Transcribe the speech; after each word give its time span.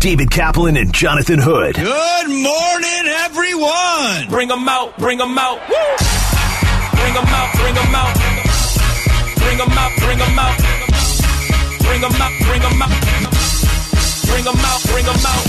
David 0.00 0.30
Kaplan 0.30 0.78
and 0.78 0.94
Jonathan 0.94 1.38
Hood. 1.38 1.74
Good 1.74 2.28
morning, 2.28 3.04
everyone. 3.20 4.30
Bring 4.30 4.48
them 4.48 4.66
out, 4.66 4.96
bring 4.96 5.18
them 5.18 5.36
out. 5.36 5.60
Woo! 5.68 5.76
Bring 6.96 7.12
them 7.12 7.26
out, 7.28 7.52
bring 7.60 7.74
them 7.74 7.94
out. 7.94 8.16
Bring 9.36 9.58
them 9.58 9.68
out, 9.76 9.92
bring 10.00 10.16
them 10.16 10.38
out. 10.38 10.56
Bring 11.84 12.00
them 12.00 12.16
out, 12.16 12.32
bring 12.48 12.62
them 12.62 12.80
out. 12.80 12.96
Bring 14.24 14.44
them 14.44 14.56
out, 14.56 14.80
bring 14.88 15.04
them 15.04 15.20
out. 15.20 15.44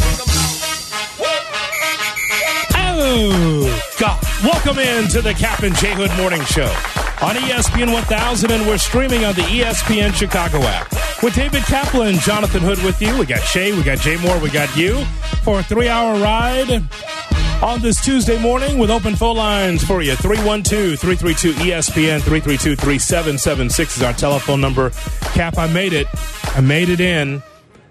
Oh, 2.75 3.81
God. 3.97 4.19
Welcome 4.43 4.79
in 4.79 5.07
to 5.11 5.21
the 5.21 5.33
Cap 5.33 5.63
and 5.63 5.73
J 5.77 5.93
Hood 5.95 6.11
Morning 6.17 6.43
Show 6.43 7.00
on 7.21 7.35
ESPN 7.35 7.93
1000, 7.93 8.51
and 8.51 8.65
we're 8.65 8.79
streaming 8.79 9.25
on 9.25 9.35
the 9.35 9.41
ESPN 9.43 10.13
Chicago 10.13 10.57
app. 10.61 10.91
With 11.21 11.35
David 11.35 11.63
Kaplan, 11.63 12.15
Jonathan 12.15 12.61
Hood 12.61 12.81
with 12.83 12.99
you. 12.99 13.15
We 13.17 13.27
got 13.27 13.41
Shay, 13.41 13.73
we 13.73 13.83
got 13.83 13.99
Jay 13.99 14.17
Moore, 14.17 14.39
we 14.39 14.49
got 14.49 14.75
you 14.75 15.03
for 15.43 15.59
a 15.59 15.63
three 15.63 15.87
hour 15.87 16.19
ride 16.19 16.83
on 17.61 17.79
this 17.79 18.03
Tuesday 18.03 18.41
morning 18.41 18.79
with 18.79 18.89
open 18.89 19.15
phone 19.15 19.37
lines 19.37 19.83
for 19.83 20.01
you. 20.01 20.15
312 20.15 20.99
332 20.99 21.53
ESPN 21.63 22.21
332 22.21 22.75
3776 22.75 23.97
is 23.97 24.03
our 24.03 24.13
telephone 24.13 24.59
number. 24.59 24.89
Cap, 25.33 25.59
I 25.59 25.71
made 25.71 25.93
it. 25.93 26.07
I 26.55 26.61
made 26.61 26.89
it 26.89 26.99
in. 26.99 27.43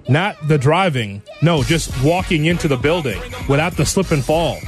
Not 0.09 0.37
the 0.49 0.59
driving, 0.59 1.23
no, 1.41 1.63
just 1.63 1.93
walking 2.03 2.47
into 2.47 2.67
the 2.67 2.77
building 2.77 3.21
without 3.49 3.77
the 3.77 3.87
slip 3.87 4.11
and 4.11 4.25
fall. 4.25 4.59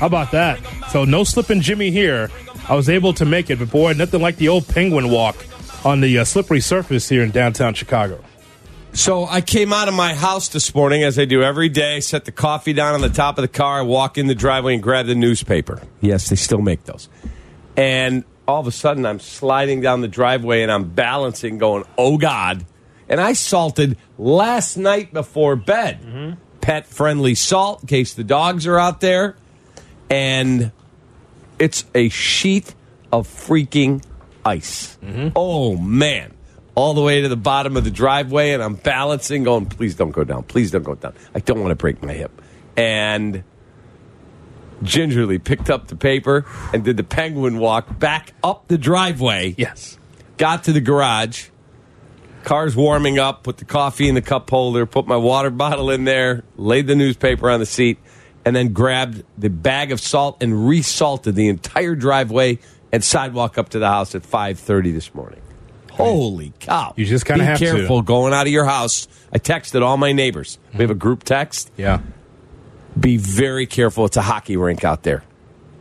How 0.00 0.06
about 0.06 0.32
that? 0.32 0.58
So 0.90 1.04
no 1.04 1.22
slipping 1.22 1.60
Jimmy 1.60 1.92
here. 1.92 2.30
I 2.68 2.74
was 2.74 2.88
able 2.88 3.14
to 3.14 3.24
make 3.24 3.48
it, 3.48 3.58
but 3.58 3.70
boy, 3.70 3.94
nothing 3.94 4.20
like 4.20 4.36
the 4.36 4.48
old 4.48 4.68
penguin 4.68 5.10
walk 5.10 5.36
on 5.84 6.00
the 6.00 6.18
uh, 6.18 6.24
slippery 6.24 6.60
surface 6.60 7.08
here 7.08 7.22
in 7.22 7.30
downtown 7.30 7.72
Chicago. 7.74 8.22
So 8.92 9.26
I 9.26 9.40
came 9.40 9.72
out 9.72 9.88
of 9.88 9.94
my 9.94 10.14
house 10.14 10.48
this 10.48 10.74
morning, 10.74 11.02
as 11.02 11.18
I 11.18 11.24
do 11.24 11.42
every 11.42 11.68
day, 11.68 12.00
set 12.00 12.24
the 12.24 12.32
coffee 12.32 12.72
down 12.72 12.94
on 12.94 13.00
the 13.00 13.08
top 13.08 13.38
of 13.38 13.42
the 13.42 13.48
car, 13.48 13.84
walk 13.84 14.18
in 14.18 14.26
the 14.26 14.34
driveway, 14.34 14.74
and 14.74 14.82
grab 14.82 15.06
the 15.06 15.14
newspaper. 15.14 15.80
Yes, 16.00 16.28
they 16.28 16.36
still 16.36 16.60
make 16.60 16.84
those. 16.84 17.08
And 17.76 18.24
all 18.46 18.60
of 18.60 18.66
a 18.66 18.72
sudden, 18.72 19.06
I'm 19.06 19.20
sliding 19.20 19.80
down 19.80 20.00
the 20.00 20.08
driveway 20.08 20.62
and 20.62 20.72
I'm 20.72 20.90
balancing, 20.90 21.58
going, 21.58 21.84
oh 21.96 22.18
God. 22.18 22.66
And 23.08 23.20
I 23.20 23.34
salted 23.34 23.96
last 24.18 24.76
night 24.76 25.12
before 25.12 25.54
bed. 25.54 26.36
Pet 26.60 26.86
friendly 26.86 27.34
salt 27.34 27.82
in 27.82 27.88
case 27.88 28.14
the 28.14 28.24
dogs 28.24 28.66
are 28.66 28.78
out 28.78 29.00
there. 29.00 29.36
And 30.10 30.72
it's 31.58 31.84
a 31.94 32.08
sheet 32.08 32.74
of 33.12 33.26
freaking 33.28 34.02
ice. 34.44 34.98
Mm-hmm. 35.02 35.28
Oh, 35.36 35.76
man. 35.76 36.34
All 36.74 36.94
the 36.94 37.02
way 37.02 37.22
to 37.22 37.28
the 37.28 37.36
bottom 37.36 37.76
of 37.76 37.84
the 37.84 37.90
driveway, 37.90 38.52
and 38.52 38.62
I'm 38.62 38.74
balancing, 38.74 39.42
going, 39.42 39.66
please 39.66 39.96
don't 39.96 40.12
go 40.12 40.24
down. 40.24 40.44
Please 40.44 40.70
don't 40.70 40.84
go 40.84 40.94
down. 40.94 41.14
I 41.34 41.40
don't 41.40 41.60
want 41.60 41.70
to 41.70 41.76
break 41.76 42.02
my 42.02 42.12
hip. 42.12 42.30
And 42.76 43.42
gingerly 44.82 45.38
picked 45.40 45.70
up 45.70 45.88
the 45.88 45.96
paper 45.96 46.46
and 46.72 46.84
did 46.84 46.96
the 46.96 47.02
penguin 47.02 47.58
walk 47.58 47.98
back 47.98 48.32
up 48.44 48.68
the 48.68 48.78
driveway. 48.78 49.56
Yes. 49.58 49.98
Got 50.36 50.64
to 50.64 50.72
the 50.72 50.80
garage. 50.80 51.48
Car's 52.44 52.76
warming 52.76 53.18
up, 53.18 53.42
put 53.42 53.58
the 53.58 53.64
coffee 53.64 54.08
in 54.08 54.14
the 54.14 54.22
cup 54.22 54.48
holder, 54.48 54.86
put 54.86 55.06
my 55.06 55.16
water 55.16 55.50
bottle 55.50 55.90
in 55.90 56.04
there, 56.04 56.44
laid 56.56 56.86
the 56.86 56.94
newspaper 56.94 57.50
on 57.50 57.60
the 57.60 57.66
seat, 57.66 57.98
and 58.48 58.56
then 58.56 58.72
grabbed 58.72 59.22
the 59.36 59.50
bag 59.50 59.92
of 59.92 60.00
salt 60.00 60.42
and 60.42 60.66
resalted 60.66 61.34
the 61.34 61.48
entire 61.48 61.94
driveway 61.94 62.58
and 62.90 63.04
sidewalk 63.04 63.58
up 63.58 63.68
to 63.68 63.78
the 63.78 63.86
house 63.86 64.14
at 64.14 64.22
5:30 64.22 64.90
this 64.90 65.14
morning. 65.14 65.42
Holy 65.90 66.54
cow. 66.58 66.94
You 66.96 67.04
just 67.04 67.26
kinda 67.26 67.42
Be 67.42 67.46
have 67.46 67.58
to. 67.58 67.64
Be 67.72 67.78
careful 67.80 68.00
going 68.00 68.32
out 68.32 68.46
of 68.46 68.52
your 68.52 68.64
house. 68.64 69.06
I 69.34 69.38
texted 69.38 69.82
all 69.82 69.98
my 69.98 70.12
neighbors. 70.12 70.58
We 70.72 70.80
have 70.80 70.90
a 70.90 70.94
group 70.94 71.24
text. 71.24 71.70
Yeah. 71.76 71.98
Be 72.98 73.18
very 73.18 73.66
careful. 73.66 74.06
It's 74.06 74.16
a 74.16 74.22
hockey 74.22 74.56
rink 74.56 74.82
out 74.82 75.02
there. 75.02 75.24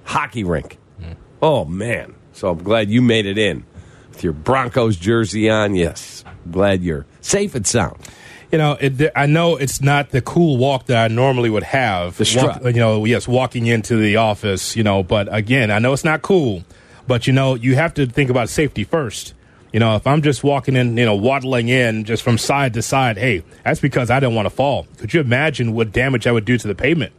Hockey 0.04 0.44
rink. 0.44 0.78
Hmm. 1.00 1.14
Oh, 1.42 1.64
man. 1.64 2.16
So 2.34 2.50
I'm 2.50 2.62
glad 2.62 2.90
you 2.90 3.02
made 3.02 3.26
it 3.26 3.38
in 3.38 3.64
with 4.10 4.26
your 4.26 4.34
Broncos 4.34 4.98
jersey 4.98 5.50
on. 5.50 5.74
Yes. 5.74 6.26
Glad 6.52 6.84
you're 6.84 7.06
safe 7.22 7.56
and 7.56 7.66
sound. 7.66 7.96
You 8.52 8.58
know, 8.58 8.78
it, 8.80 9.12
I 9.16 9.26
know 9.26 9.58
it's 9.58 9.82
not 9.82 10.12
the 10.12 10.22
cool 10.22 10.58
walk 10.58 10.86
that 10.86 10.98
I 10.98 11.14
normally 11.14 11.50
would 11.50 11.64
have. 11.64 12.18
The 12.18 12.26
strut. 12.26 12.64
Walk- 12.64 12.74
you 12.76 12.80
know, 12.80 13.04
yes, 13.06 13.28
walking 13.28 13.66
into 13.66 13.98
the 13.98 14.16
office, 14.18 14.76
you 14.76 14.84
know, 14.84 15.04
but 15.04 15.34
again, 15.34 15.70
I 15.70 15.80
know 15.80 15.92
it's 15.94 16.06
not 16.06 16.22
cool, 16.22 16.64
but 17.08 17.28
you 17.28 17.34
know, 17.34 17.56
you 17.56 17.76
have 17.76 17.94
to 17.96 18.06
think 18.06 18.30
about 18.30 18.48
safety 18.50 18.84
first. 18.86 19.34
You 19.74 19.82
know, 19.82 19.98
if 19.98 20.08
I'm 20.08 20.22
just 20.22 20.46
walking 20.46 20.78
in, 20.78 20.96
you 20.96 21.06
know, 21.06 21.16
waddling 21.16 21.68
in 21.68 22.06
just 22.06 22.24
from 22.24 22.38
side 22.38 22.74
to 22.76 22.82
side, 22.82 23.18
hey, 23.18 23.44
that's 23.66 23.82
because 23.82 24.10
I 24.10 24.20
didn't 24.22 24.36
want 24.36 24.46
to 24.46 24.50
fall. 24.50 24.88
Could 24.98 25.14
you 25.14 25.20
imagine 25.20 25.74
what 25.74 25.92
damage 25.92 26.26
I 26.26 26.32
would 26.32 26.46
do 26.46 26.58
to 26.58 26.68
the 26.68 26.74
pavement? 26.74 27.12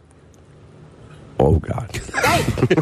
Oh, 1.38 1.56
God. 1.58 2.00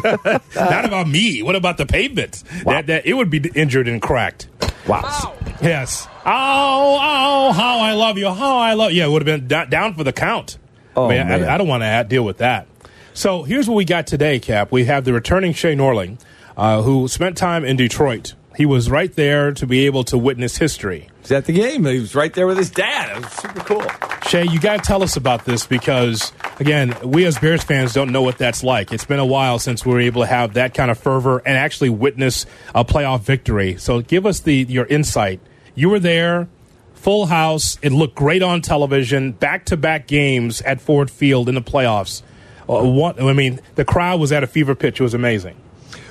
Not 0.55 0.85
about 0.85 1.07
me. 1.07 1.43
What 1.43 1.55
about 1.55 1.77
the 1.77 1.85
pavement? 1.85 2.43
That, 2.63 2.87
that 2.87 3.05
it 3.05 3.13
would 3.13 3.29
be 3.29 3.51
injured 3.53 3.87
and 3.87 4.01
cracked. 4.01 4.47
Wow. 4.87 5.36
Yes. 5.61 6.07
Oh, 6.25 6.99
oh, 7.01 7.51
how 7.53 7.79
I 7.79 7.93
love 7.93 8.17
you. 8.17 8.29
How 8.29 8.57
I 8.57 8.73
love 8.73 8.91
you. 8.91 8.99
Yeah, 8.99 9.07
it 9.07 9.09
would 9.09 9.25
have 9.27 9.47
been 9.47 9.69
down 9.69 9.93
for 9.93 10.03
the 10.03 10.13
count. 10.13 10.57
Oh, 10.95 11.07
man, 11.07 11.27
man. 11.27 11.43
I, 11.43 11.55
I 11.55 11.57
don't 11.57 11.67
want 11.67 11.83
to 11.83 12.05
deal 12.07 12.23
with 12.23 12.37
that. 12.39 12.67
So 13.13 13.43
here's 13.43 13.67
what 13.67 13.75
we 13.75 13.85
got 13.85 14.05
today, 14.07 14.39
Cap. 14.39 14.71
We 14.71 14.85
have 14.85 15.03
the 15.03 15.13
returning 15.13 15.53
Shay 15.53 15.75
Norling, 15.75 16.19
uh, 16.55 16.81
who 16.83 17.07
spent 17.07 17.37
time 17.37 17.65
in 17.65 17.75
Detroit. 17.75 18.35
He 18.57 18.65
was 18.65 18.89
right 18.89 19.13
there 19.13 19.51
to 19.51 19.67
be 19.67 19.85
able 19.85 20.03
to 20.05 20.17
witness 20.17 20.57
history. 20.57 21.09
He's 21.21 21.31
at 21.31 21.45
the 21.45 21.53
game. 21.53 21.85
He 21.85 21.99
was 21.99 22.15
right 22.15 22.33
there 22.33 22.47
with 22.47 22.57
his 22.57 22.71
dad. 22.71 23.15
It 23.15 23.23
was 23.23 23.31
super 23.33 23.59
cool. 23.59 23.85
Shay, 24.27 24.47
you 24.49 24.59
got 24.59 24.77
to 24.77 24.81
tell 24.81 25.03
us 25.03 25.15
about 25.15 25.45
this 25.45 25.67
because, 25.67 26.33
again, 26.59 26.97
we 27.03 27.25
as 27.25 27.37
Bears 27.37 27.63
fans 27.63 27.93
don't 27.93 28.11
know 28.11 28.23
what 28.23 28.39
that's 28.39 28.63
like. 28.63 28.91
It's 28.91 29.05
been 29.05 29.19
a 29.19 29.25
while 29.27 29.59
since 29.59 29.85
we 29.85 29.93
were 29.93 29.99
able 29.99 30.23
to 30.23 30.27
have 30.27 30.55
that 30.55 30.73
kind 30.73 30.89
of 30.89 30.97
fervor 30.97 31.37
and 31.45 31.55
actually 31.55 31.91
witness 31.91 32.47
a 32.73 32.83
playoff 32.83 33.21
victory. 33.21 33.77
So 33.77 34.01
give 34.01 34.25
us 34.25 34.39
the 34.39 34.55
your 34.67 34.87
insight. 34.87 35.39
You 35.75 35.89
were 35.89 35.99
there, 35.99 36.47
full 36.95 37.27
house. 37.27 37.77
It 37.83 37.91
looked 37.91 38.15
great 38.15 38.41
on 38.41 38.63
television. 38.63 39.33
Back 39.33 39.65
to 39.65 39.77
back 39.77 40.07
games 40.07 40.63
at 40.63 40.81
Ford 40.81 41.11
Field 41.11 41.47
in 41.47 41.53
the 41.53 41.61
playoffs. 41.61 42.23
Uh, 42.67 42.83
what, 42.83 43.21
I 43.21 43.33
mean, 43.33 43.59
the 43.75 43.85
crowd 43.85 44.19
was 44.19 44.31
at 44.31 44.41
a 44.41 44.47
fever 44.47 44.73
pitch. 44.73 44.99
It 44.99 45.03
was 45.03 45.13
amazing. 45.13 45.57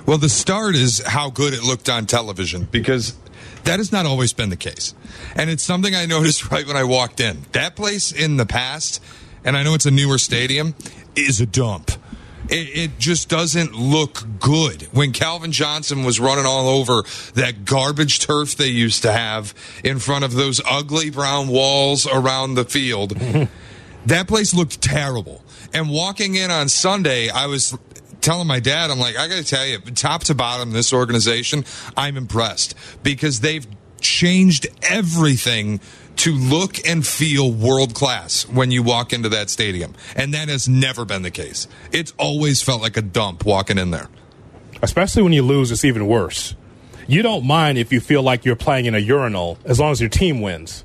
Well, 0.06 0.18
the 0.18 0.28
start 0.28 0.76
is 0.76 1.04
how 1.04 1.30
good 1.30 1.52
it 1.52 1.64
looked 1.64 1.88
on 1.88 2.06
television 2.06 2.68
because 2.70 3.16
that 3.64 3.80
has 3.80 3.90
not 3.90 4.06
always 4.06 4.32
been 4.32 4.50
the 4.50 4.56
case. 4.56 4.94
And 5.34 5.50
it's 5.50 5.64
something 5.64 5.96
I 5.96 6.06
noticed 6.06 6.48
right 6.52 6.64
when 6.64 6.76
I 6.76 6.84
walked 6.84 7.18
in. 7.18 7.44
That 7.50 7.74
place 7.74 8.12
in 8.12 8.36
the 8.36 8.46
past, 8.46 9.02
and 9.44 9.56
I 9.56 9.64
know 9.64 9.74
it's 9.74 9.84
a 9.84 9.90
newer 9.90 10.18
stadium, 10.18 10.76
is 11.16 11.40
a 11.40 11.46
dump. 11.46 11.90
It, 12.48 12.68
it 12.78 12.98
just 13.00 13.28
doesn't 13.28 13.74
look 13.74 14.24
good. 14.38 14.82
When 14.92 15.10
Calvin 15.10 15.50
Johnson 15.50 16.04
was 16.04 16.20
running 16.20 16.46
all 16.46 16.68
over 16.68 17.02
that 17.34 17.64
garbage 17.64 18.20
turf 18.20 18.54
they 18.54 18.68
used 18.68 19.02
to 19.02 19.10
have 19.10 19.52
in 19.82 19.98
front 19.98 20.24
of 20.24 20.34
those 20.34 20.60
ugly 20.70 21.10
brown 21.10 21.48
walls 21.48 22.06
around 22.06 22.54
the 22.54 22.64
field, 22.64 23.10
that 24.06 24.28
place 24.28 24.54
looked 24.54 24.80
terrible. 24.80 25.42
And 25.74 25.90
walking 25.90 26.36
in 26.36 26.52
on 26.52 26.68
Sunday, 26.68 27.28
I 27.28 27.46
was 27.46 27.76
telling 28.20 28.46
my 28.46 28.60
dad, 28.60 28.90
I'm 28.90 28.98
like, 28.98 29.16
I 29.16 29.28
got 29.28 29.36
to 29.36 29.44
tell 29.44 29.66
you, 29.66 29.78
top 29.78 30.24
to 30.24 30.34
bottom, 30.34 30.70
this 30.72 30.92
organization, 30.92 31.64
I'm 31.96 32.16
impressed 32.16 32.74
because 33.02 33.40
they've 33.40 33.66
changed 34.00 34.66
everything 34.82 35.80
to 36.16 36.32
look 36.32 36.78
and 36.86 37.06
feel 37.06 37.52
world 37.52 37.94
class 37.94 38.48
when 38.48 38.70
you 38.70 38.82
walk 38.82 39.12
into 39.12 39.28
that 39.30 39.50
stadium. 39.50 39.94
And 40.14 40.32
that 40.34 40.48
has 40.48 40.68
never 40.68 41.04
been 41.04 41.22
the 41.22 41.30
case. 41.30 41.68
It's 41.92 42.12
always 42.18 42.62
felt 42.62 42.80
like 42.82 42.96
a 42.96 43.02
dump 43.02 43.44
walking 43.44 43.76
in 43.78 43.90
there. 43.90 44.08
Especially 44.82 45.22
when 45.22 45.32
you 45.32 45.42
lose, 45.42 45.70
it's 45.70 45.84
even 45.84 46.06
worse. 46.06 46.54
You 47.06 47.22
don't 47.22 47.44
mind 47.46 47.78
if 47.78 47.92
you 47.92 48.00
feel 48.00 48.22
like 48.22 48.44
you're 48.44 48.56
playing 48.56 48.86
in 48.86 48.94
a 48.94 48.98
urinal 48.98 49.58
as 49.64 49.78
long 49.78 49.92
as 49.92 50.00
your 50.00 50.10
team 50.10 50.40
wins. 50.40 50.84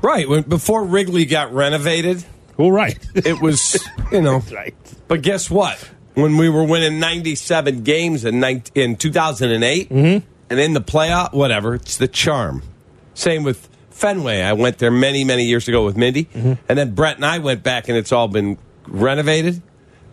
Right. 0.00 0.28
When, 0.28 0.42
before 0.44 0.84
Wrigley 0.84 1.24
got 1.24 1.52
renovated, 1.52 2.24
Well, 2.56 2.70
right. 2.70 2.98
it 3.14 3.40
was, 3.40 3.76
you 4.12 4.22
know. 4.22 4.42
right. 4.52 4.74
But 5.08 5.22
guess 5.22 5.50
what? 5.50 5.88
When 6.18 6.36
we 6.36 6.48
were 6.48 6.64
winning 6.64 6.98
97 6.98 7.84
games 7.84 8.24
in, 8.24 8.40
19, 8.40 8.72
in 8.74 8.96
2008 8.96 9.90
and 9.92 10.24
in 10.50 10.72
the 10.72 10.80
playoff, 10.80 11.32
whatever, 11.32 11.76
it's 11.76 11.96
the 11.96 12.08
charm. 12.08 12.62
Same 13.14 13.44
with 13.44 13.68
Fenway. 13.90 14.42
I 14.42 14.54
went 14.54 14.78
there 14.78 14.90
many, 14.90 15.22
many 15.22 15.44
years 15.44 15.68
ago 15.68 15.84
with 15.84 15.96
Mindy. 15.96 16.28
And 16.34 16.58
then 16.66 16.94
Brett 16.96 17.16
and 17.16 17.24
I 17.24 17.38
went 17.38 17.62
back 17.62 17.88
and 17.88 17.96
it's 17.96 18.10
all 18.10 18.26
been 18.26 18.58
renovated. 18.88 19.62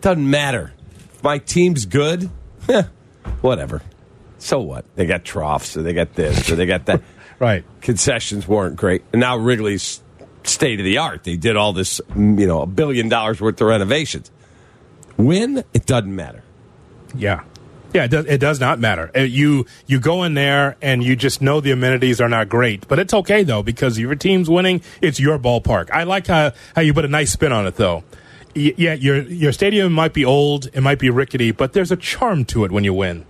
Doesn't 0.00 0.30
matter. 0.30 0.72
If 1.12 1.24
my 1.24 1.38
team's 1.38 1.86
good, 1.86 2.30
eh, 2.68 2.84
whatever. 3.40 3.82
So 4.38 4.60
what? 4.60 4.84
They 4.94 5.06
got 5.06 5.24
troughs, 5.24 5.76
or 5.76 5.82
they 5.82 5.92
got 5.92 6.14
this, 6.14 6.48
or 6.48 6.54
they 6.54 6.66
got 6.66 6.86
that. 6.86 7.02
Right. 7.38 7.64
Concessions 7.82 8.48
weren't 8.48 8.76
great, 8.76 9.02
and 9.12 9.20
now 9.20 9.36
Wrigley's 9.36 10.02
state 10.44 10.80
of 10.80 10.84
the 10.84 10.96
art. 10.96 11.24
They 11.24 11.36
did 11.36 11.54
all 11.54 11.74
this, 11.74 12.00
you 12.16 12.46
know, 12.46 12.62
a 12.62 12.66
billion 12.66 13.10
dollars 13.10 13.42
worth 13.42 13.60
of 13.60 13.66
renovations. 13.66 14.30
Win, 15.16 15.64
it 15.72 15.86
doesn't 15.86 16.14
matter. 16.14 16.42
Yeah. 17.14 17.42
Yeah, 17.94 18.04
it 18.04 18.08
does, 18.10 18.26
it 18.26 18.38
does 18.38 18.60
not 18.60 18.78
matter. 18.78 19.10
Uh, 19.16 19.20
You 19.20 19.64
you 19.86 19.98
go 20.00 20.22
in 20.24 20.34
there 20.34 20.76
and 20.82 21.02
you 21.02 21.16
just 21.16 21.40
know 21.40 21.60
the 21.60 21.70
amenities 21.70 22.20
are 22.20 22.28
not 22.28 22.48
great, 22.48 22.86
but 22.88 22.98
it's 22.98 23.14
okay 23.14 23.42
though 23.42 23.62
because 23.62 23.98
your 23.98 24.14
team's 24.14 24.50
winning. 24.50 24.82
It's 25.00 25.18
your 25.18 25.38
ballpark. 25.38 25.90
I 25.90 26.02
like 26.02 26.26
how 26.26 26.52
how 26.74 26.82
you 26.82 26.92
put 26.92 27.04
a 27.06 27.08
nice 27.08 27.32
spin 27.32 27.52
on 27.52 27.66
it 27.66 27.76
though. 27.76 28.04
Yeah, 28.54 28.94
your 28.94 29.22
your 29.22 29.52
stadium 29.52 29.92
might 29.92 30.12
be 30.12 30.24
old, 30.24 30.66
it 30.74 30.80
might 30.82 30.98
be 30.98 31.08
rickety, 31.08 31.52
but 31.52 31.72
there's 31.72 31.92
a 31.92 31.96
charm 31.96 32.44
to 32.46 32.64
it 32.64 32.72
when 32.72 32.84
you 32.84 32.92
win. 32.92 33.24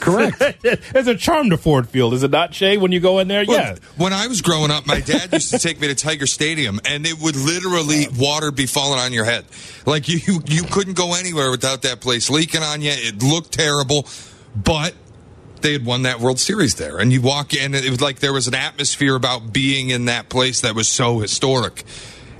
Correct. 0.00 0.38
there's 0.92 1.06
a 1.06 1.16
charm 1.16 1.50
to 1.50 1.56
Ford 1.56 1.88
Field, 1.88 2.14
is 2.14 2.22
it 2.22 2.30
not, 2.30 2.54
Shay? 2.54 2.76
When 2.76 2.92
you 2.92 3.00
go 3.00 3.18
in 3.18 3.28
there, 3.28 3.44
Well, 3.46 3.58
yeah. 3.58 3.76
When 3.96 4.12
I 4.12 4.26
was 4.26 4.40
growing 4.40 4.70
up, 4.70 4.86
my 4.86 5.00
dad 5.00 5.32
used 5.32 5.50
to 5.50 5.58
take 5.58 5.80
me 5.80 5.88
to 5.88 5.94
Tiger 5.94 6.26
Stadium, 6.26 6.80
and 6.84 7.06
it 7.06 7.18
would 7.20 7.36
literally 7.36 8.06
water 8.18 8.50
be 8.50 8.66
falling 8.66 8.98
on 8.98 9.12
your 9.12 9.24
head. 9.24 9.44
Like 9.86 10.08
you, 10.08 10.18
you 10.46 10.62
couldn't 10.64 10.96
go 10.96 11.14
anywhere 11.14 11.50
without 11.50 11.82
that 11.82 12.00
place 12.00 12.30
leaking 12.30 12.62
on 12.62 12.80
you. 12.82 12.92
It 12.92 13.22
looked 13.22 13.52
terrible, 13.52 14.06
but 14.54 14.94
they 15.62 15.72
had 15.72 15.84
won 15.84 16.02
that 16.02 16.20
World 16.20 16.38
Series 16.38 16.74
there, 16.74 16.98
and 16.98 17.12
you 17.12 17.22
walk 17.22 17.54
in, 17.54 17.74
and 17.74 17.84
it 17.84 17.90
was 17.90 18.00
like 18.00 18.18
there 18.18 18.32
was 18.32 18.48
an 18.48 18.54
atmosphere 18.54 19.14
about 19.14 19.52
being 19.52 19.90
in 19.90 20.06
that 20.06 20.28
place 20.28 20.60
that 20.60 20.74
was 20.74 20.88
so 20.88 21.20
historic 21.20 21.84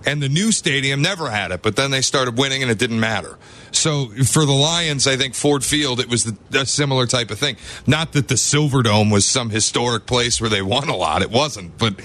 and 0.07 0.23
the 0.23 0.29
new 0.29 0.53
stadium 0.53 1.03
never 1.03 1.31
had 1.31 1.51
it, 1.53 1.63
but 1.63 1.77
then 1.77 1.91
they 1.91 2.03
started 2.03 2.37
winning 2.39 2.63
and 2.63 2.71
it 2.71 2.79
didn't 2.79 3.01
matter. 3.01 3.39
So 3.71 4.07
for 4.25 4.45
the 4.45 4.53
Lions, 4.53 5.07
I 5.07 5.17
think 5.17 5.35
Ford 5.35 5.65
Field, 5.65 6.01
it 6.01 6.09
was 6.09 6.33
a 6.53 6.67
similar 6.67 7.07
type 7.07 7.31
of 7.31 7.39
thing. 7.39 7.57
Not 7.87 8.13
that 8.13 8.29
the 8.29 8.35
Silverdome 8.35 9.11
was 9.13 9.27
some 9.27 9.51
historic 9.51 10.07
place 10.07 10.41
where 10.41 10.51
they 10.51 10.63
won 10.63 10.89
a 10.89 10.97
lot, 10.97 11.23
it 11.23 11.31
wasn't, 11.31 11.79
but 11.79 12.01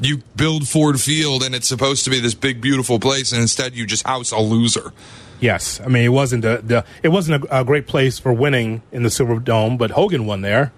you 0.00 0.18
build 0.36 0.66
Ford 0.66 1.00
Field 1.00 1.42
and 1.42 1.54
it's 1.54 1.68
supposed 1.68 2.04
to 2.04 2.10
be 2.10 2.20
this 2.20 2.34
big, 2.34 2.60
beautiful 2.60 2.98
place, 2.98 3.32
and 3.32 3.40
instead 3.40 3.74
you 3.74 3.86
just 3.86 4.06
house 4.06 4.32
a 4.32 4.38
loser. 4.38 4.92
Yes, 5.40 5.80
I 5.80 5.88
mean 5.88 6.04
it 6.04 6.08
wasn't 6.08 6.44
a, 6.44 6.58
the 6.58 6.84
it 7.02 7.08
wasn't 7.08 7.44
a, 7.44 7.60
a 7.60 7.64
great 7.64 7.86
place 7.86 8.18
for 8.18 8.32
winning 8.32 8.82
in 8.92 9.02
the 9.02 9.10
Silver 9.10 9.38
Dome, 9.38 9.76
but 9.78 9.92
Hogan 9.92 10.26
won 10.26 10.42
there. 10.42 10.72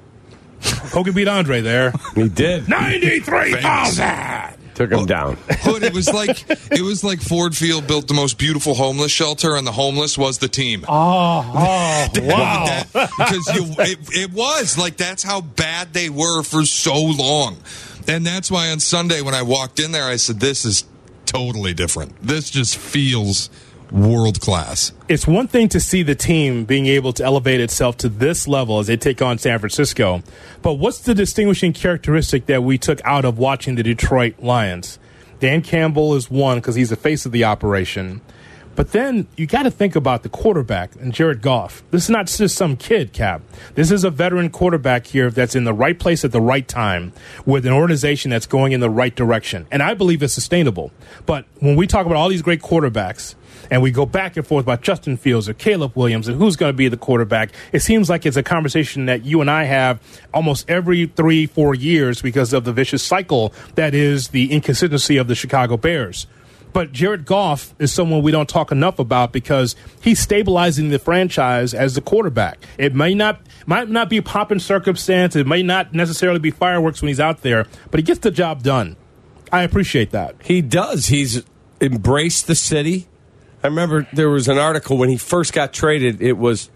Hogan 0.62 1.14
beat 1.14 1.26
Andre 1.26 1.60
there. 1.60 1.92
He 2.14 2.28
did. 2.28 2.68
93,000. 2.68 4.51
Took 4.74 4.90
them 4.90 5.00
well, 5.00 5.06
down. 5.06 5.38
It 5.82 5.92
was 5.92 6.12
like 6.12 6.44
it 6.70 6.82
was 6.82 7.02
like 7.02 7.20
Ford 7.20 7.56
Field 7.56 7.86
built 7.86 8.06
the 8.06 8.14
most 8.14 8.38
beautiful 8.38 8.74
homeless 8.74 9.10
shelter, 9.10 9.56
and 9.56 9.66
the 9.66 9.72
homeless 9.72 10.16
was 10.16 10.38
the 10.38 10.48
team. 10.48 10.84
Oh, 10.88 11.44
oh 11.54 12.08
wow! 12.22 12.82
Because 12.92 13.48
it, 13.48 13.98
it 14.12 14.32
was 14.32 14.78
like 14.78 14.96
that's 14.96 15.22
how 15.22 15.40
bad 15.40 15.92
they 15.92 16.08
were 16.08 16.42
for 16.42 16.64
so 16.64 16.94
long, 16.94 17.56
and 18.06 18.24
that's 18.24 18.50
why 18.50 18.70
on 18.70 18.80
Sunday 18.80 19.22
when 19.22 19.34
I 19.34 19.42
walked 19.42 19.80
in 19.80 19.92
there, 19.92 20.06
I 20.06 20.16
said, 20.16 20.40
"This 20.40 20.64
is 20.64 20.84
totally 21.26 21.74
different. 21.74 22.14
This 22.22 22.50
just 22.50 22.76
feels." 22.76 23.50
World 23.92 24.40
class." 24.40 24.92
It's 25.08 25.26
one 25.26 25.46
thing 25.46 25.68
to 25.68 25.80
see 25.80 26.02
the 26.02 26.14
team 26.14 26.64
being 26.64 26.86
able 26.86 27.12
to 27.12 27.24
elevate 27.24 27.60
itself 27.60 27.96
to 27.98 28.08
this 28.08 28.48
level 28.48 28.78
as 28.78 28.88
they 28.88 28.96
take 28.96 29.22
on 29.22 29.38
San 29.38 29.58
Francisco, 29.58 30.22
but 30.62 30.74
what's 30.74 30.98
the 30.98 31.14
distinguishing 31.14 31.72
characteristic 31.72 32.46
that 32.46 32.64
we 32.64 32.78
took 32.78 33.00
out 33.04 33.24
of 33.24 33.38
watching 33.38 33.74
the 33.74 33.82
Detroit 33.82 34.34
Lions? 34.40 34.98
Dan 35.40 35.60
Campbell 35.60 36.14
is 36.14 36.30
one 36.30 36.58
because 36.58 36.76
he's 36.76 36.90
the 36.90 36.96
face 36.96 37.26
of 37.26 37.32
the 37.32 37.44
operation. 37.44 38.20
But 38.74 38.92
then 38.92 39.26
you 39.36 39.46
got 39.46 39.64
to 39.64 39.70
think 39.70 39.96
about 39.96 40.22
the 40.22 40.28
quarterback 40.28 40.94
and 40.96 41.12
Jared 41.12 41.42
Goff. 41.42 41.82
This 41.90 42.04
is 42.04 42.10
not 42.10 42.26
just 42.26 42.56
some 42.56 42.76
kid, 42.76 43.12
Cap. 43.12 43.42
This 43.74 43.90
is 43.90 44.02
a 44.02 44.10
veteran 44.10 44.48
quarterback 44.48 45.06
here 45.06 45.30
that's 45.30 45.54
in 45.54 45.64
the 45.64 45.74
right 45.74 45.98
place 45.98 46.24
at 46.24 46.32
the 46.32 46.40
right 46.40 46.66
time 46.66 47.12
with 47.44 47.66
an 47.66 47.72
organization 47.72 48.30
that's 48.30 48.46
going 48.46 48.72
in 48.72 48.80
the 48.80 48.88
right 48.88 49.14
direction. 49.14 49.66
And 49.70 49.82
I 49.82 49.94
believe 49.94 50.22
it's 50.22 50.32
sustainable. 50.32 50.90
But 51.26 51.44
when 51.58 51.76
we 51.76 51.86
talk 51.86 52.06
about 52.06 52.16
all 52.16 52.30
these 52.30 52.40
great 52.40 52.62
quarterbacks, 52.62 53.34
and 53.72 53.80
we 53.80 53.90
go 53.90 54.04
back 54.04 54.36
and 54.36 54.46
forth 54.46 54.64
about 54.66 54.82
Justin 54.82 55.16
Fields 55.16 55.48
or 55.48 55.54
Caleb 55.54 55.96
Williams 55.96 56.28
and 56.28 56.36
who's 56.36 56.56
going 56.56 56.68
to 56.68 56.76
be 56.76 56.88
the 56.88 56.96
quarterback. 56.98 57.52
It 57.72 57.80
seems 57.80 58.10
like 58.10 58.26
it's 58.26 58.36
a 58.36 58.42
conversation 58.42 59.06
that 59.06 59.24
you 59.24 59.40
and 59.40 59.50
I 59.50 59.64
have 59.64 59.98
almost 60.34 60.68
every 60.68 61.06
three, 61.06 61.46
four 61.46 61.74
years 61.74 62.20
because 62.20 62.52
of 62.52 62.64
the 62.64 62.72
vicious 62.74 63.02
cycle 63.02 63.54
that 63.76 63.94
is 63.94 64.28
the 64.28 64.52
inconsistency 64.52 65.16
of 65.16 65.26
the 65.26 65.34
Chicago 65.34 65.78
Bears. 65.78 66.26
But 66.74 66.92
Jared 66.92 67.24
Goff 67.24 67.74
is 67.78 67.90
someone 67.90 68.20
we 68.20 68.30
don't 68.30 68.48
talk 68.48 68.72
enough 68.72 68.98
about 68.98 69.32
because 69.32 69.74
he's 70.02 70.20
stabilizing 70.20 70.90
the 70.90 70.98
franchise 70.98 71.72
as 71.72 71.94
the 71.94 72.02
quarterback. 72.02 72.58
It 72.76 72.94
may 72.94 73.14
not 73.14 73.40
might 73.64 73.88
not 73.88 74.10
be 74.10 74.20
popping 74.20 74.58
circumstance. 74.58 75.34
It 75.34 75.46
may 75.46 75.62
not 75.62 75.94
necessarily 75.94 76.40
be 76.40 76.50
fireworks 76.50 77.00
when 77.00 77.08
he's 77.08 77.20
out 77.20 77.40
there, 77.40 77.66
but 77.90 78.00
he 78.00 78.04
gets 78.04 78.20
the 78.20 78.30
job 78.30 78.62
done. 78.62 78.96
I 79.50 79.62
appreciate 79.62 80.10
that. 80.10 80.34
He 80.42 80.60
does. 80.60 81.06
He's 81.06 81.42
embraced 81.80 82.46
the 82.46 82.54
city. 82.54 83.08
I 83.62 83.68
remember 83.68 84.08
there 84.12 84.28
was 84.28 84.48
an 84.48 84.58
article 84.58 84.98
when 84.98 85.08
he 85.08 85.16
first 85.16 85.52
got 85.52 85.72
traded. 85.72 86.20
It 86.20 86.36
was 86.36 86.70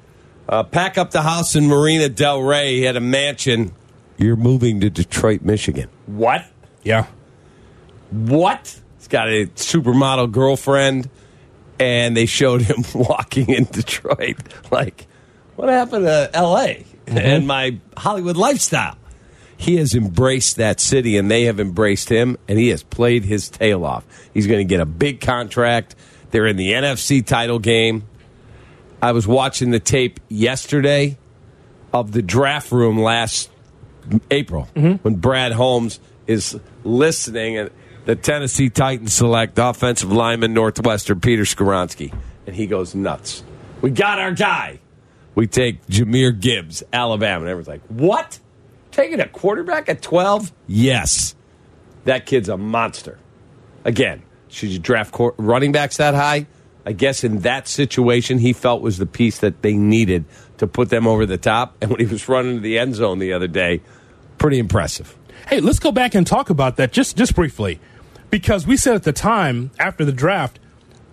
uh, 0.49 0.63
pack 0.63 0.99
up 0.99 1.11
the 1.11 1.23
house 1.23 1.57
in 1.57 1.67
Marina 1.67 2.09
Del 2.09 2.43
Rey. 2.43 2.77
He 2.77 2.83
had 2.83 2.97
a 2.97 3.01
mansion. 3.01 3.73
You're 4.19 4.37
moving 4.37 4.81
to 4.81 4.91
Detroit, 4.91 5.43
Michigan. 5.43 5.89
What? 6.07 6.47
Yeah. 6.85 7.07
What? 8.11 8.81
He's 8.99 9.09
got 9.09 9.29
a 9.29 9.47
supermodel 9.47 10.31
girlfriend, 10.31 11.11
and 11.81 12.17
they 12.17 12.27
showed 12.27 12.63
him 12.63 12.85
walking 12.95 13.51
in 13.51 13.65
Detroit. 13.65 14.37
Like, 14.71 15.07
what 15.57 15.69
happened 15.69 16.05
to 16.07 16.31
L.A. 16.33 16.87
and 17.09 17.47
my 17.47 17.79
Hollywood 17.97 18.37
lifestyle? 18.37 18.97
He 19.57 19.77
has 19.77 19.95
embraced 19.95 20.57
that 20.57 20.81
city, 20.81 21.17
and 21.17 21.31
they 21.31 21.45
have 21.45 21.59
embraced 21.59 22.11
him, 22.11 22.37
and 22.47 22.59
he 22.59 22.69
has 22.69 22.83
played 22.83 23.25
his 23.25 23.49
tail 23.49 23.85
off. 23.85 24.05
He's 24.35 24.47
going 24.47 24.59
to 24.59 24.65
get 24.69 24.81
a 24.81 24.87
big 24.87 25.21
contract. 25.21 25.97
They're 26.37 26.47
in 26.47 26.57
the 26.57 26.73
NFC 26.73 27.25
title 27.25 27.59
game. 27.59 28.03
I 29.01 29.13
was 29.13 29.27
watching 29.27 29.71
the 29.71 29.81
tape 29.81 30.21
yesterday 30.29 31.17
of 31.95 32.13
the 32.13 32.21
draft 32.21 32.73
room 32.73 33.01
last 33.01 33.49
April 34.31 34.69
mm-hmm. 34.77 34.97
when 34.97 35.15
Brad 35.15 35.53
Holmes 35.53 35.99
is 36.27 36.61
listening 36.85 37.57
and 37.57 37.71
the 38.05 38.17
Tennessee 38.17 38.69
Titans 38.69 39.15
select 39.15 39.59
offensive 39.59 40.13
lineman 40.13 40.53
Northwestern 40.53 41.21
Peter 41.21 41.45
Skoronski, 41.45 42.15
and 42.47 42.55
he 42.55 42.67
goes 42.67 42.95
nuts. 42.95 43.43
We 43.81 43.89
got 43.89 44.19
our 44.19 44.33
guy. 44.33 44.81
We 45.35 45.47
take 45.47 45.87
Jahmyr 45.87 46.39
Gibbs, 46.39 46.83
Alabama, 46.93 47.47
and 47.47 47.49
everyone's 47.49 47.67
like, 47.67 47.81
"What? 47.89 48.41
Taking 48.91 49.21
a 49.21 49.27
quarterback 49.27 49.89
at 49.89 50.03
twelve? 50.03 50.53
Yes, 50.67 51.35
that 52.05 52.27
kid's 52.27 52.51
a 52.51 52.59
monster." 52.59 53.17
Again, 53.87 54.23
should 54.49 54.71
you 54.71 54.79
draft 54.79 55.15
running 55.39 55.73
backs 55.73 55.97
that 55.99 56.15
high? 56.15 56.47
I 56.85 56.93
guess 56.93 57.25
in 57.25 57.41
that 57.41 57.67
situation, 57.67 58.39
he 58.39 58.53
felt 58.53 58.81
was 58.81 58.99
the 58.99 59.07
piece 59.07 59.39
that 59.41 59.63
they 59.63 59.75
needed 59.75 60.25
to 60.59 60.67
put 60.67 60.89
them 60.89 61.07
over 61.07 61.27
the 61.27 61.37
top. 61.37 61.77
And 61.81 61.91
when 61.91 62.01
he 62.01 62.07
was 62.07 62.29
running 62.29 62.57
to 62.57 62.61
the 62.61 62.79
end 62.79 62.95
zone 62.95 63.19
the 63.19 63.33
other 63.33 63.49
day, 63.49 63.81
pretty 64.39 64.59
impressive. 64.59 65.17
Hey, 65.49 65.61
let's 65.61 65.81
go 65.81 65.91
back 65.93 66.15
and 66.15 66.27
talk 66.27 66.49
about 66.49 66.77
that 66.77 66.93
just 66.93 67.17
just 67.17 67.35
briefly, 67.35 67.81
because 68.31 68.67
we 68.67 68.77
said 68.77 68.95
at 68.95 69.03
the 69.03 69.13
time 69.13 69.71
after 69.79 70.05
the 70.05 70.13
draft, 70.13 70.59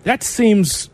that 0.04 0.22
seems 0.22 0.90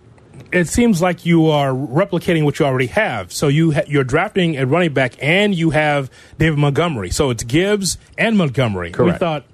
it 0.53 0.67
seems 0.69 1.01
like 1.01 1.27
you 1.27 1.47
are 1.47 1.71
replicating 1.71 2.45
what 2.45 2.59
you 2.59 2.65
already 2.65 2.87
have. 2.87 3.33
So 3.33 3.49
you 3.49 3.73
ha- 3.73 3.85
you're 3.87 4.05
drafting 4.05 4.57
a 4.57 4.67
running 4.67 4.93
back, 4.93 5.15
and 5.23 5.55
you 5.55 5.71
have 5.71 6.11
David 6.39 6.59
Montgomery. 6.59 7.11
So 7.11 7.31
it's 7.31 7.45
Gibbs 7.45 7.99
and 8.19 8.37
Montgomery. 8.37 8.93
We 8.99 9.13
thought, 9.13 9.45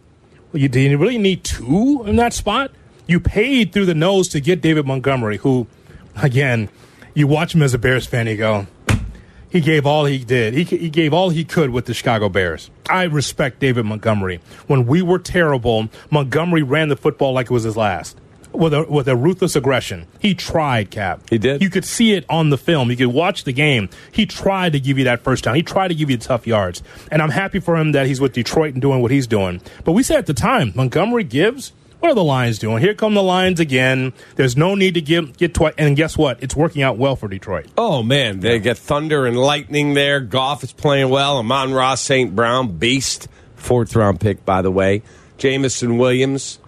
you 0.56 0.68
did 0.68 0.90
you 0.90 0.98
really 0.98 1.18
need 1.18 1.44
two 1.44 2.02
in 2.06 2.16
that 2.16 2.32
spot? 2.32 2.70
You 3.06 3.20
paid 3.20 3.72
through 3.72 3.86
the 3.86 3.94
nose 3.94 4.28
to 4.28 4.40
get 4.40 4.60
David 4.60 4.86
Montgomery, 4.86 5.36
who, 5.38 5.66
again, 6.16 6.68
you 7.14 7.26
watch 7.26 7.54
him 7.54 7.62
as 7.62 7.72
a 7.72 7.78
Bears 7.78 8.06
fan, 8.06 8.26
you 8.26 8.36
go, 8.36 8.66
he 9.48 9.60
gave 9.60 9.86
all 9.86 10.04
he 10.04 10.18
did. 10.18 10.54
He, 10.54 10.64
he 10.64 10.90
gave 10.90 11.12
all 11.14 11.30
he 11.30 11.44
could 11.44 11.70
with 11.70 11.86
the 11.86 11.94
Chicago 11.94 12.28
Bears. 12.28 12.70
I 12.90 13.04
respect 13.04 13.60
David 13.60 13.86
Montgomery. 13.86 14.40
When 14.66 14.86
we 14.86 15.02
were 15.02 15.18
terrible, 15.18 15.88
Montgomery 16.10 16.62
ran 16.62 16.88
the 16.88 16.96
football 16.96 17.32
like 17.32 17.46
it 17.46 17.52
was 17.52 17.62
his 17.62 17.76
last. 17.76 18.18
With 18.56 18.72
a, 18.72 18.84
with 18.84 19.06
a 19.08 19.14
ruthless 19.14 19.54
aggression. 19.54 20.06
He 20.18 20.34
tried, 20.34 20.90
Cap. 20.90 21.28
He 21.28 21.36
did? 21.38 21.62
You 21.62 21.68
could 21.68 21.84
see 21.84 22.14
it 22.14 22.24
on 22.28 22.50
the 22.50 22.56
film. 22.56 22.90
You 22.90 22.96
could 22.96 23.08
watch 23.08 23.44
the 23.44 23.52
game. 23.52 23.90
He 24.12 24.24
tried 24.24 24.72
to 24.72 24.80
give 24.80 24.96
you 24.96 25.04
that 25.04 25.20
first 25.20 25.44
down. 25.44 25.54
He 25.54 25.62
tried 25.62 25.88
to 25.88 25.94
give 25.94 26.10
you 26.10 26.16
tough 26.16 26.46
yards. 26.46 26.82
And 27.12 27.20
I'm 27.20 27.30
happy 27.30 27.60
for 27.60 27.76
him 27.76 27.92
that 27.92 28.06
he's 28.06 28.20
with 28.20 28.32
Detroit 28.32 28.72
and 28.72 28.80
doing 28.80 29.02
what 29.02 29.10
he's 29.10 29.26
doing. 29.26 29.60
But 29.84 29.92
we 29.92 30.02
said 30.02 30.18
at 30.18 30.26
the 30.26 30.34
time, 30.34 30.72
Montgomery 30.74 31.24
gives. 31.24 31.72
What 32.00 32.10
are 32.10 32.14
the 32.14 32.24
Lions 32.24 32.58
doing? 32.58 32.78
Here 32.78 32.94
come 32.94 33.14
the 33.14 33.22
Lions 33.22 33.58
again. 33.58 34.12
There's 34.36 34.56
no 34.56 34.74
need 34.74 34.94
to 34.94 35.00
get 35.00 35.36
get 35.38 35.54
twice. 35.54 35.74
And 35.78 35.96
guess 35.96 36.16
what? 36.16 36.42
It's 36.42 36.54
working 36.54 36.82
out 36.82 36.98
well 36.98 37.16
for 37.16 37.26
Detroit. 37.26 37.66
Oh 37.76 38.02
man, 38.02 38.40
they 38.40 38.58
get 38.58 38.78
thunder 38.78 39.26
and 39.26 39.36
lightning 39.36 39.94
there. 39.94 40.20
Goff 40.20 40.62
is 40.62 40.72
playing 40.72 41.08
well. 41.08 41.38
Amon-Ra 41.38 41.94
St. 41.94 42.34
Brown, 42.36 42.76
beast, 42.76 43.28
fourth 43.54 43.96
round 43.96 44.20
pick, 44.20 44.44
by 44.44 44.62
the 44.62 44.70
way. 44.70 45.02
Jameson 45.38 45.98
Williams 45.98 46.58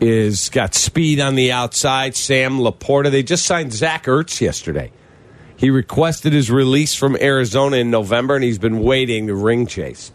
is 0.00 0.48
got 0.48 0.74
speed 0.74 1.20
on 1.20 1.34
the 1.34 1.52
outside. 1.52 2.14
Sam 2.14 2.58
LaPorta. 2.58 3.10
They 3.10 3.22
just 3.22 3.44
signed 3.44 3.72
Zach 3.72 4.04
Ertz 4.04 4.40
yesterday. 4.40 4.92
He 5.56 5.70
requested 5.70 6.32
his 6.32 6.50
release 6.50 6.94
from 6.94 7.16
Arizona 7.20 7.78
in 7.78 7.90
November, 7.90 8.36
and 8.36 8.44
he's 8.44 8.58
been 8.58 8.80
waiting 8.80 9.26
to 9.26 9.34
ring 9.34 9.66
chase. 9.66 10.12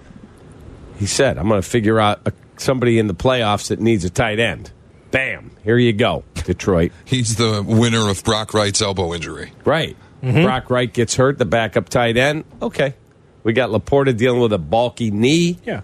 He 0.98 1.06
said, 1.06 1.38
I'm 1.38 1.50
going 1.50 1.62
to 1.62 1.68
figure 1.68 2.00
out 2.00 2.22
a, 2.26 2.34
somebody 2.56 2.98
in 2.98 3.08
the 3.08 3.14
playoffs 3.14 3.68
that 3.68 3.80
needs 3.80 4.06
a 4.06 4.10
tight 4.10 4.40
end. 4.40 4.72
Bam, 5.12 5.52
here 5.64 5.78
you 5.78 5.92
go, 5.92 6.24
Detroit. 6.34 6.92
He's 7.06 7.36
the 7.36 7.64
winner 7.66 8.10
of 8.10 8.24
Brock 8.24 8.54
Wright's 8.54 8.82
elbow 8.82 9.14
injury. 9.14 9.52
Right. 9.64 9.96
Mm-hmm. 10.24 10.44
Brock 10.44 10.70
Wright 10.70 10.92
gets 10.92 11.16
hurt, 11.16 11.38
the 11.38 11.46
backup 11.46 11.90
tight 11.90 12.18
end. 12.18 12.46
Okay. 12.62 12.96
We 13.44 13.54
got 13.54 13.70
LaPorta 13.70 14.16
dealing 14.18 14.42
with 14.42 14.54
a 14.54 14.58
bulky 14.58 15.12
knee. 15.12 15.60
Yeah. 15.66 15.82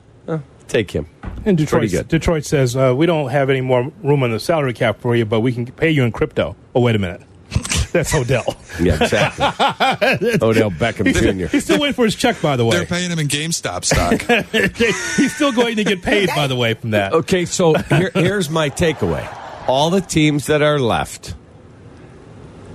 Take 0.69 0.91
him. 0.91 1.07
And 1.45 1.57
Detroit, 1.57 1.91
Detroit 2.07 2.45
says 2.45 2.75
uh, 2.75 2.93
we 2.95 3.05
don't 3.05 3.29
have 3.29 3.49
any 3.49 3.61
more 3.61 3.91
room 4.03 4.23
on 4.23 4.31
the 4.31 4.39
salary 4.39 4.73
cap 4.73 4.99
for 4.99 5.15
you, 5.15 5.25
but 5.25 5.39
we 5.39 5.53
can 5.53 5.65
pay 5.65 5.89
you 5.89 6.03
in 6.03 6.11
crypto. 6.11 6.55
Oh, 6.75 6.81
wait 6.81 6.95
a 6.95 6.99
minute, 6.99 7.21
that's 7.91 8.13
Odell. 8.13 8.45
Yeah, 8.79 9.01
exactly. 9.01 9.45
Odell 10.41 10.71
Beckham 10.71 11.13
Jr. 11.13 11.47
He's 11.47 11.63
still 11.63 11.79
waiting 11.79 11.95
for 11.95 12.05
his 12.05 12.15
check, 12.15 12.41
by 12.41 12.55
the 12.55 12.65
way. 12.65 12.77
They're 12.77 12.85
paying 12.85 13.09
him 13.09 13.19
in 13.19 13.27
GameStop 13.27 13.85
stock. 13.85 14.75
He's 15.17 15.35
still 15.35 15.51
going 15.51 15.77
to 15.77 15.83
get 15.83 16.01
paid, 16.01 16.29
by 16.35 16.47
the 16.47 16.55
way, 16.55 16.73
from 16.73 16.91
that. 16.91 17.13
Okay, 17.13 17.45
so 17.45 17.73
here, 17.73 18.11
here's 18.13 18.49
my 18.49 18.69
takeaway. 18.69 19.27
All 19.67 19.89
the 19.89 20.01
teams 20.01 20.47
that 20.47 20.61
are 20.61 20.79
left, 20.79 21.35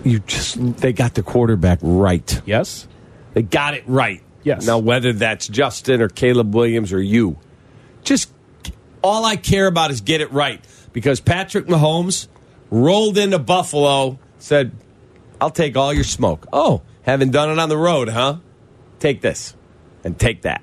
you 0.05 0.21
just 0.21 0.77
they 0.79 0.93
got 0.93 1.15
the 1.15 1.23
quarterback 1.23 1.79
right. 1.83 2.41
Yes. 2.45 2.87
They 3.35 3.43
got 3.43 3.75
it 3.75 3.85
right. 3.87 4.23
Yes. 4.43 4.67
Now 4.67 4.79
whether 4.79 5.13
that's 5.13 5.49
Justin 5.49 6.01
or 6.01 6.09
Caleb 6.09 6.55
Williams 6.55 6.93
or 6.93 7.01
you, 7.01 7.39
just 8.05 8.31
all 9.05 9.25
I 9.25 9.37
care 9.37 9.67
about 9.67 9.91
is 9.91 10.01
get 10.01 10.21
it 10.23 10.33
right 10.33 10.65
because 10.93 11.21
Patrick 11.21 11.67
Mahomes 11.67 12.27
rolled 12.71 13.19
into 13.19 13.39
Buffalo, 13.39 14.19
said, 14.39 14.73
"I'll 15.41 15.51
take 15.51 15.77
all 15.77 15.93
your 15.93 16.05
smoke." 16.05 16.47
Oh, 16.53 16.81
haven't 17.03 17.31
done 17.31 17.51
it 17.51 17.59
on 17.59 17.69
the 17.69 17.77
road, 17.77 18.09
huh? 18.09 18.39
Take 18.99 19.21
this 19.21 19.55
and 20.03 20.19
take 20.19 20.43
that. 20.43 20.63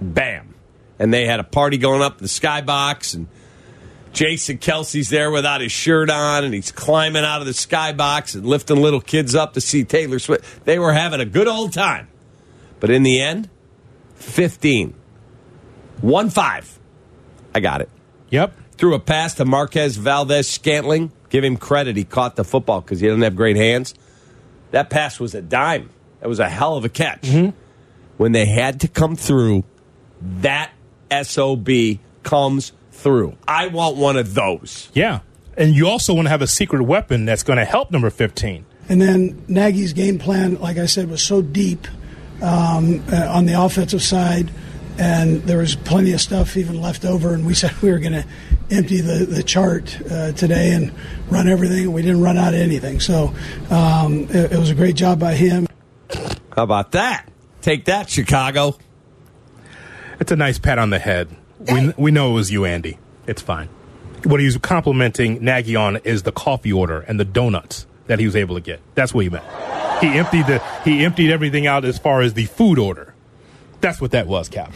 Bam. 0.00 0.54
And 0.98 1.14
they 1.14 1.24
had 1.24 1.40
a 1.40 1.44
party 1.44 1.78
going 1.78 2.02
up 2.02 2.18
in 2.18 2.24
the 2.24 2.28
skybox 2.28 3.14
and 3.14 3.26
Jason 4.12 4.58
Kelce's 4.58 5.08
there 5.08 5.30
without 5.30 5.60
his 5.60 5.72
shirt 5.72 6.10
on, 6.10 6.44
and 6.44 6.52
he's 6.52 6.72
climbing 6.72 7.24
out 7.24 7.40
of 7.40 7.46
the 7.46 7.52
skybox 7.52 8.34
and 8.34 8.44
lifting 8.44 8.82
little 8.82 9.00
kids 9.00 9.34
up 9.34 9.54
to 9.54 9.60
see 9.60 9.84
Taylor 9.84 10.18
Swift. 10.18 10.64
They 10.64 10.78
were 10.78 10.92
having 10.92 11.20
a 11.20 11.24
good 11.24 11.48
old 11.48 11.72
time. 11.72 12.08
But 12.80 12.90
in 12.90 13.02
the 13.02 13.20
end, 13.20 13.48
15. 14.16 14.94
1 16.00 16.30
5. 16.30 16.79
I 17.54 17.60
got 17.60 17.80
it. 17.80 17.88
Yep. 18.30 18.54
Threw 18.76 18.94
a 18.94 19.00
pass 19.00 19.34
to 19.34 19.44
Marquez 19.44 19.96
Valdes-Scantling. 19.96 21.12
Give 21.28 21.44
him 21.44 21.56
credit. 21.56 21.96
He 21.96 22.04
caught 22.04 22.36
the 22.36 22.44
football 22.44 22.80
because 22.80 23.00
he 23.00 23.06
doesn't 23.06 23.22
have 23.22 23.36
great 23.36 23.56
hands. 23.56 23.94
That 24.70 24.90
pass 24.90 25.20
was 25.20 25.34
a 25.34 25.42
dime. 25.42 25.90
That 26.20 26.28
was 26.28 26.38
a 26.38 26.48
hell 26.48 26.76
of 26.76 26.84
a 26.84 26.88
catch. 26.88 27.28
When 28.16 28.32
they 28.32 28.46
had 28.46 28.80
to 28.80 28.88
come 28.88 29.16
through, 29.16 29.64
that 30.40 30.70
SOB 31.22 31.68
comes 32.22 32.72
through. 32.92 33.36
I 33.48 33.68
want 33.68 33.96
one 33.96 34.16
of 34.16 34.34
those. 34.34 34.90
Yeah. 34.94 35.20
And 35.56 35.74
you 35.74 35.88
also 35.88 36.14
want 36.14 36.26
to 36.26 36.30
have 36.30 36.42
a 36.42 36.46
secret 36.46 36.82
weapon 36.82 37.24
that's 37.24 37.42
going 37.42 37.58
to 37.58 37.64
help 37.64 37.90
number 37.90 38.10
15. 38.10 38.64
And 38.88 39.00
then 39.00 39.44
Nagy's 39.48 39.92
game 39.92 40.18
plan, 40.18 40.60
like 40.60 40.78
I 40.78 40.86
said, 40.86 41.10
was 41.10 41.22
so 41.22 41.42
deep 41.42 41.86
um, 42.42 43.04
uh, 43.12 43.28
on 43.30 43.46
the 43.46 43.60
offensive 43.60 44.02
side, 44.02 44.50
and 45.00 45.42
there 45.44 45.58
was 45.58 45.74
plenty 45.74 46.12
of 46.12 46.20
stuff 46.20 46.58
even 46.58 46.80
left 46.80 47.06
over. 47.06 47.32
And 47.32 47.46
we 47.46 47.54
said 47.60 47.74
we 47.80 47.90
were 47.90 47.98
going 47.98 48.12
to 48.12 48.24
empty 48.70 49.00
the, 49.00 49.24
the 49.24 49.42
chart 49.42 49.98
uh, 50.10 50.32
today 50.32 50.72
and 50.72 50.92
run 51.28 51.48
everything, 51.48 51.90
we 51.92 52.02
didn't 52.02 52.20
run 52.20 52.36
out 52.36 52.54
of 52.54 52.60
anything. 52.60 53.00
So 53.00 53.34
um, 53.70 54.24
it, 54.30 54.52
it 54.52 54.58
was 54.58 54.70
a 54.70 54.74
great 54.74 54.94
job 54.94 55.18
by 55.18 55.34
him. 55.34 55.66
How 56.54 56.64
about 56.64 56.92
that? 56.92 57.28
Take 57.62 57.86
that, 57.86 58.10
Chicago. 58.10 58.76
It's 60.20 60.30
a 60.30 60.36
nice 60.36 60.58
pat 60.58 60.78
on 60.78 60.90
the 60.90 60.98
head. 60.98 61.28
We, 61.58 61.94
we 61.96 62.10
know 62.10 62.30
it 62.30 62.34
was 62.34 62.50
you, 62.50 62.64
Andy. 62.64 62.98
It's 63.26 63.42
fine. 63.42 63.68
What 64.24 64.40
he 64.40 64.46
was 64.46 64.58
complimenting 64.58 65.42
Nagy 65.42 65.76
on 65.76 65.96
is 65.98 66.24
the 66.24 66.32
coffee 66.32 66.72
order 66.72 67.00
and 67.00 67.18
the 67.18 67.24
donuts 67.24 67.86
that 68.06 68.18
he 68.18 68.26
was 68.26 68.36
able 68.36 68.54
to 68.56 68.60
get. 68.60 68.80
That's 68.94 69.14
what 69.14 69.24
he 69.24 69.30
meant. 69.30 69.44
He 70.00 70.08
emptied 70.18 70.46
the 70.46 70.62
he 70.84 71.04
emptied 71.04 71.30
everything 71.30 71.66
out 71.66 71.84
as 71.84 71.98
far 71.98 72.22
as 72.22 72.34
the 72.34 72.46
food 72.46 72.78
order. 72.78 73.09
That's 73.80 74.00
what 74.00 74.10
that 74.12 74.26
was, 74.26 74.48
Cap. 74.48 74.72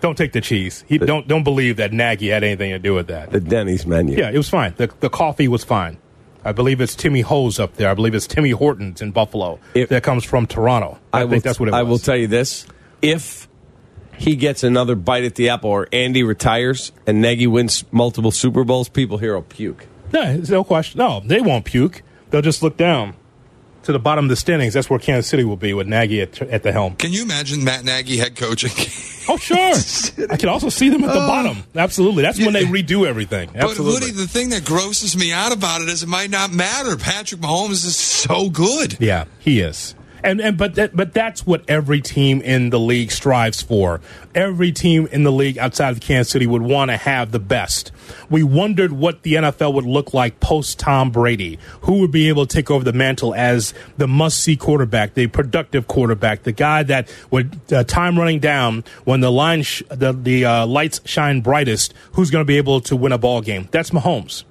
don't 0.00 0.16
take 0.16 0.32
the 0.32 0.40
cheese. 0.40 0.84
He 0.88 0.98
don't 0.98 1.26
don't 1.28 1.44
believe 1.44 1.76
that 1.76 1.92
Nagy 1.92 2.28
had 2.28 2.44
anything 2.44 2.70
to 2.70 2.78
do 2.78 2.94
with 2.94 3.06
that. 3.08 3.30
The 3.30 3.40
Denny's 3.40 3.86
menu. 3.86 4.16
Yeah, 4.18 4.30
it 4.30 4.36
was 4.36 4.48
fine. 4.48 4.74
The 4.76 4.90
the 5.00 5.10
coffee 5.10 5.48
was 5.48 5.64
fine. 5.64 5.98
I 6.44 6.52
believe 6.52 6.80
it's 6.80 6.94
Timmy 6.94 7.20
Ho's 7.20 7.58
up 7.58 7.74
there. 7.74 7.90
I 7.90 7.94
believe 7.94 8.14
it's 8.14 8.26
Timmy 8.26 8.50
Hortons 8.50 9.02
in 9.02 9.10
Buffalo 9.10 9.58
If- 9.74 9.88
that 9.90 10.02
comes 10.02 10.24
from 10.24 10.46
Toronto. 10.46 10.98
I, 11.12 11.24
will, 11.24 11.30
think 11.32 11.44
that's 11.44 11.58
what 11.58 11.68
it 11.68 11.72
was. 11.72 11.78
I 11.78 11.82
will 11.82 11.98
tell 11.98 12.16
you 12.16 12.26
this: 12.26 12.66
if 13.02 13.48
he 14.16 14.36
gets 14.36 14.62
another 14.64 14.94
bite 14.94 15.24
at 15.24 15.34
the 15.34 15.50
apple, 15.50 15.70
or 15.70 15.88
Andy 15.92 16.22
retires 16.22 16.92
and 17.06 17.20
Nagy 17.20 17.46
wins 17.46 17.84
multiple 17.92 18.30
Super 18.30 18.64
Bowls, 18.64 18.88
people 18.88 19.18
here 19.18 19.34
will 19.34 19.42
puke. 19.42 19.86
No, 20.12 20.22
there's 20.22 20.50
no 20.50 20.64
question. 20.64 20.98
No, 20.98 21.20
they 21.24 21.40
won't 21.40 21.64
puke. 21.64 22.02
They'll 22.30 22.42
just 22.42 22.62
look 22.62 22.76
down 22.76 23.14
to 23.88 23.92
the 23.92 23.98
bottom 23.98 24.26
of 24.26 24.28
the 24.28 24.36
standings. 24.36 24.74
That's 24.74 24.90
where 24.90 24.98
Kansas 24.98 25.26
City 25.30 25.44
will 25.44 25.56
be 25.56 25.72
with 25.72 25.86
Nagy 25.86 26.20
at, 26.20 26.42
at 26.42 26.62
the 26.62 26.72
helm. 26.72 26.94
Can 26.96 27.10
you 27.10 27.22
imagine 27.22 27.64
Matt 27.64 27.84
Nagy 27.84 28.18
head 28.18 28.36
coaching? 28.36 28.70
Oh, 29.30 29.36
sure. 29.36 29.58
I 30.30 30.36
can 30.36 30.48
also 30.48 30.70
see 30.70 30.88
them 30.88 31.04
at 31.04 31.12
the 31.12 31.22
oh. 31.22 31.26
bottom. 31.26 31.62
Absolutely. 31.74 32.22
That's 32.22 32.38
when 32.38 32.54
they 32.54 32.64
redo 32.64 33.06
everything. 33.06 33.50
But 33.52 33.64
Absolutely. 33.64 34.08
Woody, 34.08 34.12
the 34.12 34.26
thing 34.26 34.50
that 34.50 34.64
grosses 34.64 35.16
me 35.16 35.32
out 35.32 35.54
about 35.54 35.82
it 35.82 35.88
is 35.88 36.02
it 36.02 36.08
might 36.08 36.30
not 36.30 36.50
matter. 36.50 36.96
Patrick 36.96 37.40
Mahomes 37.40 37.84
is 37.84 37.94
so 37.96 38.48
good. 38.48 38.96
Yeah, 39.00 39.24
he 39.38 39.60
is. 39.60 39.94
And 40.22 40.40
and 40.40 40.56
but 40.56 40.74
that, 40.74 40.96
but 40.96 41.12
that's 41.12 41.46
what 41.46 41.62
every 41.68 42.00
team 42.00 42.40
in 42.40 42.70
the 42.70 42.78
league 42.78 43.12
strives 43.12 43.62
for. 43.62 44.00
Every 44.34 44.72
team 44.72 45.08
in 45.12 45.22
the 45.22 45.32
league 45.32 45.58
outside 45.58 45.90
of 45.90 46.00
Kansas 46.00 46.30
City 46.30 46.46
would 46.46 46.62
want 46.62 46.90
to 46.90 46.96
have 46.96 47.30
the 47.30 47.38
best. 47.38 47.92
We 48.28 48.42
wondered 48.42 48.92
what 48.92 49.22
the 49.22 49.34
NFL 49.34 49.74
would 49.74 49.84
look 49.84 50.14
like 50.14 50.40
post 50.40 50.78
Tom 50.78 51.10
Brady. 51.10 51.58
Who 51.82 52.00
would 52.00 52.10
be 52.10 52.28
able 52.28 52.46
to 52.46 52.54
take 52.54 52.70
over 52.70 52.84
the 52.84 52.92
mantle 52.92 53.34
as 53.34 53.74
the 53.96 54.08
must-see 54.08 54.56
quarterback, 54.56 55.14
the 55.14 55.28
productive 55.28 55.86
quarterback, 55.86 56.42
the 56.42 56.52
guy 56.52 56.82
that 56.84 57.12
would 57.30 57.60
uh, 57.72 57.84
time 57.84 58.18
running 58.18 58.40
down 58.40 58.84
when 59.04 59.20
the 59.20 59.30
line 59.30 59.62
sh- 59.62 59.82
the 59.88 60.12
the 60.12 60.44
uh, 60.44 60.66
lights 60.66 61.00
shine 61.04 61.40
brightest. 61.40 61.94
Who's 62.12 62.30
going 62.30 62.42
to 62.42 62.46
be 62.46 62.56
able 62.56 62.80
to 62.82 62.96
win 62.96 63.12
a 63.12 63.18
ball 63.18 63.40
game? 63.40 63.68
That's 63.70 63.90
Mahomes. 63.90 64.44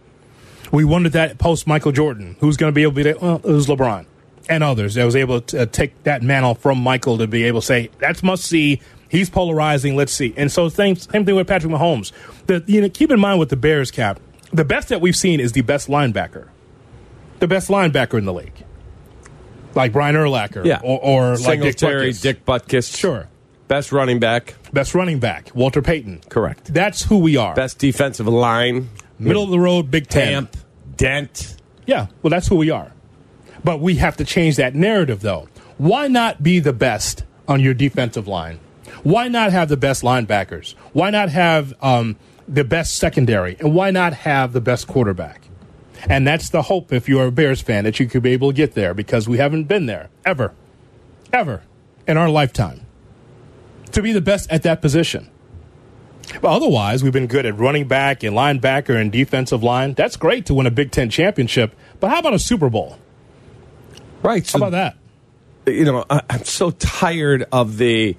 We 0.72 0.84
wondered 0.84 1.14
that 1.14 1.38
post 1.38 1.66
Michael 1.66 1.94
Jordan, 1.94 2.36
who's 2.40 2.58
going 2.58 2.72
to 2.72 2.76
be 2.76 2.84
able 2.84 2.96
to 2.96 3.14
be? 3.14 3.20
Well, 3.20 3.38
it 3.38 3.46
was 3.46 3.68
LeBron 3.68 4.06
and 4.50 4.64
others 4.64 4.94
that 4.96 5.06
was 5.06 5.16
able 5.16 5.42
to 5.42 5.62
uh, 5.62 5.66
take 5.66 6.04
that 6.04 6.22
mantle 6.24 6.56
from 6.56 6.80
Michael 6.80 7.18
to 7.18 7.28
be 7.28 7.44
able 7.44 7.62
to 7.62 7.66
say 7.66 7.90
that's 8.00 8.24
must 8.24 8.46
see. 8.46 8.82
He's 9.10 9.30
polarizing. 9.30 9.96
Let's 9.96 10.12
see. 10.12 10.34
And 10.36 10.52
so 10.52 10.68
same 10.70 10.96
same 10.96 11.26
thing 11.26 11.36
with 11.36 11.48
Patrick 11.48 11.72
Mahomes. 11.72 12.12
The, 12.48 12.64
you 12.68 12.82
know, 12.82 12.90
keep 12.90 13.12
in 13.12 13.20
mind 13.20 13.40
with 13.40 13.50
the 13.50 13.56
Bears 13.56 13.90
cap, 13.92 14.20
the 14.52 14.66
best 14.66 14.90
that 14.90 15.00
we've 15.02 15.16
seen 15.16 15.40
is 15.40 15.54
the 15.54 15.62
best 15.62 15.88
linebacker, 15.88 16.48
the 17.40 17.48
best 17.48 17.70
linebacker 17.70 18.18
in 18.18 18.26
the 18.26 18.34
league, 18.34 18.64
like 19.76 19.94
Brian 19.94 20.16
Urlacher, 20.16 20.66
Yeah. 20.66 20.80
or, 20.84 21.00
or 21.02 21.38
like 21.38 21.62
Dick 21.62 21.80
Singletary, 21.80 22.10
Butkus. 22.12 22.22
Dick 22.22 22.46
Butkus. 22.46 22.98
Sure. 22.98 23.28
Best 23.68 23.92
running 23.92 24.20
back. 24.20 24.56
Best 24.72 24.96
running 24.96 25.20
back, 25.20 25.52
Walter 25.54 25.82
Payton. 25.82 26.22
Correct. 26.30 26.74
That's 26.74 27.04
who 27.04 27.18
we 27.20 27.36
are. 27.38 27.54
Best 27.54 27.80
defensive 27.80 28.28
line. 28.28 28.90
Middle 29.20 29.44
of 29.44 29.50
the 29.50 29.60
road, 29.60 29.90
Big 29.92 30.08
Ten. 30.08 30.48
Dent. 30.96 31.56
Yeah, 31.86 32.08
well, 32.22 32.30
that's 32.30 32.48
who 32.48 32.56
we 32.56 32.70
are. 32.72 32.92
But 33.64 33.80
we 33.80 33.96
have 33.96 34.18
to 34.18 34.26
change 34.26 34.56
that 34.58 34.76
narrative, 34.76 35.22
though. 35.22 35.50
Why 35.78 36.08
not 36.08 36.44
be 36.44 36.60
the 36.60 36.74
best 36.74 37.24
on 37.48 37.62
your 37.62 37.74
defensive 37.74 38.28
line? 38.28 38.60
Why 39.04 39.28
not 39.28 39.52
have 39.52 39.70
the 39.70 39.78
best 39.78 40.04
linebackers? 40.04 40.74
Why 40.94 41.10
not 41.10 41.30
have 41.30 41.74
um, 41.82 42.16
the 42.48 42.64
best 42.64 42.96
secondary? 42.98 43.58
And 43.60 43.74
why 43.74 43.92
not 43.92 44.14
have 44.14 44.54
the 44.54 44.62
best 44.62 44.88
quarterback? 44.88 45.42
And 46.10 46.28
that's 46.28 46.50
the 46.50 46.64
hope, 46.64 46.94
if 46.94 47.10
you're 47.10 47.28
a 47.28 47.32
Bears 47.32 47.62
fan, 47.62 47.84
that 47.84 48.00
you 48.00 48.08
could 48.08 48.24
be 48.24 48.32
able 48.32 48.52
to 48.52 48.56
get 48.56 48.74
there 48.74 48.94
because 48.94 49.28
we 49.28 49.38
haven't 49.38 49.66
been 49.66 49.86
there 49.88 50.10
ever, 50.26 50.54
ever 51.34 51.64
in 52.08 52.18
our 52.18 52.30
lifetime 52.30 52.86
to 53.92 54.02
be 54.02 54.12
the 54.12 54.22
best 54.22 54.52
at 54.52 54.64
that 54.64 54.82
position. 54.82 55.30
Well, 56.42 56.54
otherwise, 56.54 57.04
we've 57.04 57.14
been 57.14 57.28
good 57.28 57.46
at 57.46 57.58
running 57.58 57.88
back 57.88 58.22
and 58.22 58.36
linebacker 58.36 59.00
and 59.00 59.12
defensive 59.12 59.64
line. 59.64 59.94
That's 59.94 60.18
great 60.18 60.46
to 60.48 60.54
win 60.54 60.68
a 60.68 60.72
Big 60.72 60.92
Ten 60.92 61.10
championship, 61.10 61.74
but 62.00 62.10
how 62.10 62.20
about 62.20 62.34
a 62.34 62.40
Super 62.40 62.70
Bowl? 62.70 62.98
Right. 64.24 64.46
So, 64.46 64.60
How 64.60 64.68
about 64.68 64.94
that? 65.66 65.74
you 65.74 65.86
know, 65.86 66.06
I, 66.10 66.22
I'm 66.30 66.44
so 66.44 66.72
tired 66.72 67.46
of 67.52 67.78
the. 67.78 68.16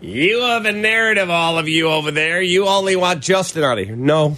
You 0.00 0.40
have 0.42 0.66
a 0.66 0.72
narrative, 0.72 1.30
all 1.30 1.58
of 1.58 1.68
you 1.68 1.88
over 1.88 2.10
there. 2.10 2.42
You 2.42 2.66
only 2.66 2.96
want 2.96 3.22
Justin 3.22 3.64
out 3.64 3.78
of 3.78 3.86
here. 3.86 3.96
No. 3.96 4.36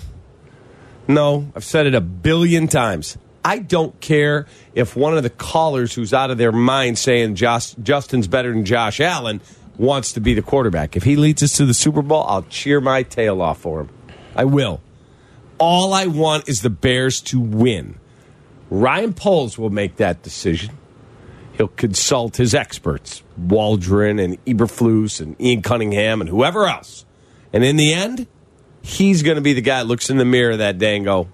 No. 1.08 1.50
I've 1.54 1.64
said 1.64 1.86
it 1.86 1.94
a 1.94 2.00
billion 2.00 2.68
times. 2.68 3.18
I 3.44 3.58
don't 3.58 3.98
care 4.00 4.46
if 4.74 4.94
one 4.94 5.16
of 5.16 5.22
the 5.22 5.30
callers 5.30 5.94
who's 5.94 6.12
out 6.12 6.30
of 6.30 6.38
their 6.38 6.52
mind 6.52 6.98
saying 6.98 7.34
Josh, 7.34 7.74
Justin's 7.82 8.28
better 8.28 8.52
than 8.52 8.64
Josh 8.64 9.00
Allen 9.00 9.40
wants 9.76 10.12
to 10.12 10.20
be 10.20 10.34
the 10.34 10.42
quarterback. 10.42 10.96
If 10.96 11.04
he 11.04 11.16
leads 11.16 11.42
us 11.42 11.56
to 11.56 11.64
the 11.66 11.74
Super 11.74 12.02
Bowl, 12.02 12.24
I'll 12.24 12.42
cheer 12.44 12.80
my 12.80 13.02
tail 13.02 13.40
off 13.40 13.58
for 13.60 13.80
him. 13.82 13.88
I 14.36 14.44
will. 14.44 14.80
All 15.58 15.92
I 15.92 16.06
want 16.06 16.48
is 16.48 16.62
the 16.62 16.70
Bears 16.70 17.20
to 17.22 17.40
win. 17.40 17.98
Ryan 18.70 19.14
Poles 19.14 19.56
will 19.58 19.70
make 19.70 19.96
that 19.96 20.22
decision. 20.22 20.76
He'll 21.58 21.68
consult 21.68 22.36
his 22.36 22.54
experts, 22.54 23.24
Waldron 23.36 24.20
and 24.20 24.42
Eberflus 24.44 25.20
and 25.20 25.38
Ian 25.40 25.60
Cunningham 25.60 26.20
and 26.20 26.30
whoever 26.30 26.68
else. 26.68 27.04
And 27.52 27.64
in 27.64 27.74
the 27.74 27.92
end, 27.92 28.28
he's 28.80 29.24
going 29.24 29.34
to 29.34 29.40
be 29.40 29.54
the 29.54 29.60
guy 29.60 29.80
that 29.80 29.88
looks 29.88 30.08
in 30.08 30.18
the 30.18 30.24
mirror 30.24 30.56
that 30.56 30.78
day 30.78 30.94
and 30.94 31.04
go, 31.04 31.26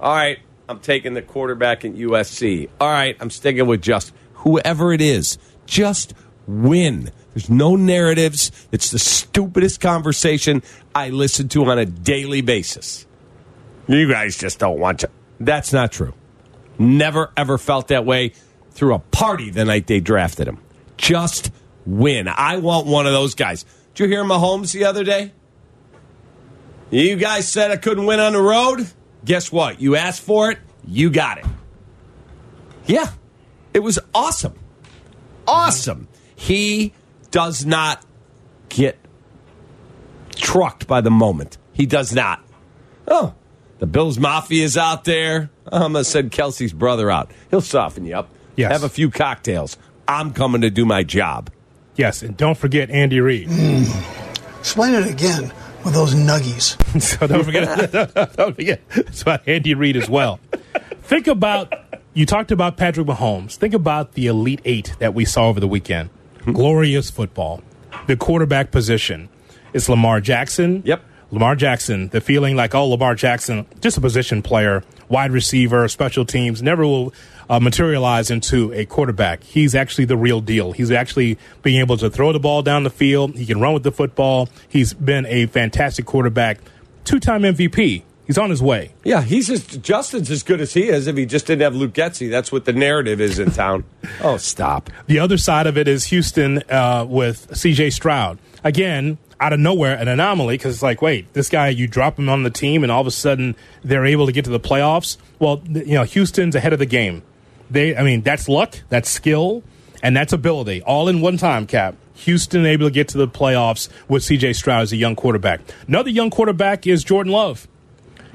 all 0.00 0.14
right, 0.14 0.38
I'm 0.66 0.80
taking 0.80 1.12
the 1.12 1.20
quarterback 1.20 1.84
in 1.84 1.94
USC. 1.94 2.70
All 2.80 2.88
right, 2.88 3.18
I'm 3.20 3.28
sticking 3.28 3.66
with 3.66 3.82
just 3.82 4.14
whoever 4.32 4.94
it 4.94 5.02
is. 5.02 5.36
Just 5.66 6.14
win. 6.46 7.10
There's 7.34 7.50
no 7.50 7.76
narratives. 7.76 8.50
It's 8.72 8.90
the 8.90 8.98
stupidest 8.98 9.82
conversation 9.82 10.62
I 10.94 11.10
listen 11.10 11.48
to 11.50 11.66
on 11.66 11.78
a 11.78 11.84
daily 11.84 12.40
basis. 12.40 13.06
You 13.88 14.10
guys 14.10 14.38
just 14.38 14.58
don't 14.58 14.80
want 14.80 15.00
to. 15.00 15.10
That's 15.38 15.74
not 15.74 15.92
true. 15.92 16.14
Never, 16.78 17.30
ever 17.36 17.58
felt 17.58 17.88
that 17.88 18.06
way 18.06 18.32
through 18.76 18.94
a 18.94 18.98
party 18.98 19.48
the 19.50 19.64
night 19.64 19.86
they 19.86 20.00
drafted 20.00 20.46
him. 20.46 20.58
Just 20.98 21.50
win. 21.86 22.28
I 22.28 22.58
want 22.58 22.86
one 22.86 23.06
of 23.06 23.12
those 23.12 23.34
guys. 23.34 23.64
Did 23.94 24.04
you 24.04 24.10
hear 24.10 24.24
Mahomes 24.24 24.72
the 24.72 24.84
other 24.84 25.02
day? 25.02 25.32
You 26.90 27.16
guys 27.16 27.48
said 27.48 27.70
I 27.70 27.78
couldn't 27.78 28.06
win 28.06 28.20
on 28.20 28.34
the 28.34 28.40
road. 28.40 28.86
Guess 29.24 29.50
what? 29.50 29.80
You 29.80 29.96
asked 29.96 30.20
for 30.20 30.50
it, 30.50 30.58
you 30.86 31.10
got 31.10 31.38
it. 31.38 31.46
Yeah, 32.84 33.10
it 33.74 33.80
was 33.80 33.98
awesome. 34.14 34.54
Awesome. 35.48 36.06
He 36.36 36.92
does 37.30 37.64
not 37.64 38.04
get 38.68 38.98
trucked 40.36 40.86
by 40.86 41.00
the 41.00 41.10
moment. 41.10 41.56
He 41.72 41.86
does 41.86 42.12
not. 42.14 42.44
Oh, 43.08 43.34
the 43.78 43.86
Bills 43.86 44.18
Mafia 44.18 44.64
is 44.64 44.76
out 44.76 45.04
there. 45.04 45.50
Oh, 45.72 45.86
I'm 45.86 45.92
going 45.92 46.04
to 46.04 46.10
send 46.10 46.30
Kelce's 46.30 46.72
brother 46.72 47.10
out. 47.10 47.30
He'll 47.50 47.60
soften 47.60 48.04
you 48.04 48.16
up. 48.16 48.28
Yes. 48.56 48.72
Have 48.72 48.84
a 48.84 48.88
few 48.88 49.10
cocktails. 49.10 49.76
I'm 50.08 50.32
coming 50.32 50.60
to 50.62 50.70
do 50.70 50.84
my 50.84 51.02
job. 51.02 51.50
Yes, 51.96 52.22
and 52.22 52.36
don't 52.36 52.56
forget 52.56 52.90
Andy 52.90 53.20
Reid. 53.20 53.48
Hmm. 53.50 53.84
Explain 54.58 54.94
it 54.94 55.10
again 55.10 55.52
with 55.84 55.94
those 55.94 56.14
nuggies. 56.14 56.76
so 57.00 57.26
don't 57.26 57.44
forget, 57.44 57.92
don't 58.36 58.54
forget, 58.54 58.80
it's 58.90 59.22
about 59.22 59.46
Andy 59.46 59.74
Reid 59.74 59.96
as 59.96 60.08
well. 60.08 60.40
Think 61.02 61.26
about 61.26 61.72
you 62.14 62.26
talked 62.26 62.50
about 62.50 62.76
Patrick 62.76 63.06
Mahomes. 63.06 63.56
Think 63.56 63.74
about 63.74 64.12
the 64.12 64.26
Elite 64.26 64.60
Eight 64.64 64.94
that 64.98 65.14
we 65.14 65.24
saw 65.24 65.48
over 65.48 65.60
the 65.60 65.68
weekend. 65.68 66.10
Hmm. 66.42 66.52
Glorious 66.52 67.10
football. 67.10 67.62
The 68.06 68.16
quarterback 68.16 68.70
position. 68.70 69.28
It's 69.72 69.88
Lamar 69.88 70.20
Jackson. 70.20 70.82
Yep. 70.84 71.02
Lamar 71.30 71.56
Jackson. 71.56 72.08
The 72.08 72.20
feeling 72.20 72.56
like, 72.56 72.74
oh, 72.74 72.86
Lamar 72.86 73.14
Jackson, 73.14 73.66
just 73.80 73.98
a 73.98 74.00
position 74.00 74.42
player, 74.42 74.82
wide 75.08 75.32
receiver, 75.32 75.88
special 75.88 76.24
teams, 76.24 76.62
never 76.62 76.84
will 76.86 77.12
uh, 77.48 77.60
materialize 77.60 78.30
into 78.30 78.72
a 78.72 78.84
quarterback. 78.86 79.42
He's 79.42 79.74
actually 79.74 80.04
the 80.06 80.16
real 80.16 80.40
deal. 80.40 80.72
He's 80.72 80.90
actually 80.90 81.38
being 81.62 81.80
able 81.80 81.96
to 81.98 82.10
throw 82.10 82.32
the 82.32 82.40
ball 82.40 82.62
down 82.62 82.82
the 82.82 82.90
field. 82.90 83.36
He 83.36 83.46
can 83.46 83.60
run 83.60 83.74
with 83.74 83.82
the 83.82 83.92
football. 83.92 84.48
He's 84.68 84.92
been 84.94 85.26
a 85.26 85.46
fantastic 85.46 86.06
quarterback. 86.06 86.58
Two 87.04 87.20
time 87.20 87.42
MVP. 87.42 88.02
He's 88.26 88.38
on 88.38 88.50
his 88.50 88.60
way. 88.60 88.92
Yeah, 89.04 89.22
he's 89.22 89.46
just 89.46 89.80
Justin's 89.82 90.30
as 90.32 90.42
good 90.42 90.60
as 90.60 90.74
he 90.74 90.88
is. 90.88 91.06
If 91.06 91.16
he 91.16 91.26
just 91.26 91.46
didn't 91.46 91.62
have 91.62 91.76
Luke 91.76 91.92
Getsy, 91.92 92.28
that's 92.28 92.50
what 92.50 92.64
the 92.64 92.72
narrative 92.72 93.20
is 93.20 93.38
in 93.38 93.52
town. 93.52 93.84
oh, 94.20 94.36
stop! 94.36 94.90
The 95.06 95.20
other 95.20 95.38
side 95.38 95.68
of 95.68 95.78
it 95.78 95.86
is 95.86 96.06
Houston 96.06 96.62
uh, 96.68 97.06
with 97.08 97.56
C.J. 97.56 97.90
Stroud. 97.90 98.38
Again, 98.64 99.18
out 99.38 99.52
of 99.52 99.60
nowhere, 99.60 99.96
an 99.96 100.08
anomaly 100.08 100.56
because 100.56 100.74
it's 100.74 100.82
like, 100.82 101.00
wait, 101.02 101.32
this 101.34 101.48
guy, 101.48 101.68
you 101.68 101.86
drop 101.86 102.18
him 102.18 102.28
on 102.28 102.42
the 102.42 102.50
team, 102.50 102.82
and 102.82 102.90
all 102.90 103.00
of 103.00 103.06
a 103.06 103.12
sudden 103.12 103.54
they're 103.84 104.06
able 104.06 104.26
to 104.26 104.32
get 104.32 104.44
to 104.46 104.50
the 104.50 104.60
playoffs. 104.60 105.18
Well, 105.38 105.62
you 105.68 105.94
know, 105.94 106.02
Houston's 106.02 106.56
ahead 106.56 106.72
of 106.72 106.80
the 106.80 106.86
game. 106.86 107.22
They, 107.70 107.96
I 107.96 108.02
mean, 108.02 108.22
that's 108.22 108.48
luck, 108.48 108.78
that's 108.88 109.08
skill, 109.08 109.62
and 110.02 110.16
that's 110.16 110.32
ability, 110.32 110.82
all 110.82 111.08
in 111.08 111.20
one 111.20 111.36
time. 111.36 111.66
Cap. 111.66 111.96
Houston 112.14 112.64
able 112.64 112.86
to 112.86 112.90
get 112.90 113.08
to 113.08 113.18
the 113.18 113.28
playoffs 113.28 113.88
with 114.08 114.22
C.J. 114.22 114.54
Stroud 114.54 114.82
as 114.82 114.92
a 114.92 114.96
young 114.96 115.16
quarterback. 115.16 115.60
Another 115.86 116.10
young 116.10 116.30
quarterback 116.30 116.86
is 116.86 117.04
Jordan 117.04 117.32
Love. 117.32 117.68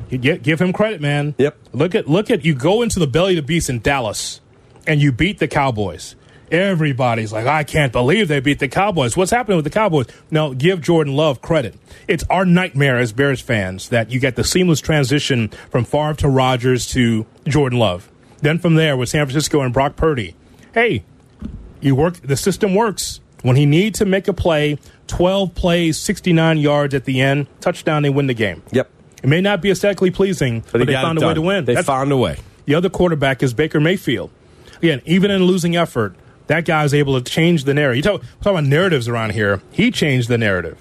You 0.10 0.18
get, 0.18 0.44
give 0.44 0.62
him 0.62 0.72
credit, 0.74 1.02
man. 1.02 1.36
Yep. 1.38 1.58
Look 1.74 1.96
at 1.96 2.08
look 2.08 2.30
at 2.30 2.44
you 2.44 2.54
go 2.54 2.82
into 2.82 3.00
the 3.00 3.08
belly 3.08 3.38
of 3.38 3.44
the 3.44 3.48
beast 3.48 3.70
in 3.70 3.80
Dallas, 3.80 4.42
and 4.86 5.02
you 5.02 5.12
beat 5.12 5.40
the 5.40 5.48
Cowboys. 5.48 6.16
Everybody's 6.52 7.32
like, 7.32 7.48
I 7.48 7.64
can't 7.64 7.94
believe 7.94 8.28
they 8.28 8.42
beat 8.42 8.60
the 8.60 8.68
Cowboys. 8.68 9.16
What's 9.16 9.32
happening 9.32 9.56
with 9.56 9.64
the 9.64 9.72
Cowboys? 9.72 10.08
No, 10.30 10.54
give 10.54 10.82
Jordan 10.82 11.16
Love 11.16 11.42
credit. 11.42 11.76
It's 12.10 12.26
our 12.30 12.46
nightmare 12.46 13.00
as 13.00 13.14
Bears 13.14 13.40
fans 13.40 13.88
that 13.88 14.12
you 14.12 14.20
get 14.20 14.36
the 14.36 14.44
seamless 14.44 14.82
transition 14.82 15.48
from 15.70 15.86
Favre 15.86 16.16
to 16.16 16.28
Rodgers 16.28 16.88
to 16.88 17.26
Jordan 17.46 17.80
Love. 17.80 18.11
Then 18.42 18.58
from 18.60 18.76
there 18.76 18.98
with 18.98 19.10
San 19.10 19.26
Francisco 19.26 19.62
and 19.62 19.74
Brock 19.74 19.96
Purdy. 19.96 20.36
Hey, 20.74 21.04
you 21.80 21.96
work. 21.96 22.16
The 22.22 22.38
system 22.38 22.74
works. 22.76 23.20
When 23.44 23.56
he 23.56 23.66
needs 23.66 24.00
to 24.00 24.06
make 24.06 24.28
a 24.28 24.34
play, 24.34 24.78
12 25.08 25.56
plays, 25.56 25.98
69 25.98 26.58
yards 26.60 26.94
at 26.94 27.06
the 27.06 27.22
end, 27.22 27.48
touchdown, 27.60 28.04
they 28.04 28.10
win 28.10 28.28
the 28.28 28.34
game. 28.36 28.62
Yep. 28.72 28.90
It 29.24 29.28
may 29.30 29.42
not 29.42 29.62
be 29.62 29.72
aesthetically 29.72 30.12
pleasing, 30.12 30.64
but, 30.72 30.82
he 30.82 30.86
they 30.86 30.94
found 30.94 31.22
a 31.22 31.28
way 31.28 31.34
to 31.34 31.42
win. 31.42 31.66
They 31.66 31.74
That's- 31.74 31.86
found 31.86 32.12
a 32.12 32.18
way. 32.18 32.38
the 32.66 32.76
other 32.76 32.90
quarterback 32.90 33.42
is 33.44 33.54
Baker 33.54 33.80
Mayfield. 33.80 34.30
Again, 34.78 35.02
even 35.06 35.30
in 35.32 35.44
losing 35.44 35.76
effort, 35.76 36.16
that 36.48 36.66
guy 36.66 36.84
is 36.84 36.94
able 36.94 37.20
to 37.22 37.32
change 37.32 37.64
the 37.66 37.74
narrative. 37.74 37.98
You 37.98 38.04
talk, 38.04 38.22
talk 38.42 38.52
about 38.52 38.64
narratives 38.66 39.08
around 39.08 39.32
here. 39.32 39.62
He 39.72 39.90
changed 39.92 40.28
the 40.30 40.38
narrative. 40.38 40.78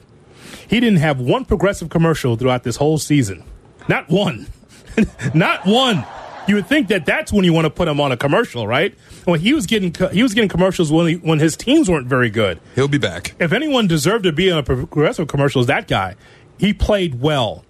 He 0.68 0.80
didn't 0.80 0.98
have 1.00 1.18
one 1.20 1.44
progressive 1.44 1.88
commercial 1.90 2.36
throughout 2.36 2.62
this 2.62 2.76
whole 2.76 2.98
season. 2.98 3.42
Not 3.88 4.08
one. 4.08 4.46
Not 5.34 5.66
one. 5.66 6.04
You 6.48 6.56
would 6.56 6.66
think 6.66 6.88
that 6.88 7.06
that's 7.06 7.32
when 7.32 7.44
you 7.44 7.52
want 7.52 7.66
to 7.66 7.70
put 7.70 7.86
him 7.88 8.00
on 8.00 8.12
a 8.12 8.16
commercial, 8.16 8.66
right? 8.66 8.94
Well, 9.26 9.38
he 9.38 9.52
was 9.54 9.66
getting 9.66 9.94
he 10.12 10.22
was 10.22 10.34
getting 10.34 10.48
commercials 10.48 10.90
when 10.90 11.06
he, 11.06 11.14
when 11.14 11.38
his 11.38 11.56
teams 11.56 11.88
weren't 11.88 12.06
very 12.08 12.30
good. 12.30 12.60
He'll 12.74 12.88
be 12.88 12.98
back. 12.98 13.34
If 13.38 13.52
anyone 13.52 13.86
deserved 13.86 14.24
to 14.24 14.32
be 14.32 14.50
on 14.50 14.58
a 14.58 14.62
progressive 14.62 15.28
commercial, 15.28 15.60
is 15.60 15.66
that 15.68 15.86
guy. 15.86 16.16
He 16.58 16.72
played 16.72 17.20
well. 17.20 17.64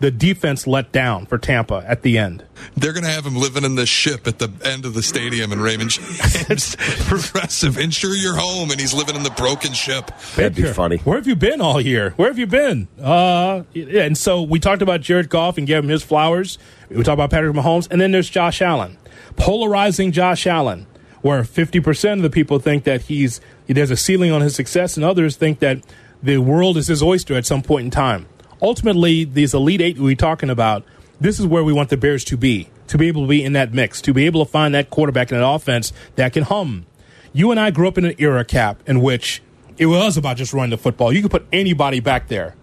The 0.00 0.10
defense 0.10 0.66
let 0.66 0.90
down 0.90 1.24
for 1.24 1.38
Tampa 1.38 1.84
at 1.86 2.02
the 2.02 2.18
end. 2.18 2.44
They're 2.76 2.92
going 2.92 3.04
to 3.04 3.10
have 3.10 3.24
him 3.24 3.36
living 3.36 3.64
in 3.64 3.76
the 3.76 3.86
ship 3.86 4.26
at 4.26 4.38
the 4.38 4.50
end 4.64 4.84
of 4.84 4.92
the 4.92 5.02
stadium 5.02 5.52
in 5.52 5.60
Raymond 5.60 5.90
James. 5.92 6.76
Progressive. 7.06 7.78
Insure 7.78 8.14
your 8.14 8.36
home, 8.36 8.70
and 8.70 8.80
he's 8.80 8.92
living 8.92 9.14
in 9.14 9.22
the 9.22 9.30
broken 9.30 9.72
ship. 9.72 10.10
That'd 10.34 10.56
be 10.56 10.64
funny. 10.64 10.96
Where 10.98 11.16
have 11.16 11.28
you 11.28 11.36
been 11.36 11.60
all 11.60 11.80
year? 11.80 12.10
Where 12.16 12.28
have 12.28 12.38
you 12.38 12.46
been? 12.46 12.88
Uh, 13.00 13.62
and 13.74 14.18
so 14.18 14.42
we 14.42 14.58
talked 14.58 14.82
about 14.82 15.00
Jared 15.00 15.30
Goff 15.30 15.58
and 15.58 15.66
gave 15.66 15.84
him 15.84 15.88
his 15.88 16.02
flowers. 16.02 16.58
We 16.90 17.02
talk 17.02 17.14
about 17.14 17.30
Patrick 17.30 17.54
Mahomes, 17.54 17.88
and 17.90 18.00
then 18.00 18.12
there's 18.12 18.28
Josh 18.28 18.60
Allen, 18.62 18.98
polarizing 19.36 20.12
Josh 20.12 20.46
Allen, 20.46 20.86
where 21.22 21.42
50% 21.42 22.12
of 22.14 22.22
the 22.22 22.30
people 22.30 22.58
think 22.58 22.84
that 22.84 23.02
he's 23.02 23.40
there's 23.66 23.90
a 23.90 23.96
ceiling 23.96 24.30
on 24.30 24.42
his 24.42 24.54
success, 24.54 24.96
and 24.96 25.04
others 25.04 25.36
think 25.36 25.60
that 25.60 25.82
the 26.22 26.38
world 26.38 26.76
is 26.76 26.88
his 26.88 27.02
oyster 27.02 27.34
at 27.34 27.46
some 27.46 27.62
point 27.62 27.86
in 27.86 27.90
time. 27.90 28.26
Ultimately, 28.60 29.24
these 29.24 29.54
elite 29.54 29.80
eight 29.80 29.98
we're 29.98 30.16
talking 30.16 30.50
about, 30.50 30.84
this 31.20 31.40
is 31.40 31.46
where 31.46 31.64
we 31.64 31.72
want 31.72 31.90
the 31.90 31.96
Bears 31.96 32.24
to 32.24 32.36
be, 32.36 32.68
to 32.88 32.98
be 32.98 33.08
able 33.08 33.22
to 33.22 33.28
be 33.28 33.42
in 33.42 33.52
that 33.54 33.72
mix, 33.72 34.00
to 34.02 34.12
be 34.12 34.26
able 34.26 34.44
to 34.44 34.50
find 34.50 34.74
that 34.74 34.90
quarterback 34.90 35.30
in 35.30 35.38
an 35.38 35.42
offense 35.42 35.92
that 36.16 36.32
can 36.32 36.44
hum. 36.44 36.86
You 37.32 37.50
and 37.50 37.58
I 37.58 37.70
grew 37.70 37.88
up 37.88 37.98
in 37.98 38.04
an 38.04 38.14
era 38.18 38.44
cap 38.44 38.82
in 38.86 39.00
which 39.00 39.42
it 39.76 39.86
was 39.86 40.16
about 40.16 40.36
just 40.36 40.52
running 40.52 40.70
the 40.70 40.78
football. 40.78 41.12
You 41.12 41.22
could 41.22 41.30
put 41.30 41.46
anybody 41.52 42.00
back 42.00 42.28
there, 42.28 42.54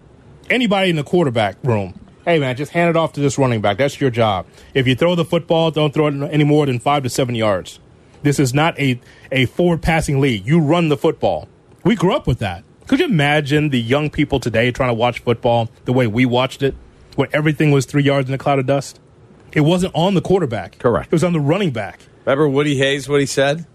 anybody 0.48 0.90
in 0.90 0.96
the 0.96 1.04
quarterback 1.04 1.56
room. 1.62 1.98
Hey 2.24 2.38
man, 2.38 2.56
just 2.56 2.70
hand 2.70 2.88
it 2.88 2.96
off 2.96 3.14
to 3.14 3.20
this 3.20 3.36
running 3.36 3.60
back. 3.60 3.78
That's 3.78 4.00
your 4.00 4.10
job. 4.10 4.46
If 4.74 4.86
you 4.86 4.94
throw 4.94 5.16
the 5.16 5.24
football, 5.24 5.72
don't 5.72 5.92
throw 5.92 6.06
it 6.06 6.14
any 6.30 6.44
more 6.44 6.66
than 6.66 6.78
five 6.78 7.02
to 7.02 7.10
seven 7.10 7.34
yards. 7.34 7.80
This 8.22 8.38
is 8.38 8.54
not 8.54 8.78
a 8.78 9.00
a 9.32 9.46
forward 9.46 9.82
passing 9.82 10.20
league. 10.20 10.46
You 10.46 10.60
run 10.60 10.88
the 10.88 10.96
football. 10.96 11.48
We 11.84 11.96
grew 11.96 12.14
up 12.14 12.28
with 12.28 12.38
that. 12.38 12.62
Could 12.86 13.00
you 13.00 13.06
imagine 13.06 13.70
the 13.70 13.80
young 13.80 14.08
people 14.08 14.38
today 14.38 14.70
trying 14.70 14.90
to 14.90 14.94
watch 14.94 15.20
football 15.20 15.68
the 15.84 15.92
way 15.92 16.06
we 16.06 16.24
watched 16.24 16.62
it, 16.62 16.76
where 17.16 17.28
everything 17.32 17.72
was 17.72 17.86
three 17.86 18.02
yards 18.04 18.28
in 18.28 18.34
a 18.34 18.38
cloud 18.38 18.60
of 18.60 18.66
dust? 18.66 19.00
It 19.52 19.62
wasn't 19.62 19.94
on 19.94 20.14
the 20.14 20.20
quarterback. 20.20 20.78
Correct. 20.78 21.06
It 21.06 21.12
was 21.12 21.24
on 21.24 21.32
the 21.32 21.40
running 21.40 21.72
back. 21.72 22.00
Remember 22.24 22.48
Woody 22.48 22.76
Hayes, 22.78 23.08
what 23.08 23.18
he 23.18 23.26
said? 23.26 23.66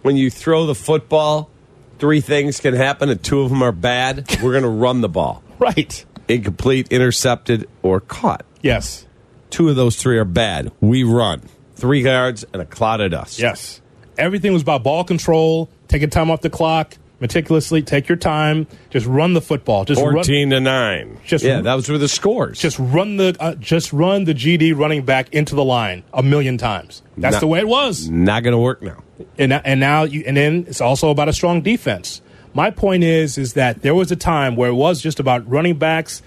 When 0.00 0.16
you 0.16 0.30
throw 0.30 0.64
the 0.64 0.74
football, 0.74 1.50
three 1.98 2.22
things 2.22 2.58
can 2.58 2.74
happen, 2.74 3.10
and 3.10 3.22
two 3.22 3.42
of 3.42 3.50
them 3.50 3.62
are 3.62 3.70
bad. 3.72 4.26
We're 4.42 4.52
going 4.52 4.62
to 4.62 4.68
run 4.68 5.02
the 5.02 5.08
ball. 5.08 5.42
Right. 5.58 6.04
Incomplete, 6.32 6.88
intercepted, 6.90 7.68
or 7.82 8.00
caught. 8.00 8.44
Yes. 8.62 9.06
Two 9.50 9.68
of 9.68 9.76
those 9.76 9.96
three 9.96 10.16
are 10.18 10.24
bad. 10.24 10.72
We 10.80 11.04
run. 11.04 11.42
Three 11.74 12.02
yards 12.02 12.44
and 12.52 12.62
a 12.62 12.64
cloud 12.64 13.00
of 13.00 13.10
dust. 13.10 13.38
Yes. 13.38 13.80
Everything 14.16 14.52
was 14.52 14.62
about 14.62 14.82
ball 14.82 15.04
control, 15.04 15.68
taking 15.88 16.08
time 16.10 16.30
off 16.30 16.40
the 16.40 16.50
clock, 16.50 16.96
meticulously, 17.20 17.82
take 17.82 18.08
your 18.08 18.16
time, 18.16 18.66
just 18.90 19.06
run 19.06 19.34
the 19.34 19.40
football. 19.40 19.84
Just 19.84 20.00
run, 20.00 20.14
14 20.14 20.50
to 20.50 20.60
9. 20.60 21.20
Just 21.24 21.44
yeah, 21.44 21.54
run- 21.54 21.64
that 21.64 21.74
was 21.74 21.88
were 21.88 21.98
the 21.98 22.08
scores. 22.08 22.58
just 22.58 22.78
run 22.78 23.16
the 23.16 23.36
uh, 23.40 23.54
just 23.56 23.92
run 23.92 24.24
the 24.24 24.34
GD 24.34 24.76
running 24.76 25.04
back 25.04 25.32
into 25.32 25.54
the 25.54 25.64
line 25.64 26.02
a 26.12 26.22
million 26.22 26.56
times. 26.58 27.02
That's 27.16 27.34
Not- 27.34 27.40
the 27.40 27.46
way 27.46 27.58
it 27.60 27.68
was. 27.68 28.08
not 28.08 28.42
going 28.42 28.52
to 28.52 28.58
work 28.58 28.82
now. 28.82 29.02
and 29.38 29.52
and 29.52 29.80
now 29.80 30.02
you 30.04 30.24
and 30.26 30.36
then 30.36 30.64
it's 30.68 30.80
also 30.80 31.10
about 31.10 31.28
a 31.28 31.32
strong 31.32 31.62
defense. 31.62 32.20
My 32.54 32.70
point 32.70 33.02
is 33.02 33.38
is 33.38 33.54
that 33.54 33.82
there 33.82 33.94
was 33.94 34.12
a 34.12 34.16
time 34.16 34.56
where 34.56 34.70
it 34.70 34.74
was 34.74 35.00
just 35.00 35.18
about 35.18 35.48
running 35.48 35.76
backs, 35.78 36.22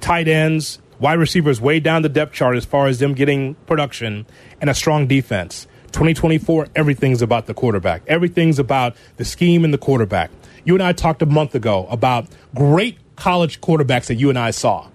tight 0.00 0.28
ends, 0.28 0.78
wide 1.00 1.18
receivers 1.18 1.60
way 1.60 1.80
down 1.80 2.02
the 2.02 2.08
depth 2.08 2.32
chart 2.32 2.56
as 2.56 2.64
far 2.64 2.86
as 2.86 2.98
them 2.98 3.14
getting 3.14 3.54
production 3.66 4.26
and 4.60 4.70
a 4.70 4.74
strong 4.74 5.06
defense. 5.06 5.66
2024, 5.92 6.68
everything's 6.74 7.22
about 7.22 7.46
the 7.46 7.54
quarterback. 7.54 8.02
Everything's 8.06 8.58
about 8.58 8.96
the 9.16 9.24
scheme 9.24 9.64
and 9.64 9.72
the 9.72 9.78
quarterback. 9.78 10.30
You 10.64 10.74
and 10.74 10.82
I 10.82 10.92
talked 10.92 11.22
a 11.22 11.26
month 11.26 11.54
ago 11.54 11.86
about 11.88 12.26
great 12.54 12.98
college 13.16 13.60
quarterbacks 13.60 14.06
that 14.06 14.16
you 14.16 14.28
and 14.28 14.38
I 14.38 14.50
saw. 14.50 14.88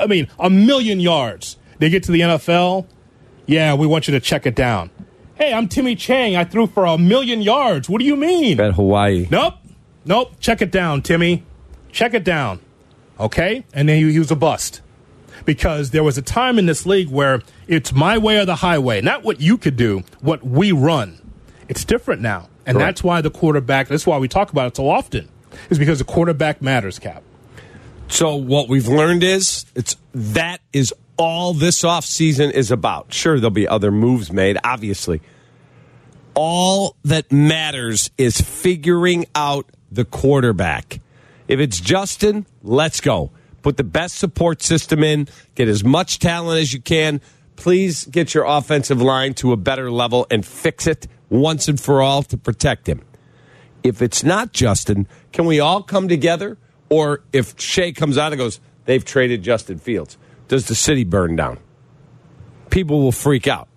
I 0.00 0.06
mean, 0.06 0.28
a 0.38 0.50
million 0.50 1.00
yards. 1.00 1.56
They 1.78 1.90
get 1.90 2.04
to 2.04 2.12
the 2.12 2.20
NFL. 2.20 2.86
Yeah, 3.46 3.74
we 3.74 3.86
want 3.86 4.08
you 4.08 4.12
to 4.12 4.20
check 4.20 4.46
it 4.46 4.54
down. 4.54 4.90
Hey, 5.34 5.52
I'm 5.52 5.68
Timmy 5.68 5.96
Chang. 5.96 6.36
I 6.36 6.44
threw 6.44 6.66
for 6.66 6.84
a 6.84 6.96
million 6.96 7.42
yards. 7.42 7.88
What 7.88 7.98
do 7.98 8.04
you 8.04 8.16
mean? 8.16 8.60
At 8.60 8.74
Hawaii. 8.74 9.26
Nope. 9.30 9.54
Nope. 10.04 10.32
Check 10.40 10.62
it 10.62 10.70
down, 10.70 11.02
Timmy. 11.02 11.44
Check 11.92 12.14
it 12.14 12.24
down. 12.24 12.60
Okay? 13.18 13.64
And 13.72 13.88
then 13.88 13.98
he, 13.98 14.12
he 14.12 14.18
was 14.18 14.30
a 14.30 14.36
bust. 14.36 14.80
Because 15.44 15.90
there 15.90 16.02
was 16.02 16.16
a 16.16 16.22
time 16.22 16.58
in 16.58 16.66
this 16.66 16.86
league 16.86 17.08
where 17.08 17.42
it's 17.66 17.92
my 17.92 18.16
way 18.16 18.38
or 18.38 18.44
the 18.44 18.56
highway, 18.56 19.00
not 19.00 19.24
what 19.24 19.40
you 19.40 19.58
could 19.58 19.76
do, 19.76 20.02
what 20.20 20.42
we 20.44 20.72
run. 20.72 21.20
It's 21.68 21.84
different 21.84 22.22
now. 22.22 22.48
And 22.66 22.76
Correct. 22.76 22.86
that's 22.96 23.04
why 23.04 23.20
the 23.20 23.30
quarterback, 23.30 23.88
that's 23.88 24.06
why 24.06 24.18
we 24.18 24.28
talk 24.28 24.50
about 24.50 24.68
it 24.68 24.76
so 24.76 24.88
often, 24.88 25.28
is 25.68 25.78
because 25.78 25.98
the 25.98 26.04
quarterback 26.04 26.62
matters, 26.62 26.98
Cap. 26.98 27.22
So 28.08 28.36
what 28.36 28.68
we've 28.68 28.88
learned 28.88 29.22
is 29.22 29.66
it's 29.74 29.96
that 30.14 30.60
is 30.72 30.94
all 31.16 31.52
this 31.52 31.82
offseason 31.82 32.50
is 32.52 32.70
about. 32.70 33.12
Sure, 33.12 33.36
there'll 33.38 33.50
be 33.50 33.68
other 33.68 33.90
moves 33.90 34.32
made, 34.32 34.58
obviously. 34.64 35.20
All 36.34 36.96
that 37.04 37.30
matters 37.30 38.10
is 38.18 38.40
figuring 38.40 39.26
out 39.34 39.66
the 39.94 40.04
quarterback. 40.04 41.00
If 41.48 41.60
it's 41.60 41.80
Justin, 41.80 42.46
let's 42.62 43.00
go. 43.00 43.30
Put 43.62 43.76
the 43.76 43.84
best 43.84 44.16
support 44.16 44.62
system 44.62 45.02
in, 45.02 45.28
get 45.54 45.68
as 45.68 45.84
much 45.84 46.18
talent 46.18 46.60
as 46.60 46.72
you 46.72 46.80
can. 46.80 47.20
Please 47.56 48.04
get 48.04 48.34
your 48.34 48.44
offensive 48.44 49.00
line 49.00 49.34
to 49.34 49.52
a 49.52 49.56
better 49.56 49.90
level 49.90 50.26
and 50.30 50.44
fix 50.44 50.86
it 50.86 51.06
once 51.30 51.68
and 51.68 51.80
for 51.80 52.02
all 52.02 52.22
to 52.24 52.36
protect 52.36 52.88
him. 52.88 53.02
If 53.82 54.02
it's 54.02 54.24
not 54.24 54.52
Justin, 54.52 55.06
can 55.32 55.46
we 55.46 55.60
all 55.60 55.82
come 55.82 56.08
together? 56.08 56.58
Or 56.88 57.22
if 57.32 57.58
Shea 57.58 57.92
comes 57.92 58.18
out 58.18 58.32
and 58.32 58.38
goes, 58.38 58.60
they've 58.84 59.04
traded 59.04 59.42
Justin 59.42 59.78
Fields, 59.78 60.18
does 60.48 60.66
the 60.66 60.74
city 60.74 61.04
burn 61.04 61.36
down? 61.36 61.58
People 62.70 63.00
will 63.00 63.12
freak 63.12 63.46
out. 63.46 63.68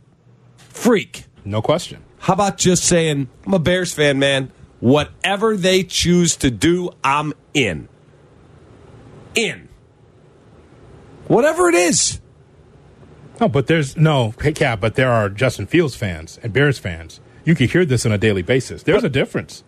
Freak. 0.57 1.25
No 1.45 1.61
question. 1.61 2.03
How 2.19 2.33
about 2.33 2.57
just 2.57 2.83
saying, 2.83 3.29
I'm 3.45 3.53
a 3.53 3.59
Bears 3.59 3.93
fan, 3.93 4.19
man. 4.19 4.51
Whatever 4.79 5.57
they 5.57 5.83
choose 5.83 6.35
to 6.37 6.51
do, 6.51 6.91
I'm 7.03 7.33
in. 7.53 7.89
In. 9.35 9.69
Whatever 11.27 11.69
it 11.69 11.75
is. 11.75 12.19
No, 13.39 13.47
but 13.47 13.67
there's 13.67 13.95
no, 13.97 14.33
hey, 14.41 14.53
Cap, 14.53 14.79
but 14.79 14.95
there 14.95 15.11
are 15.11 15.29
Justin 15.29 15.67
Fields 15.67 15.95
fans 15.95 16.39
and 16.41 16.53
Bears 16.53 16.79
fans. 16.79 17.19
You 17.45 17.55
can 17.55 17.67
hear 17.67 17.85
this 17.85 18.05
on 18.05 18.11
a 18.11 18.17
daily 18.17 18.41
basis. 18.41 18.83
There's 18.83 19.03
a 19.03 19.09
difference. 19.09 19.63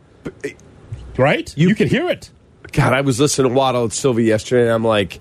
Right? 1.18 1.54
You, 1.58 1.76
can 1.76 1.88
hear 1.88 2.10
it. 2.10 2.30
God, 2.72 2.94
I 2.94 3.02
was 3.02 3.20
listening 3.20 3.52
to 3.52 3.56
Waddle 3.56 3.84
and 3.84 3.94
Silvy 3.94 4.26
yesterday, 4.26 4.64
and 4.64 4.72
I'm 4.72 4.84
like, 4.84 5.20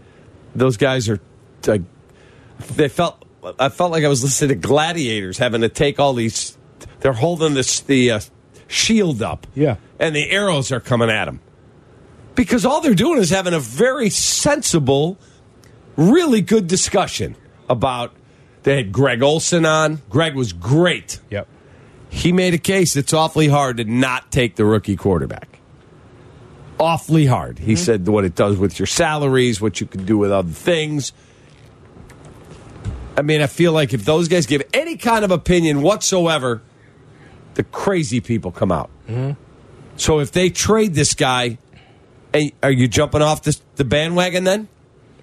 those 0.54 0.76
guys 0.76 1.08
are 1.08 1.20
like, 1.66 1.82
they 2.74 2.88
felt. 2.88 3.24
I 3.58 3.68
felt 3.68 3.92
like 3.92 4.04
I 4.04 4.08
was 4.08 4.22
listening 4.22 4.60
to 4.60 4.66
gladiators 4.66 5.38
having 5.38 5.60
to 5.60 5.68
take 5.68 6.00
all 6.00 6.12
these. 6.12 6.58
They're 7.00 7.12
holding 7.12 7.54
this 7.54 7.80
the 7.80 8.10
uh, 8.10 8.20
shield 8.68 9.22
up, 9.22 9.46
Yeah. 9.54 9.76
and 9.98 10.14
the 10.14 10.30
arrows 10.30 10.70
are 10.70 10.80
coming 10.80 11.10
at 11.10 11.24
them 11.24 11.40
because 12.38 12.64
all 12.64 12.80
they're 12.80 12.94
doing 12.94 13.18
is 13.18 13.30
having 13.30 13.52
a 13.52 13.58
very 13.58 14.10
sensible, 14.10 15.18
really 15.96 16.40
good 16.40 16.68
discussion 16.68 17.34
about. 17.68 18.12
They 18.62 18.76
had 18.76 18.92
Greg 18.92 19.22
Olsen 19.22 19.64
on. 19.64 20.02
Greg 20.08 20.36
was 20.36 20.52
great. 20.52 21.18
Yep. 21.30 21.48
He 22.10 22.32
made 22.32 22.54
a 22.54 22.58
case 22.58 22.94
it's 22.94 23.12
awfully 23.12 23.48
hard 23.48 23.78
to 23.78 23.84
not 23.84 24.30
take 24.30 24.54
the 24.54 24.64
rookie 24.64 24.94
quarterback. 24.94 25.58
Awfully 26.78 27.26
hard. 27.26 27.58
He 27.58 27.72
mm-hmm. 27.72 27.82
said 27.82 28.06
what 28.06 28.24
it 28.24 28.36
does 28.36 28.56
with 28.56 28.78
your 28.78 28.86
salaries, 28.86 29.60
what 29.60 29.80
you 29.80 29.86
can 29.88 30.04
do 30.04 30.16
with 30.16 30.30
other 30.30 30.52
things. 30.52 31.12
I 33.16 33.22
mean, 33.22 33.42
I 33.42 33.48
feel 33.48 33.72
like 33.72 33.92
if 33.92 34.04
those 34.04 34.28
guys 34.28 34.46
give 34.46 34.62
any 34.72 34.96
kind 34.96 35.24
of 35.24 35.32
opinion 35.32 35.82
whatsoever, 35.82 36.62
the 37.58 37.64
crazy 37.64 38.20
people 38.20 38.52
come 38.52 38.70
out. 38.70 38.88
So 39.96 40.20
if 40.20 40.30
they 40.30 40.48
trade 40.48 40.94
this 40.94 41.14
guy, 41.14 41.58
are 42.62 42.70
you 42.70 42.86
jumping 42.86 43.20
off 43.20 43.42
this, 43.42 43.60
the 43.74 43.84
bandwagon 43.84 44.44
then? 44.44 44.68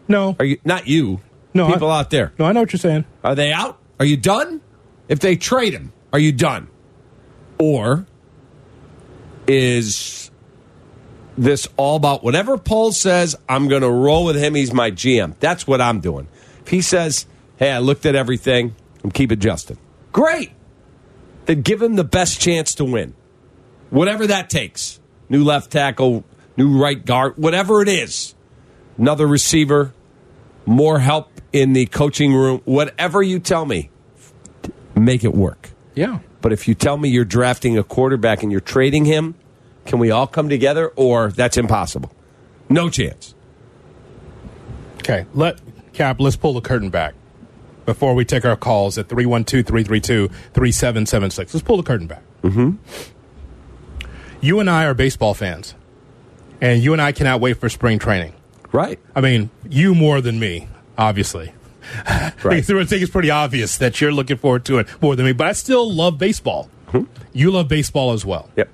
No. 0.10 0.36
Are 0.38 0.43
you 0.43 0.58
not 0.65 0.86
you? 0.86 1.21
No, 1.54 1.71
people 1.71 1.89
I- 1.89 2.02
out 2.02 2.10
there. 2.10 2.34
No, 2.38 2.43
I 2.43 2.52
know 2.52 2.60
what 2.60 2.74
you're 2.74 2.80
saying. 2.82 3.06
Are 3.24 3.36
they 3.36 3.54
out? 3.54 3.80
Are 4.02 4.06
you 4.06 4.17
done? 4.17 4.60
If 5.08 5.21
they 5.21 5.38
trade 5.38 5.71
him, 5.71 5.93
are 6.12 6.19
you 6.19 6.34
done? 6.34 6.67
Or 7.58 8.06
is 9.48 10.30
this 11.38 11.69
all 11.78 11.95
about 11.95 12.21
whatever 12.21 12.58
Paul 12.58 12.91
says, 12.91 13.38
I'm 13.48 13.69
going 13.69 13.82
to 13.82 13.89
roll 13.89 14.26
with 14.26 14.36
him. 14.36 14.56
He's 14.56 14.74
my 14.74 14.91
GM. 14.91 15.36
That's 15.39 15.65
what 15.65 15.80
I'm 15.80 16.02
doing. 16.02 16.28
If 16.63 16.67
he 16.69 16.82
says, 16.82 17.26
hey, 17.56 17.71
I 17.71 17.80
looked 17.80 18.06
at 18.06 18.15
everything, 18.15 18.76
I'm 19.06 19.12
keeping 19.12 19.39
Justin. 19.39 19.78
Great. 20.12 20.52
Then 21.45 21.62
give 21.62 21.81
him 21.81 21.95
the 21.95 22.03
best 22.03 22.39
chance 22.39 22.75
to 22.75 22.86
win. 22.86 23.13
Whatever 23.89 24.27
that 24.27 24.49
takes. 24.49 24.99
New 25.29 25.43
left 25.43 25.71
tackle, 25.71 26.23
new 26.58 26.79
right 26.79 27.03
guard, 27.03 27.38
whatever 27.38 27.81
it 27.81 27.88
is. 27.88 28.36
Another 28.97 29.27
receiver, 29.27 29.93
more 30.65 30.99
help 30.99 31.29
in 31.51 31.73
the 31.73 31.86
coaching 31.88 32.34
room, 32.34 32.62
whatever 32.65 33.21
you 33.21 33.39
tell 33.39 33.65
me, 33.65 33.89
make 34.95 35.23
it 35.23 35.34
work. 35.34 35.71
Yeah. 35.95 36.19
But 36.41 36.53
if 36.53 36.67
you 36.67 36.75
tell 36.75 36.97
me 36.97 37.10
you're 37.10 37.25
drafting 37.25 37.77
a 37.77 37.84
quarterback 37.84 38.43
and 38.43 38.51
you're 38.51 38.62
trading 38.62 39.05
him, 39.05 39.36
can 39.86 39.99
we 39.99 40.12
all 40.12 40.27
come 40.27 40.49
together 40.49 40.89
or 40.89 41.31
that's 41.31 41.58
impossible? 41.58 42.12
No 42.69 42.89
chance. 42.89 43.34
Okay. 44.99 45.25
Let 45.34 45.60
Cap, 45.93 46.19
let's 46.19 46.36
pull 46.36 46.53
the 46.53 46.62
curtain 46.62 46.89
back 46.89 47.15
before 47.86 48.13
we 48.15 48.26
take 48.26 48.45
our 48.45 48.56
calls 48.56 48.98
at 48.98 49.10
312 49.10 49.65
332 49.65 50.28
3776. 50.28 51.54
Let's 51.54 51.63
pull 51.63 51.78
the 51.78 51.84
curtain 51.84 52.08
back. 52.08 52.24
Mm-hmm. 52.43 52.71
You 54.41 54.60
and 54.60 54.69
I 54.69 54.86
are 54.86 54.93
baseball 54.93 55.34
fans, 55.34 55.76
and 56.62 56.84
you 56.84 56.93
and 56.93 57.02
I 57.02 57.12
cannot 57.12 57.41
wait 57.41 57.58
for 57.58 57.69
spring 57.69 58.00
training. 58.00 58.34
Right. 58.71 59.00
I 59.15 59.21
mean, 59.21 59.50
you 59.69 59.95
more 59.95 60.21
than 60.21 60.39
me, 60.39 60.67
obviously. 60.98 61.54
Right. 62.08 62.34
I 62.45 62.62
think 62.62 62.91
it's 62.91 63.12
pretty 63.12 63.30
obvious 63.30 63.78
that 63.78 64.02
you're 64.02 64.12
looking 64.12 64.38
forward 64.38 64.65
to 64.65 64.80
it 64.80 65.02
more 65.02 65.15
than 65.15 65.26
me, 65.26 65.34
but 65.34 65.48
I 65.48 65.54
still 65.54 65.91
love 65.91 66.17
baseball. 66.17 66.69
You 67.34 67.52
love 67.52 67.67
baseball 67.67 68.13
as 68.13 68.26
well. 68.26 68.50
Yep. 68.56 68.69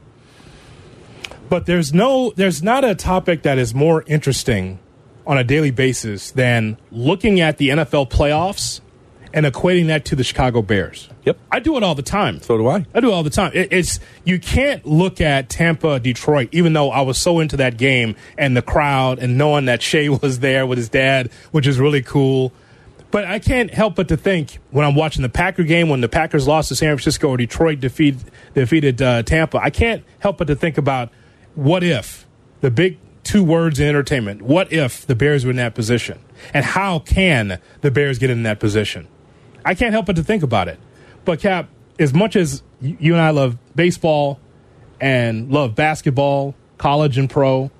But 1.50 1.66
there's 1.66 1.94
no 1.94 2.32
there's 2.36 2.62
not 2.62 2.84
a 2.86 2.96
topic 2.96 3.42
that 3.44 3.58
is 3.58 3.74
more 3.74 4.04
interesting 4.08 4.80
on 5.26 5.38
a 5.38 5.44
daily 5.44 5.72
basis 5.72 6.32
than 6.32 6.78
looking 6.92 7.40
at 7.40 7.58
the 7.58 7.70
NFL 7.70 8.10
playoffs 8.10 8.82
and 9.34 9.46
equating 9.46 9.88
that 9.88 10.06
to 10.06 10.16
the 10.16 10.24
Chicago 10.24 10.62
Bears. 10.62 11.10
Yep. 11.24 11.38
I 11.52 11.60
do 11.60 11.78
it 11.78 11.84
all 11.84 11.96
the 11.96 12.02
time. 12.02 12.42
So 12.42 12.58
do 12.58 12.68
I. 12.68 12.86
I 12.94 13.00
do 13.00 13.10
it 13.10 13.14
all 13.14 13.24
the 13.24 13.30
time. 13.30 13.52
It, 13.54 13.72
it's 13.72 14.00
you 14.24 14.40
can't 14.40 14.86
look 14.86 15.22
at 15.22 15.50
Tampa, 15.50 16.00
Detroit, 16.00 16.50
even 16.52 16.74
though 16.74 16.92
I 16.92 17.02
was 17.02 17.20
so 17.20 17.40
into 17.40 17.58
that 17.58 17.78
game 17.78 18.16
and 18.38 18.56
the 18.56 18.62
crowd 18.62 19.20
and 19.20 19.38
knowing 19.38 19.66
that 19.66 19.82
Shea 19.82 20.10
was 20.22 20.40
there 20.40 20.66
with 20.66 20.78
his 20.78 20.90
dad, 20.90 21.32
which 21.52 21.68
is 21.68 21.80
really 21.80 22.02
cool. 22.02 22.52
But 23.12 23.26
I 23.26 23.40
can't 23.40 23.74
help 23.74 23.96
but 23.96 24.08
to 24.08 24.18
think 24.18 24.60
when 24.72 24.86
I'm 24.86 24.96
watching 24.96 25.22
the 25.22 25.30
Packer 25.30 25.64
game, 25.64 25.90
when 25.90 26.00
the 26.00 26.08
Packers 26.08 26.48
lost 26.48 26.70
to 26.70 26.76
San 26.76 26.96
Francisco 26.96 27.28
or 27.30 27.38
Detroit 27.38 27.82
defeat, 27.82 28.16
defeated 28.54 29.02
uh, 29.02 29.24
Tampa, 29.24 29.58
I 29.58 29.70
can't 29.70 30.04
help 30.20 30.38
but 30.38 30.48
to 30.48 30.56
think 30.56 30.78
about 30.78 31.10
what 31.54 31.84
if 31.84 32.26
the 32.62 32.72
big 32.72 32.98
two 33.24 33.44
words 33.44 33.80
in 33.80 33.88
entertainment. 33.88 34.42
What 34.42 34.72
if 34.72 35.06
the 35.06 35.16
Bears 35.16 35.46
were 35.46 35.52
in 35.52 35.58
that 35.58 35.76
position, 35.76 36.20
and 36.54 36.64
how 36.64 37.00
can 37.00 37.60
the 37.82 37.92
Bears 37.92 38.18
get 38.18 38.30
in 38.30 38.44
that 38.44 38.60
position? 38.60 39.08
I 39.64 39.76
can't 39.76 39.94
help 39.94 40.06
but 40.06 40.16
to 40.16 40.24
think 40.24 40.44
about 40.44 40.68
it. 40.68 40.80
But 41.26 41.40
Cap, 41.40 41.70
as 42.00 42.14
much 42.14 42.36
as 42.36 42.64
you 42.82 43.14
and 43.14 43.22
I 43.22 43.30
love 43.30 43.58
baseball 43.76 44.40
and 45.00 45.52
love 45.52 45.76
basketball, 45.76 46.56
college 46.78 47.18
and 47.18 47.30
pro, 47.30 47.72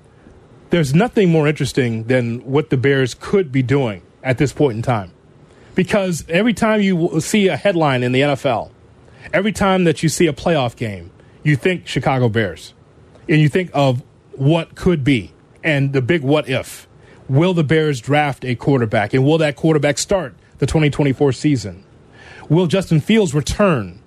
there's 0.70 0.94
nothing 0.94 1.30
more 1.30 1.46
interesting 1.46 2.04
than 2.04 2.38
what 2.40 2.70
the 2.70 2.76
Bears 2.76 3.14
could 3.14 3.52
be 3.52 3.62
doing 3.62 4.02
at 4.22 4.38
this 4.38 4.52
point 4.52 4.76
in 4.76 4.82
time. 4.82 5.12
Because 5.74 6.24
every 6.28 6.54
time 6.54 6.80
you 6.80 7.20
see 7.20 7.48
a 7.48 7.56
headline 7.56 8.02
in 8.02 8.12
the 8.12 8.20
NFL, 8.20 8.70
every 9.32 9.52
time 9.52 9.84
that 9.84 10.02
you 10.02 10.08
see 10.08 10.26
a 10.26 10.32
playoff 10.32 10.76
game, 10.76 11.10
you 11.42 11.56
think 11.56 11.86
Chicago 11.86 12.28
Bears. 12.28 12.74
And 13.28 13.40
you 13.40 13.48
think 13.48 13.70
of 13.74 14.02
what 14.32 14.74
could 14.74 15.04
be 15.04 15.32
and 15.64 15.92
the 15.92 16.02
big 16.02 16.22
what 16.22 16.48
if. 16.48 16.88
Will 17.28 17.54
the 17.54 17.64
Bears 17.64 18.00
draft 18.00 18.44
a 18.44 18.54
quarterback? 18.54 19.14
And 19.14 19.24
will 19.24 19.38
that 19.38 19.56
quarterback 19.56 19.98
start 19.98 20.34
the 20.62 20.66
2024 20.66 21.32
season? 21.32 21.84
Will 22.48 22.68
Justin 22.68 23.00
Fields 23.00 23.34
return 23.34 24.00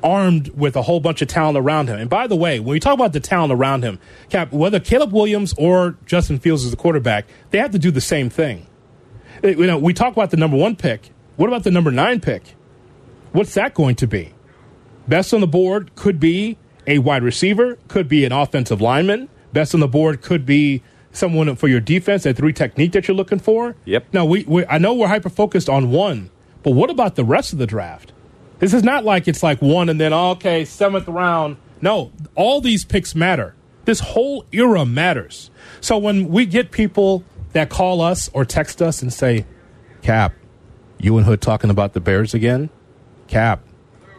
armed 0.00 0.48
with 0.50 0.76
a 0.76 0.82
whole 0.82 1.00
bunch 1.00 1.22
of 1.22 1.26
talent 1.26 1.58
around 1.58 1.88
him? 1.88 1.98
And 1.98 2.08
by 2.08 2.28
the 2.28 2.36
way, 2.36 2.60
when 2.60 2.68
we 2.70 2.78
talk 2.78 2.94
about 2.94 3.12
the 3.12 3.18
talent 3.18 3.52
around 3.52 3.82
him, 3.82 3.98
Cap, 4.30 4.52
whether 4.52 4.78
Caleb 4.78 5.12
Williams 5.12 5.52
or 5.58 5.96
Justin 6.06 6.38
Fields 6.38 6.64
is 6.64 6.70
the 6.70 6.76
quarterback, 6.76 7.26
they 7.50 7.58
have 7.58 7.72
to 7.72 7.80
do 7.80 7.90
the 7.90 8.00
same 8.00 8.30
thing. 8.30 8.68
Uh, 9.42 9.48
You 9.48 9.66
know, 9.66 9.76
we 9.76 9.92
talk 9.92 10.12
about 10.12 10.30
the 10.30 10.36
number 10.36 10.56
one 10.56 10.76
pick. 10.76 11.10
What 11.34 11.48
about 11.48 11.64
the 11.64 11.72
number 11.72 11.90
nine 11.90 12.20
pick? 12.20 12.54
What's 13.32 13.54
that 13.54 13.74
going 13.74 13.96
to 13.96 14.06
be? 14.06 14.32
Best 15.08 15.34
on 15.34 15.40
the 15.40 15.48
board 15.48 15.96
could 15.96 16.20
be 16.20 16.58
a 16.86 17.00
wide 17.00 17.24
receiver, 17.24 17.76
could 17.88 18.06
be 18.06 18.24
an 18.24 18.30
offensive 18.30 18.80
lineman. 18.80 19.28
Best 19.52 19.74
on 19.74 19.80
the 19.80 19.88
board 19.88 20.22
could 20.22 20.46
be 20.46 20.84
someone 21.12 21.54
for 21.56 21.68
your 21.68 21.80
defense, 21.80 22.24
that 22.24 22.36
three 22.36 22.52
technique 22.52 22.92
that 22.92 23.06
you're 23.06 23.16
looking 23.16 23.38
for. 23.38 23.76
Yep. 23.84 24.06
Now, 24.12 24.24
we, 24.24 24.44
we 24.44 24.66
I 24.66 24.78
know 24.78 24.94
we're 24.94 25.08
hyper 25.08 25.28
focused 25.28 25.68
on 25.68 25.90
one, 25.90 26.30
but 26.62 26.72
what 26.72 26.90
about 26.90 27.14
the 27.14 27.24
rest 27.24 27.52
of 27.52 27.58
the 27.58 27.66
draft? 27.66 28.12
This 28.58 28.74
is 28.74 28.82
not 28.82 29.04
like 29.04 29.28
it's 29.28 29.42
like 29.42 29.60
one 29.60 29.88
and 29.88 30.00
then, 30.00 30.12
okay, 30.12 30.64
seventh 30.64 31.08
round. 31.08 31.56
No, 31.80 32.12
all 32.34 32.60
these 32.60 32.84
picks 32.84 33.14
matter. 33.14 33.54
This 33.84 33.98
whole 33.98 34.44
era 34.52 34.86
matters. 34.86 35.50
So 35.80 35.98
when 35.98 36.28
we 36.28 36.46
get 36.46 36.70
people 36.70 37.24
that 37.52 37.68
call 37.68 38.00
us 38.00 38.30
or 38.32 38.44
text 38.44 38.80
us 38.80 39.02
and 39.02 39.12
say, 39.12 39.44
Cap, 40.02 40.32
you 40.98 41.16
and 41.16 41.26
Hood 41.26 41.40
talking 41.40 41.70
about 41.70 41.92
the 41.92 42.00
Bears 42.00 42.34
again? 42.34 42.70
Cap, 43.26 43.64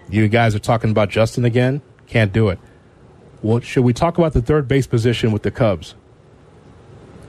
you 0.09 0.27
guys 0.27 0.53
are 0.53 0.59
talking 0.59 0.91
about 0.91 1.09
Justin 1.09 1.45
again? 1.45 1.81
Can't 2.07 2.33
do 2.33 2.49
it. 2.49 2.59
What 3.41 3.63
should 3.63 3.85
we 3.85 3.93
talk 3.93 4.17
about 4.17 4.33
the 4.33 4.41
third 4.41 4.67
base 4.67 4.87
position 4.87 5.31
with 5.31 5.43
the 5.43 5.51
Cubs? 5.51 5.95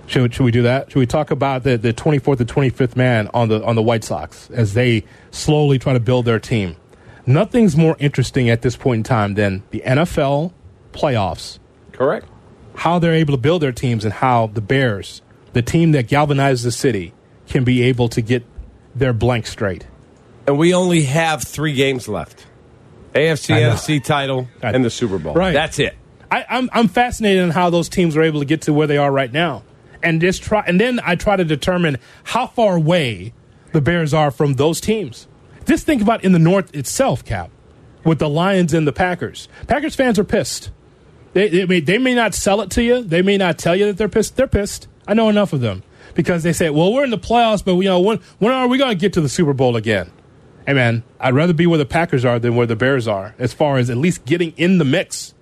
Should, 0.06 0.34
should 0.34 0.44
we 0.44 0.50
do 0.50 0.62
that? 0.62 0.90
Should 0.90 0.98
we 0.98 1.06
talk 1.06 1.30
about 1.30 1.62
the, 1.62 1.76
the 1.78 1.92
24th 1.92 2.40
and 2.40 2.48
25th 2.48 2.96
man 2.96 3.28
on 3.32 3.48
the 3.48 3.64
on 3.64 3.74
the 3.74 3.82
White 3.82 4.04
Sox 4.04 4.50
as 4.50 4.74
they 4.74 5.04
slowly 5.30 5.78
try 5.78 5.92
to 5.92 6.00
build 6.00 6.26
their 6.26 6.38
team? 6.38 6.76
Nothing's 7.26 7.76
more 7.76 7.96
interesting 7.98 8.50
at 8.50 8.62
this 8.62 8.76
point 8.76 8.98
in 8.98 9.02
time 9.04 9.34
than 9.34 9.62
the 9.70 9.82
NFL 9.86 10.52
playoffs, 10.92 11.58
Correct. 11.92 12.26
how 12.76 12.98
they're 12.98 13.14
able 13.14 13.32
to 13.32 13.40
build 13.40 13.62
their 13.62 13.72
teams, 13.72 14.04
and 14.04 14.12
how 14.12 14.48
the 14.48 14.60
Bears, 14.60 15.22
the 15.54 15.62
team 15.62 15.92
that 15.92 16.06
galvanizes 16.06 16.64
the 16.64 16.72
city, 16.72 17.14
can 17.48 17.64
be 17.64 17.82
able 17.82 18.08
to 18.10 18.20
get 18.20 18.44
their 18.94 19.14
blank 19.14 19.46
straight. 19.46 19.86
And 20.46 20.58
we 20.58 20.74
only 20.74 21.04
have 21.04 21.42
three 21.42 21.72
games 21.72 22.08
left 22.08 22.46
AFC. 23.14 23.54
NFC 23.56 24.04
title, 24.04 24.48
and 24.62 24.84
the 24.84 24.90
Super 24.90 25.18
Bowl. 25.18 25.34
Right. 25.34 25.52
That's 25.52 25.78
it. 25.78 25.96
I, 26.30 26.44
I'm 26.48 26.68
I'm 26.72 26.88
fascinated 26.88 27.42
in 27.42 27.50
how 27.50 27.70
those 27.70 27.88
teams 27.88 28.16
are 28.16 28.22
able 28.22 28.40
to 28.40 28.46
get 28.46 28.62
to 28.62 28.72
where 28.72 28.86
they 28.86 28.98
are 28.98 29.10
right 29.10 29.32
now, 29.32 29.62
and 30.04 30.20
just 30.20 30.42
try. 30.42 30.62
And 30.66 30.80
then 30.80 31.00
I 31.02 31.16
try 31.16 31.36
to 31.36 31.44
determine 31.44 31.98
how 32.24 32.46
far 32.46 32.76
away 32.76 33.32
the 33.72 33.80
Bears 33.80 34.14
are 34.14 34.30
from 34.30 34.54
those 34.54 34.80
teams. 34.80 35.26
Just 35.64 35.86
think 35.86 36.02
about 36.02 36.22
in 36.24 36.32
the 36.32 36.38
North 36.38 36.74
itself, 36.74 37.24
Cap, 37.24 37.50
with 38.04 38.18
the 38.18 38.28
Lions 38.28 38.74
and 38.74 38.86
the 38.86 38.92
Packers. 38.92 39.48
Packers 39.66 39.96
fans 39.96 40.18
are 40.18 40.24
pissed. 40.24 40.70
They 41.32 41.48
they 41.48 41.66
may, 41.66 41.80
they 41.80 41.98
may 41.98 42.14
not 42.14 42.34
sell 42.34 42.60
it 42.60 42.70
to 42.72 42.82
you. 42.82 43.02
They 43.02 43.22
may 43.22 43.36
not 43.36 43.58
tell 43.58 43.74
you 43.74 43.86
that 43.86 43.96
they're 43.96 44.08
pissed. 44.08 44.36
They're 44.36 44.46
pissed. 44.46 44.86
I 45.06 45.14
know 45.14 45.28
enough 45.28 45.52
of 45.52 45.60
them 45.60 45.82
because 46.14 46.42
they 46.42 46.52
say, 46.52 46.70
"Well, 46.70 46.92
we're 46.92 47.04
in 47.04 47.10
the 47.10 47.18
playoffs, 47.18 47.64
but 47.64 47.74
you 47.76 47.84
know 47.84 48.00
when 48.00 48.20
when 48.38 48.52
are 48.52 48.68
we 48.68 48.78
going 48.78 48.90
to 48.90 49.00
get 49.00 49.12
to 49.14 49.20
the 49.20 49.28
Super 49.28 49.52
Bowl 49.52 49.76
again?" 49.76 50.10
Hey 50.66 50.72
man, 50.72 51.02
I'd 51.20 51.34
rather 51.34 51.52
be 51.52 51.66
where 51.66 51.78
the 51.78 51.84
Packers 51.84 52.24
are 52.24 52.38
than 52.38 52.56
where 52.56 52.66
the 52.66 52.76
Bears 52.76 53.06
are, 53.06 53.34
as 53.38 53.52
far 53.52 53.76
as 53.76 53.90
at 53.90 53.96
least 53.96 54.24
getting 54.24 54.52
in 54.56 54.78
the 54.78 54.84
mix 54.84 55.34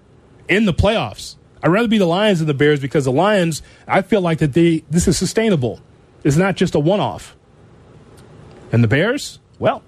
in 0.49 0.65
the 0.65 0.75
playoffs. 0.75 1.37
I'd 1.63 1.69
rather 1.69 1.89
be 1.89 1.99
the 1.99 2.07
Lions 2.07 2.39
than 2.39 2.49
the 2.49 2.55
Bears 2.55 2.81
because 2.81 3.05
the 3.05 3.13
Lions, 3.13 3.63
I 3.87 4.03
feel 4.03 4.21
like 4.21 4.39
that 4.39 4.53
they 4.53 4.83
this 4.91 5.07
is 5.07 5.17
sustainable. 5.17 5.81
It's 6.25 6.37
not 6.37 6.57
just 6.57 6.75
a 6.75 6.81
one 6.81 7.01
off. 7.01 7.37
And 8.73 8.83
the 8.83 8.89
Bears, 8.89 9.39
well, 9.59 9.83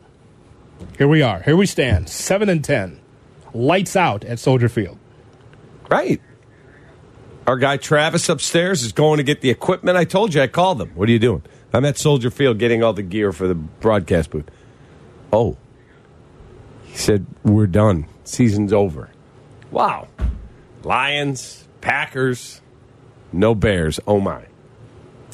here 0.98 1.08
we 1.08 1.22
are. 1.22 1.40
Here 1.40 1.56
we 1.56 1.66
stand. 1.66 2.08
Seven 2.08 2.48
and 2.48 2.62
ten. 2.62 3.00
Lights 3.52 3.96
out 3.96 4.24
at 4.24 4.38
Soldier 4.38 4.68
Field. 4.68 4.98
Right. 5.90 6.20
Our 7.46 7.56
guy 7.56 7.76
Travis 7.76 8.28
upstairs 8.28 8.82
is 8.82 8.92
going 8.92 9.18
to 9.18 9.22
get 9.22 9.40
the 9.40 9.50
equipment. 9.50 9.96
I 9.96 10.04
told 10.04 10.34
you, 10.34 10.42
I 10.42 10.46
called 10.46 10.78
them. 10.78 10.90
What 10.94 11.08
are 11.08 11.12
you 11.12 11.18
doing? 11.18 11.42
I'm 11.72 11.84
at 11.84 11.98
Soldier 11.98 12.30
Field 12.30 12.58
getting 12.58 12.82
all 12.82 12.92
the 12.92 13.02
gear 13.02 13.32
for 13.32 13.46
the 13.48 13.54
broadcast 13.54 14.30
booth. 14.30 14.48
Oh. 15.32 15.56
He 16.84 16.96
said, 16.96 17.26
We're 17.42 17.66
done. 17.66 18.06
Season's 18.24 18.72
over. 18.72 19.10
Wow. 19.70 20.08
Lions, 20.84 21.66
Packers, 21.80 22.60
no 23.32 23.54
Bears. 23.54 24.00
Oh 24.06 24.20
my. 24.20 24.44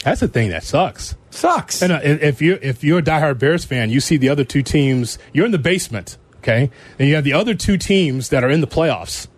That's 0.04 0.20
the 0.20 0.28
thing 0.28 0.50
that 0.50 0.64
sucks. 0.64 1.14
Sucks. 1.30 1.82
And 1.82 1.92
uh, 1.92 2.00
if 2.02 2.40
you 2.40 2.58
if 2.62 2.82
you're 2.82 3.00
a 3.00 3.02
diehard 3.02 3.38
Bears 3.38 3.64
fan, 3.64 3.90
you 3.90 4.00
see 4.00 4.16
the 4.16 4.28
other 4.28 4.44
two 4.44 4.62
teams. 4.62 5.18
You're 5.32 5.46
in 5.46 5.52
the 5.52 5.58
basement, 5.58 6.16
okay, 6.38 6.70
and 6.98 7.08
you 7.08 7.14
have 7.14 7.24
the 7.24 7.34
other 7.34 7.54
two 7.54 7.76
teams 7.76 8.30
that 8.30 8.42
are 8.42 8.50
in 8.50 8.60
the 8.60 8.66
playoffs 8.66 9.28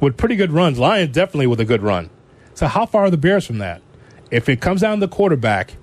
with 0.00 0.16
pretty 0.16 0.36
good 0.36 0.52
runs. 0.52 0.78
Lions 0.78 1.12
definitely 1.12 1.46
with 1.46 1.60
a 1.60 1.64
good 1.64 1.82
run. 1.82 2.10
So 2.54 2.66
how 2.66 2.86
far 2.86 3.04
are 3.04 3.10
the 3.10 3.18
Bears 3.18 3.46
from 3.46 3.58
that? 3.58 3.82
If 4.30 4.48
it 4.48 4.60
comes 4.60 4.80
down 4.80 4.98
to 4.98 5.06
the 5.06 5.14
quarterback, 5.14 5.76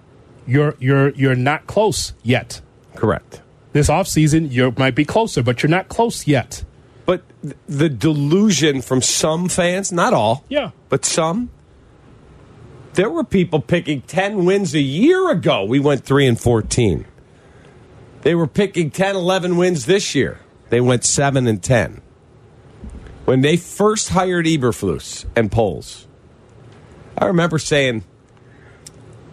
you're 0.47 0.75
you're 0.79 1.09
you're 1.11 1.35
not 1.35 1.67
close 1.67 2.13
yet. 2.23 2.61
Correct. 2.95 3.41
This 3.73 3.89
offseason, 3.89 4.51
you 4.51 4.73
might 4.77 4.95
be 4.95 5.05
closer, 5.05 5.43
but 5.43 5.61
you're 5.61 5.69
not 5.69 5.89
close 5.89 6.27
yet. 6.27 6.63
But 7.05 7.23
th- 7.41 7.55
the 7.67 7.89
delusion 7.89 8.81
from 8.81 9.01
some 9.01 9.47
fans, 9.49 9.91
not 9.91 10.13
all, 10.13 10.43
Yeah. 10.49 10.71
but 10.89 11.05
some, 11.05 11.49
there 12.93 13.09
were 13.09 13.23
people 13.23 13.59
picking 13.61 14.01
10 14.01 14.45
wins 14.45 14.73
a 14.73 14.79
year 14.79 15.29
ago. 15.29 15.63
We 15.65 15.79
went 15.79 16.03
3 16.03 16.25
and 16.27 16.39
14. 16.39 17.05
They 18.21 18.33
were 18.33 18.47
picking 18.47 18.89
10, 18.89 19.15
11 19.15 19.55
wins 19.57 19.85
this 19.85 20.15
year. 20.15 20.39
They 20.69 20.81
went 20.81 21.03
7 21.03 21.45
and 21.45 21.61
10. 21.61 22.01
When 23.25 23.41
they 23.41 23.55
first 23.57 24.09
hired 24.09 24.45
Eberflus 24.47 25.25
and 25.35 25.51
Poles, 25.51 26.07
I 27.17 27.25
remember 27.25 27.59
saying 27.59 28.03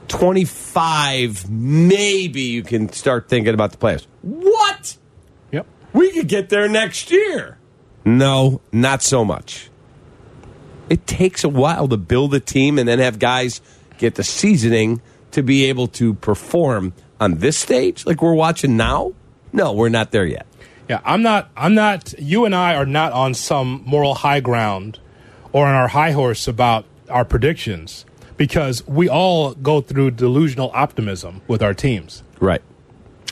25, 0.08 1.50
maybe 1.50 2.42
you 2.42 2.62
can 2.62 2.92
start 2.92 3.28
thinking 3.28 3.54
about 3.54 3.70
the 3.72 3.78
playoffs. 3.78 4.06
What? 4.22 4.96
Yep. 5.52 5.66
We 5.92 6.12
could 6.12 6.28
get 6.28 6.48
there 6.50 6.68
next 6.68 7.10
year. 7.10 7.58
No, 8.04 8.60
not 8.72 9.02
so 9.02 9.24
much. 9.24 9.70
It 10.88 11.06
takes 11.06 11.44
a 11.44 11.48
while 11.48 11.88
to 11.88 11.96
build 11.96 12.34
a 12.34 12.40
team 12.40 12.78
and 12.78 12.88
then 12.88 12.98
have 12.98 13.18
guys 13.18 13.60
get 13.98 14.16
the 14.16 14.24
seasoning 14.24 15.00
to 15.30 15.42
be 15.42 15.64
able 15.66 15.86
to 15.88 16.14
perform 16.14 16.92
on 17.20 17.36
this 17.36 17.56
stage 17.56 18.04
like 18.04 18.20
we're 18.20 18.34
watching 18.34 18.76
now. 18.76 19.12
No, 19.52 19.72
we're 19.72 19.88
not 19.88 20.10
there 20.10 20.26
yet. 20.26 20.46
Yeah, 20.88 21.00
I'm 21.04 21.22
not. 21.22 21.50
I'm 21.56 21.74
not. 21.74 22.12
You 22.18 22.44
and 22.44 22.54
I 22.54 22.74
are 22.74 22.86
not 22.86 23.12
on 23.12 23.34
some 23.34 23.82
moral 23.86 24.14
high 24.14 24.40
ground 24.40 24.98
or 25.52 25.66
on 25.66 25.74
our 25.74 25.88
high 25.88 26.10
horse 26.10 26.48
about 26.48 26.84
our 27.08 27.24
predictions 27.24 28.04
because 28.36 28.86
we 28.86 29.08
all 29.08 29.54
go 29.54 29.80
through 29.80 30.10
delusional 30.12 30.70
optimism 30.74 31.42
with 31.46 31.62
our 31.62 31.74
teams. 31.74 32.22
Right. 32.40 32.62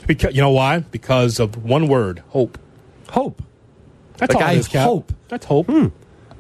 Because 0.06 0.35
you 0.35 0.40
know 0.40 0.50
why? 0.50 0.80
Because 0.80 1.40
of 1.40 1.62
one 1.64 1.88
word: 1.88 2.22
hope. 2.28 2.59
Hope. 3.11 3.42
That's 4.20 4.35
Like, 4.35 4.42
all 4.44 4.48
I 4.50 4.52
it 4.52 4.59
is, 4.59 4.68
Cap. 4.68 4.87
hope. 4.87 5.12
That's 5.28 5.44
hope. 5.46 5.66
Hmm. 5.66 5.87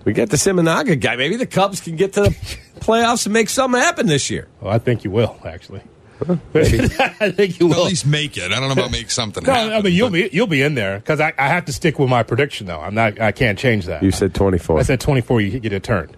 We 0.04 0.12
get 0.12 0.30
the 0.30 0.36
Simonaga 0.36 0.98
guy. 1.00 1.16
Maybe 1.16 1.36
the 1.36 1.46
Cubs 1.46 1.80
can 1.80 1.96
get 1.96 2.12
to 2.14 2.22
the 2.22 2.28
playoffs 2.80 3.26
and 3.26 3.32
make 3.32 3.48
something 3.50 3.80
happen 3.80 4.06
this 4.06 4.30
year. 4.30 4.46
Well, 4.60 4.72
I 4.72 4.78
think 4.78 5.02
you 5.04 5.10
will 5.10 5.36
actually. 5.44 5.82
I 6.54 7.32
think 7.34 7.60
you 7.60 7.66
will. 7.68 7.76
At 7.84 7.88
least 7.88 8.06
make 8.06 8.36
it. 8.36 8.52
I 8.52 8.60
don't 8.60 8.68
know 8.68 8.72
about 8.72 8.90
make 8.90 9.10
something 9.10 9.42
No, 9.44 9.52
happen. 9.52 9.72
I 9.72 9.80
mean 9.82 9.92
you'll 9.94 10.08
but- 10.08 10.14
be 10.14 10.30
you'll 10.32 10.46
be 10.46 10.62
in 10.62 10.74
there 10.74 10.98
because 10.98 11.18
I, 11.20 11.32
I 11.38 11.48
have 11.48 11.64
to 11.66 11.72
stick 11.72 11.98
with 11.98 12.08
my 12.10 12.22
prediction 12.22 12.66
though. 12.66 12.80
I'm 12.80 12.94
not. 12.94 13.20
I 13.20 13.32
can't 13.32 13.58
change 13.58 13.86
that. 13.86 14.02
You 14.02 14.10
said 14.10 14.34
24. 14.34 14.78
I 14.80 14.82
said 14.82 15.00
24. 15.00 15.40
You 15.40 15.58
get 15.60 15.72
a 15.72 15.80
turn. 15.80 16.10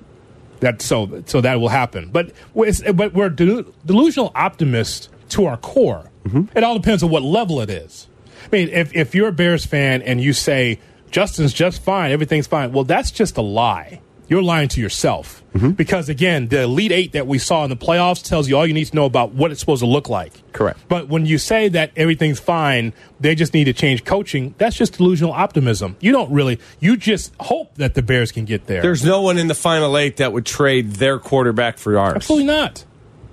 That 0.60 0.82
so 0.82 1.22
so 1.26 1.40
that 1.40 1.60
will 1.60 1.68
happen. 1.68 2.08
But 2.10 2.32
but 2.54 2.66
we're 3.14 3.30
delu- 3.30 3.72
delusional 3.86 4.32
optimists 4.34 5.08
to 5.30 5.46
our 5.46 5.56
core. 5.56 6.10
Mm-hmm. 6.24 6.56
It 6.56 6.64
all 6.64 6.74
depends 6.78 7.02
on 7.02 7.10
what 7.10 7.22
level 7.22 7.60
it 7.60 7.70
is. 7.70 8.08
I 8.44 8.48
mean, 8.56 8.68
if 8.70 8.94
if 8.94 9.14
you're 9.14 9.28
a 9.28 9.32
Bears 9.32 9.64
fan 9.64 10.02
and 10.02 10.20
you 10.20 10.32
say 10.32 10.78
Justin's 11.12 11.52
just 11.52 11.82
fine, 11.82 12.10
everything's 12.10 12.46
fine, 12.46 12.72
well, 12.72 12.84
that's 12.84 13.10
just 13.10 13.36
a 13.36 13.42
lie. 13.42 14.00
You're 14.28 14.42
lying 14.42 14.68
to 14.68 14.80
yourself 14.80 15.42
mm-hmm. 15.52 15.72
because 15.72 16.08
again, 16.08 16.48
the 16.48 16.62
Elite 16.62 16.90
Eight 16.90 17.12
that 17.12 17.26
we 17.26 17.36
saw 17.38 17.64
in 17.64 17.70
the 17.70 17.76
playoffs 17.76 18.26
tells 18.26 18.48
you 18.48 18.56
all 18.56 18.66
you 18.66 18.72
need 18.72 18.86
to 18.86 18.96
know 18.96 19.04
about 19.04 19.32
what 19.32 19.50
it's 19.50 19.60
supposed 19.60 19.82
to 19.82 19.86
look 19.86 20.08
like. 20.08 20.32
Correct. 20.52 20.78
But 20.88 21.08
when 21.08 21.26
you 21.26 21.36
say 21.36 21.68
that 21.68 21.90
everything's 21.96 22.40
fine, 22.40 22.94
they 23.20 23.34
just 23.34 23.52
need 23.52 23.64
to 23.64 23.74
change 23.74 24.04
coaching. 24.04 24.54
That's 24.56 24.74
just 24.74 24.96
delusional 24.96 25.32
optimism. 25.34 25.96
You 26.00 26.12
don't 26.12 26.32
really. 26.32 26.60
You 26.80 26.96
just 26.96 27.34
hope 27.40 27.74
that 27.74 27.92
the 27.92 28.00
Bears 28.00 28.32
can 28.32 28.46
get 28.46 28.66
there. 28.66 28.80
There's 28.80 29.04
no 29.04 29.20
one 29.20 29.36
in 29.36 29.48
the 29.48 29.54
final 29.54 29.98
eight 29.98 30.16
that 30.16 30.32
would 30.32 30.46
trade 30.46 30.92
their 30.92 31.18
quarterback 31.18 31.76
for 31.76 31.98
ours. 31.98 32.14
Absolutely 32.14 32.46
not. 32.46 32.86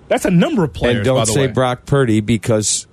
That's 0.09 0.25
a 0.25 0.31
number 0.31 0.65
of 0.65 0.73
players. 0.73 0.97
And 0.97 1.05
don't 1.05 1.25
say 1.27 1.47
way. 1.47 1.53
Brock 1.53 1.85
Purdy 1.85 2.19
because 2.19 2.87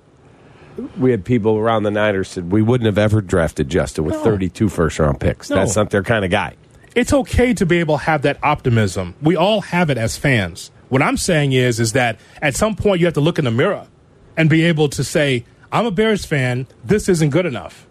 we 0.97 1.11
had 1.11 1.25
people 1.25 1.57
around 1.57 1.83
the 1.83 1.91
Niners 1.91 2.29
said 2.29 2.51
we 2.51 2.61
wouldn't 2.61 2.85
have 2.85 2.97
ever 2.97 3.21
drafted 3.21 3.69
Justin 3.69 4.05
with 4.05 4.15
No. 4.15 4.23
32 4.23 4.69
first 4.69 4.99
round 4.99 5.19
picks. 5.19 5.49
No. 5.49 5.57
That's 5.57 5.75
not 5.75 5.89
their 5.89 6.03
kind 6.03 6.23
of 6.25 6.31
guy. 6.31 6.55
It's 6.95 7.13
okay 7.13 7.53
to 7.53 7.65
be 7.65 7.77
able 7.79 7.97
to 7.97 8.03
have 8.05 8.23
that 8.23 8.37
optimism. 8.43 9.15
We 9.21 9.35
all 9.35 9.61
have 9.61 9.89
it 9.89 9.97
as 9.97 10.17
fans. 10.17 10.71
What 10.89 11.01
I'm 11.01 11.17
saying 11.17 11.51
is, 11.53 11.79
is 11.79 11.93
that 11.93 12.19
at 12.41 12.55
some 12.55 12.75
point 12.75 12.99
you 12.99 13.05
have 13.07 13.13
to 13.15 13.21
look 13.21 13.37
in 13.37 13.45
the 13.45 13.51
mirror 13.51 13.87
and 14.35 14.49
be 14.49 14.63
able 14.63 14.89
to 14.89 15.03
say, 15.03 15.45
"I'm 15.71 15.85
a 15.85 15.91
Bears 15.91 16.25
fan. 16.25 16.65
This 16.83 17.09
isn't 17.09 17.29
good 17.29 17.45
enough." 17.45 17.85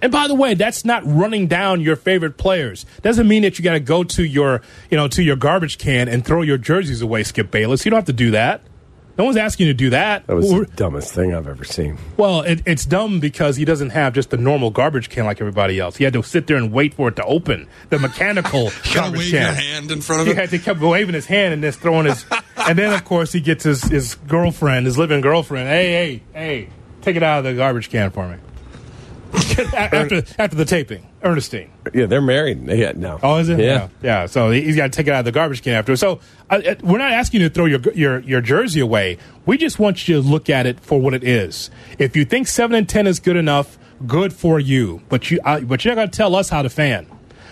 And 0.00 0.12
by 0.12 0.28
the 0.28 0.34
way, 0.34 0.54
that's 0.54 0.84
not 0.84 1.02
running 1.04 1.48
down 1.48 1.80
your 1.80 1.96
favorite 1.96 2.36
players. 2.36 2.86
Doesn't 3.02 3.26
mean 3.26 3.42
that 3.42 3.58
you 3.58 3.64
got 3.64 3.72
to 3.72 3.80
go 3.80 4.04
to 4.04 4.24
your, 4.24 4.62
you 4.90 4.96
know, 4.96 5.08
to 5.08 5.22
your 5.22 5.34
garbage 5.36 5.76
can 5.76 6.08
and 6.08 6.24
throw 6.24 6.42
your 6.42 6.56
jerseys 6.58 7.02
away, 7.02 7.24
Skip 7.24 7.50
Bayless. 7.50 7.84
You 7.84 7.90
don't 7.90 7.98
have 7.98 8.04
to 8.06 8.12
do 8.12 8.30
that. 8.30 8.60
No 9.18 9.24
one's 9.24 9.36
asking 9.36 9.66
you 9.66 9.72
to 9.72 9.76
do 9.76 9.90
that. 9.90 10.26
That 10.28 10.36
was 10.36 10.50
We're- 10.52 10.64
the 10.64 10.72
dumbest 10.76 11.12
thing 11.12 11.34
I've 11.34 11.48
ever 11.48 11.64
seen. 11.64 11.98
Well, 12.16 12.42
it, 12.42 12.62
it's 12.64 12.84
dumb 12.84 13.18
because 13.18 13.56
he 13.56 13.64
doesn't 13.64 13.90
have 13.90 14.12
just 14.12 14.30
the 14.30 14.36
normal 14.36 14.70
garbage 14.70 15.08
can 15.10 15.24
like 15.24 15.40
everybody 15.40 15.80
else. 15.80 15.96
He 15.96 16.04
had 16.04 16.12
to 16.12 16.22
sit 16.22 16.46
there 16.46 16.56
and 16.56 16.72
wait 16.72 16.94
for 16.94 17.08
it 17.08 17.16
to 17.16 17.24
open. 17.24 17.66
The 17.90 17.98
mechanical 17.98 18.64
You 18.84 18.94
garbage 18.94 19.18
wave 19.20 19.30
can. 19.32 19.42
your 19.42 19.52
hand 19.54 19.90
in 19.90 20.00
front 20.00 20.20
of 20.20 20.26
He 20.28 20.32
it. 20.32 20.36
had 20.38 20.50
to 20.50 20.58
keep 20.58 20.78
waving 20.78 21.14
his 21.14 21.26
hand 21.26 21.52
and 21.52 21.60
just 21.62 21.80
throwing 21.80 22.06
his. 22.06 22.24
and 22.56 22.78
then, 22.78 22.92
of 22.92 23.04
course, 23.04 23.32
he 23.32 23.40
gets 23.40 23.64
his, 23.64 23.82
his 23.82 24.14
girlfriend, 24.14 24.86
his 24.86 24.96
living 24.96 25.20
girlfriend. 25.20 25.68
Hey, 25.68 25.90
hey, 25.90 26.22
hey, 26.32 26.68
take 27.02 27.16
it 27.16 27.22
out 27.24 27.38
of 27.38 27.44
the 27.44 27.54
garbage 27.54 27.90
can 27.90 28.10
for 28.12 28.28
me. 28.28 28.36
after 29.74 30.22
after 30.38 30.56
the 30.56 30.64
taping, 30.64 31.06
Ernestine. 31.22 31.70
Yeah, 31.94 32.06
they're 32.06 32.20
married. 32.22 32.64
Yeah, 32.66 32.92
no. 32.94 33.18
Oh, 33.22 33.36
is 33.38 33.48
it? 33.48 33.58
Yeah. 33.60 33.88
yeah. 34.02 34.26
So 34.26 34.50
he- 34.50 34.62
he's 34.62 34.76
got 34.76 34.84
to 34.92 34.96
take 34.96 35.06
it 35.06 35.12
out 35.12 35.20
of 35.20 35.24
the 35.24 35.32
garbage 35.32 35.62
can 35.62 35.74
after. 35.74 35.96
So 35.96 36.20
uh, 36.50 36.60
uh, 36.66 36.74
we're 36.82 36.98
not 36.98 37.12
asking 37.12 37.40
you 37.40 37.48
to 37.48 37.54
throw 37.54 37.64
your 37.66 37.80
your 37.94 38.20
your 38.20 38.40
jersey 38.40 38.80
away. 38.80 39.18
We 39.46 39.56
just 39.58 39.78
want 39.78 40.06
you 40.08 40.20
to 40.22 40.28
look 40.28 40.48
at 40.50 40.66
it 40.66 40.80
for 40.80 41.00
what 41.00 41.14
it 41.14 41.24
is. 41.24 41.70
If 41.98 42.16
you 42.16 42.24
think 42.24 42.46
seven 42.48 42.76
and 42.76 42.88
ten 42.88 43.06
is 43.06 43.20
good 43.20 43.36
enough, 43.36 43.78
good 44.06 44.32
for 44.32 44.58
you. 44.60 45.02
But 45.08 45.30
you 45.30 45.40
uh, 45.44 45.60
but 45.60 45.84
you're 45.84 45.94
not 45.94 46.00
going 46.00 46.10
to 46.10 46.16
tell 46.16 46.34
us 46.36 46.48
how 46.48 46.62
to 46.62 46.68
fan. 46.70 47.06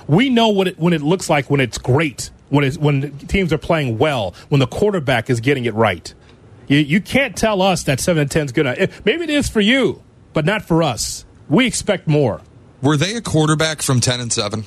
We 0.06 0.30
know 0.30 0.48
what 0.48 0.68
it 0.68 0.78
when 0.78 0.92
it 0.92 1.02
looks 1.02 1.28
like 1.28 1.50
when 1.50 1.60
it's 1.60 1.78
great. 1.78 2.30
When 2.48 2.62
it's 2.64 2.78
when 2.78 3.18
teams 3.26 3.52
are 3.52 3.58
playing 3.58 3.98
well. 3.98 4.34
When 4.48 4.60
the 4.60 4.68
quarterback 4.68 5.28
is 5.28 5.40
getting 5.40 5.64
it 5.64 5.74
right. 5.74 6.14
You, 6.68 6.78
you 6.78 7.00
can't 7.00 7.36
tell 7.36 7.60
us 7.60 7.82
that 7.84 7.98
seven 8.00 8.22
and 8.22 8.30
ten 8.30 8.44
is 8.46 8.52
good 8.52 8.66
enough. 8.66 9.04
Maybe 9.04 9.24
it 9.24 9.30
is 9.30 9.48
for 9.48 9.60
you, 9.60 10.02
but 10.32 10.44
not 10.44 10.62
for 10.62 10.82
us. 10.82 11.24
We 11.48 11.66
expect 11.66 12.06
more. 12.08 12.40
Were 12.82 12.96
they 12.96 13.14
a 13.14 13.20
quarterback 13.20 13.82
from 13.82 14.00
10 14.00 14.20
and 14.20 14.32
7? 14.32 14.64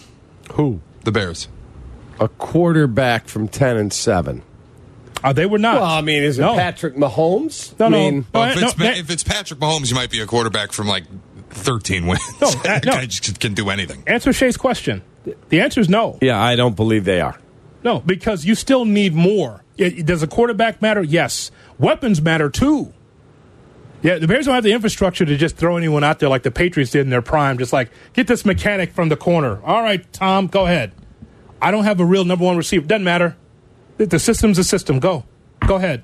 Who? 0.54 0.82
The 1.04 1.12
Bears. 1.12 1.48
A 2.20 2.28
quarterback 2.28 3.28
from 3.28 3.48
10 3.48 3.78
and 3.78 3.94
7. 3.94 4.42
Uh, 5.24 5.34
they 5.34 5.46
were 5.46 5.58
not. 5.60 5.76
Well, 5.82 5.84
I 5.92 6.02
mean, 6.02 6.24
is 6.24 6.40
it 6.40 6.42
No. 6.42 6.56
Patrick 6.56 6.96
Mahomes? 6.96 7.78
No, 7.80 7.86
I 7.88 7.90
no. 7.90 7.98
mean, 7.98 8.26
No, 8.34 8.40
Well, 8.40 8.50
if, 8.52 8.56
no, 8.62 8.68
it's, 8.68 8.74
that- 8.76 8.98
if 8.98 9.10
it's 9.10 9.24
Patrick 9.24 9.60
Mahomes, 9.60 9.90
you 9.90 9.96
might 9.96 10.10
be 10.10 10.20
a 10.22 10.26
quarterback 10.26 10.72
from 10.72 10.88
like 10.88 11.04
13 11.50 12.08
wins. 12.08 12.22
No, 12.42 12.48
uh, 12.50 12.52
that 12.64 12.86
no. 12.86 12.94
guy 12.94 13.06
just 13.06 13.40
can 13.40 13.54
do 13.54 13.70
anything. 13.70 14.04
Answer 14.08 14.32
Shay's 14.34 14.58
question. 14.58 15.02
The 15.50 15.62
answer 15.62 15.82
is 15.82 15.90
no. 15.90 16.18
yeah, 16.22 16.42
I 16.42 16.56
don't 16.56 16.76
believe 16.76 17.04
they 17.06 17.20
are. 17.22 17.38
No, 17.84 18.00
because 18.00 18.46
you 18.46 18.56
still 18.56 18.86
need 18.86 19.14
more. 19.14 19.64
Does 19.78 20.24
a 20.24 20.28
quarterback 20.28 20.82
matter? 20.82 21.02
Yes. 21.04 21.52
Weapons 21.78 22.22
matter 22.22 22.50
too. 22.50 22.94
Yeah, 24.02 24.18
the 24.18 24.28
Bears 24.28 24.46
don't 24.46 24.56
have 24.56 24.64
the 24.64 24.72
infrastructure 24.72 25.26
to 25.26 25.36
just 25.36 25.58
throw 25.58 25.76
anyone 25.76 26.04
out 26.06 26.20
there 26.20 26.30
like 26.30 26.44
the 26.44 26.52
Patriots 26.52 26.92
did 26.92 27.02
in 27.02 27.10
their 27.10 27.22
prime. 27.22 27.58
Just 27.58 27.74
like, 27.74 27.92
get 28.14 28.28
this 28.28 28.46
mechanic 28.46 28.94
from 28.94 29.10
the 29.10 29.18
corner. 29.18 29.62
All 29.64 29.82
right, 29.84 30.12
Tom, 30.14 30.48
go 30.48 30.66
ahead. 30.66 30.94
I 31.62 31.72
don't 31.72 31.84
have 31.84 32.00
a 32.00 32.06
real 32.06 32.24
number 32.24 32.46
one 32.46 32.56
receiver. 32.56 32.86
Doesn't 32.86 33.04
matter. 33.04 33.36
The- 33.98 34.18
system's 34.20 34.58
a 34.58 34.64
system. 34.64 35.00
Go. 35.00 35.26
Go 35.68 35.76
ahead. 35.76 36.04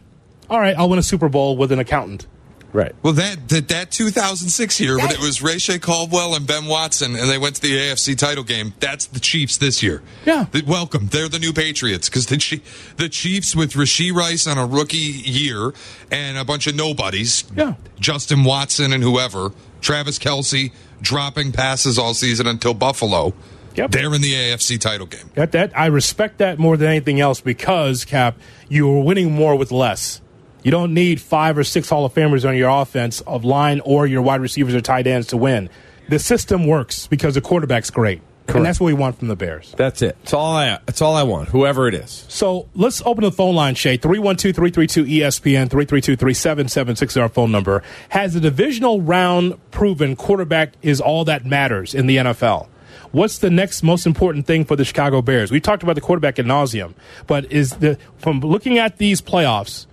All 0.50 0.60
right, 0.60 0.78
I'll 0.78 0.90
win 0.90 1.00
a 1.00 1.04
Super 1.04 1.30
Bowl 1.30 1.56
with 1.56 1.72
an 1.72 1.80
accountant. 1.80 2.28
Right. 2.76 2.94
Well, 3.04 3.14
that 3.14 3.48
that, 3.48 3.70
that 3.70 3.92
2006 3.92 4.82
year, 4.82 4.98
when 4.98 5.10
it 5.10 5.20
was 5.20 5.42
Reche 5.42 5.80
Caldwell 5.82 6.36
and 6.36 6.46
Ben 6.46 6.66
Watson, 6.66 7.16
and 7.16 7.30
they 7.30 7.38
went 7.38 7.56
to 7.56 7.62
the 7.62 7.72
AFC 7.72 8.18
title 8.18 8.44
game. 8.44 8.74
That's 8.82 9.06
the 9.06 9.22
Chiefs 9.22 9.56
this 9.56 9.82
year. 9.82 10.04
Yeah. 10.26 10.48
They- 10.52 10.62
welcome. 10.62 11.08
They're 11.08 11.30
the 11.30 11.40
new 11.40 11.54
Patriots 11.54 12.10
because 12.10 12.26
the 12.26 12.62
the 12.98 13.08
Chiefs 13.08 13.56
with 13.56 13.72
Rashee 13.74 14.14
Rice 14.14 14.46
on 14.46 14.58
a 14.58 14.66
rookie 14.66 14.98
year 14.98 15.74
and 16.12 16.38
a 16.38 16.44
bunch 16.44 16.68
of 16.68 16.76
nobodies. 16.76 17.46
Yeah. 17.56 17.76
Justin 17.98 18.44
Watson 18.44 18.92
and 18.92 19.02
whoever, 19.02 19.54
Travis 19.80 20.20
Kelce 20.20 20.74
dropping 21.02 21.54
passes 21.54 21.98
all 21.98 22.14
season 22.14 22.46
until 22.46 22.74
Buffalo. 22.74 23.34
Yep. 23.76 23.92
They're 23.92 24.14
in 24.14 24.22
the 24.22 24.34
AFC 24.34 24.80
title 24.80 25.06
game. 25.06 25.30
That, 25.36 25.54
that 25.54 25.78
I 25.78 25.86
respect 25.86 26.40
that 26.40 26.60
more 26.60 26.76
than 26.76 26.90
anything 26.90 27.22
else 27.22 27.40
because 27.40 28.04
Cap, 28.04 28.38
you 28.68 28.90
are 28.90 29.02
winning 29.02 29.32
more 29.32 29.56
with 29.56 29.72
less. 29.72 30.20
You 30.65 30.71
don't 30.71 30.95
need 30.95 31.21
five 31.21 31.60
or 31.60 31.63
six 31.63 31.89
Hall 31.89 32.06
of 32.06 32.15
Famers 32.15 32.43
on 32.43 32.58
your 32.58 32.69
offense 32.69 33.21
of 33.21 33.45
line 33.45 33.82
or 33.82 34.08
your 34.08 34.23
wide 34.23 34.41
receivers 34.41 34.73
or 34.73 34.82
tight 34.82 35.06
ends 35.06 35.28
to 35.28 35.38
win. 35.38 35.69
The 36.10 36.17
system 36.17 36.65
works 36.65 37.06
because 37.06 37.36
the 37.36 37.41
quarterback's 37.41 37.91
great, 37.91 38.23
and 38.47 38.65
that's 38.65 38.80
what 38.80 38.88
we 38.88 38.93
want 38.93 39.19
from 39.19 39.28
the 39.28 39.36
Bears. 39.36 39.75
That's 39.78 40.01
it. 40.01 40.17
That's 40.21 40.34
all 40.34 40.56
I. 40.56 40.80
That's 40.88 41.04
all 41.04 41.15
I 41.15 41.21
want. 41.21 41.49
Whoever 41.49 41.88
it 41.88 41.93
is. 41.93 42.25
So 42.30 42.67
let's 42.73 43.04
open 43.06 43.23
the 43.23 43.32
phone 43.32 43.54
line, 43.54 43.75
Shay. 43.75 43.97
312 43.97 44.56
332 44.56 45.04
ESPN, 45.06 45.69
332 45.69 46.15
3776 46.15 47.13
is 47.13 47.17
our 47.17 47.30
phone 47.30 47.51
number. 47.51 47.84
Has 48.10 48.34
the 48.34 48.39
divisional 48.39 49.01
round 49.01 49.60
proven 49.69 50.15
quarterback 50.15 50.73
is 50.82 50.99
all 50.99 51.25
that 51.25 51.45
matters 51.45 51.93
in 51.93 52.08
the 52.08 52.17
NFL? 52.17 52.69
What's 53.12 53.38
the 53.38 53.51
next 53.51 53.84
most 53.84 54.08
important 54.08 54.47
thing 54.47 54.65
for 54.65 54.75
the 54.75 54.84
Chicago 54.84 55.21
Bears? 55.21 55.51
We 55.51 55.60
talked 55.60 55.84
about 55.84 55.93
the 55.93 56.01
quarterback 56.01 56.39
at 56.39 56.45
nauseum, 56.45 56.95
but 57.28 57.51
is 57.51 57.73
the 57.73 57.99
from 58.17 58.39
looking 58.39 58.80
at 58.80 58.97
these 58.97 59.21
playoffs, 59.21 59.86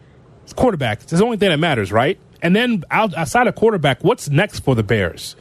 it's 0.42 0.52
quarterback 0.52 1.02
it's 1.02 1.12
the 1.12 1.24
only 1.24 1.36
thing 1.36 1.50
that 1.50 1.58
matters, 1.58 1.92
right? 1.92 2.18
And 2.42 2.56
then 2.56 2.82
out, 2.90 3.14
outside 3.14 3.46
of 3.46 3.54
quarterback, 3.54 4.02
what's 4.02 4.28
next 4.28 4.60
for 4.60 4.74
the 4.74 4.82
Bears? 4.82 5.36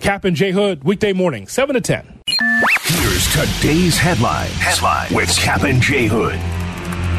Cap 0.00 0.24
and 0.24 0.36
J 0.36 0.52
Hood, 0.52 0.84
weekday 0.84 1.12
morning, 1.12 1.48
7 1.48 1.74
to 1.74 1.80
10. 1.80 2.20
Here's 2.84 3.26
today's 3.32 3.98
headline. 3.98 4.48
Headline 4.50 5.12
with 5.12 5.36
Cap 5.36 5.64
and 5.64 5.82
J 5.82 6.06
Hood. 6.06 6.38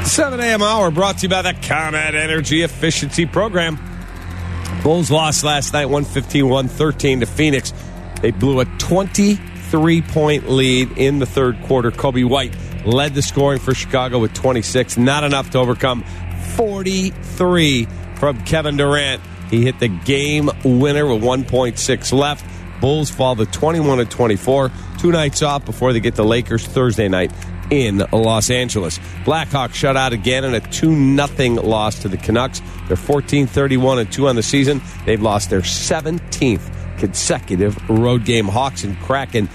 7 0.08 0.40
a.m. 0.40 0.62
hour 0.62 0.90
brought 0.90 1.18
to 1.18 1.24
you 1.24 1.30
by 1.30 1.42
the 1.42 1.54
ComEd 1.54 2.16
Energy 2.16 2.64
Efficiency 2.64 3.26
Program. 3.26 3.78
Bulls 4.82 5.12
lost 5.12 5.44
last 5.44 5.74
night 5.74 5.86
115 5.86 6.48
113 6.48 7.20
to 7.20 7.26
Phoenix. 7.26 7.74
They 8.22 8.32
blew 8.32 8.62
a 8.62 8.66
23 8.66 10.02
point 10.04 10.50
lead 10.50 10.98
in 10.98 11.20
the 11.20 11.26
third 11.26 11.62
quarter. 11.64 11.92
Coby 11.92 12.28
White 12.28 12.56
led 12.86 13.14
the 13.14 13.22
scoring 13.22 13.60
for 13.60 13.74
Chicago 13.76 14.20
with 14.20 14.34
26. 14.34 14.98
Not 14.98 15.26
enough 15.26 15.50
to 15.52 15.60
overcome 15.60 16.06
43 16.56 17.88
from 18.16 18.44
Kevin 18.44 18.78
Durant. 18.78 19.22
He 19.50 19.64
hit 19.64 19.80
the 19.80 19.88
game 19.88 20.50
winner 20.64 21.06
with 21.06 21.24
1.6 21.24 22.14
left. 22.14 22.46
Bulls 22.82 23.10
fall 23.10 23.36
to 23.36 23.46
21 23.46 24.00
and 24.00 24.12
24. 24.12 24.72
Two 25.00 25.12
nights 25.12 25.42
off 25.42 25.66
before 25.66 25.94
they 25.94 26.00
get 26.00 26.16
the 26.16 26.24
Lakers 26.24 26.66
Thursday 26.66 27.08
night 27.08 27.32
in 27.70 27.98
Los 28.12 28.50
Angeles. 28.50 29.00
Blackhawks 29.24 29.74
shut 29.74 29.98
out 29.98 30.14
again 30.14 30.44
in 30.44 30.54
a 30.54 30.60
2 30.60 31.16
0 31.16 31.62
loss 31.62 32.00
to 32.00 32.08
the 32.08 32.18
Canucks. 32.18 32.62
They're 32.88 32.98
14 32.98 33.48
31 33.48 34.00
and 34.00 34.12
2 34.12 34.28
on 34.28 34.36
the 34.36 34.44
season. 34.44 34.82
They've 35.06 35.22
lost 35.22 35.50
their 35.50 35.62
17th 35.62 36.98
consecutive 36.98 37.90
road 37.90 38.26
game. 38.26 38.48
Hawks 38.48 38.84
and 38.84 38.98
Kraken 39.00 39.50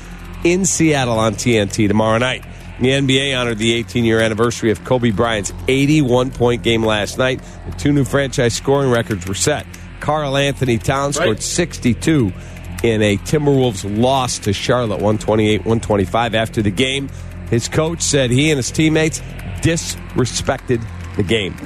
in 0.44 0.64
Seattle 0.64 1.18
on 1.18 1.34
TNT 1.34 1.88
tomorrow 1.88 2.18
night. 2.18 2.44
The 2.80 2.88
NBA 2.88 3.38
honored 3.38 3.58
the 3.58 3.72
18 3.74 4.04
year 4.04 4.20
anniversary 4.20 4.70
of 4.70 4.84
Kobe 4.84 5.10
Bryant's 5.10 5.52
81 5.68 6.32
point 6.32 6.62
game 6.62 6.84
last 6.84 7.18
night. 7.18 7.40
The 7.70 7.76
two 7.76 7.92
new 7.92 8.04
franchise 8.04 8.54
scoring 8.54 8.90
records 8.90 9.26
were 9.26 9.34
set. 9.34 9.66
Karl-Anthony 10.00 10.78
Towns 10.78 11.16
scored 11.16 11.42
62 11.42 12.32
in 12.82 13.00
a 13.00 13.16
Timberwolves 13.18 13.84
loss 13.98 14.38
to 14.40 14.52
Charlotte 14.52 15.00
128 15.00 15.58
125 15.60 16.34
after 16.34 16.62
the 16.62 16.70
game. 16.70 17.08
His 17.48 17.68
coach 17.68 18.02
said 18.02 18.30
he 18.30 18.50
and 18.50 18.58
his 18.58 18.70
teammates 18.70 19.20
disrespected 19.62 20.84
the 21.16 21.22
game. 21.22 21.56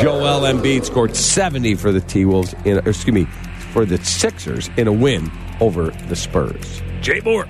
Joel 0.00 0.42
Embiid 0.42 0.84
scored 0.84 1.16
70 1.16 1.74
for 1.76 1.92
the 1.92 2.00
T 2.00 2.24
Wolves 2.24 2.54
excuse 2.64 3.14
me, 3.14 3.24
for 3.72 3.84
the 3.84 3.98
Sixers 4.04 4.68
in 4.76 4.86
a 4.86 4.92
win 4.92 5.30
over 5.60 5.90
the 6.08 6.16
Spurs. 6.16 6.82
Jay 7.00 7.20
Moore. 7.24 7.48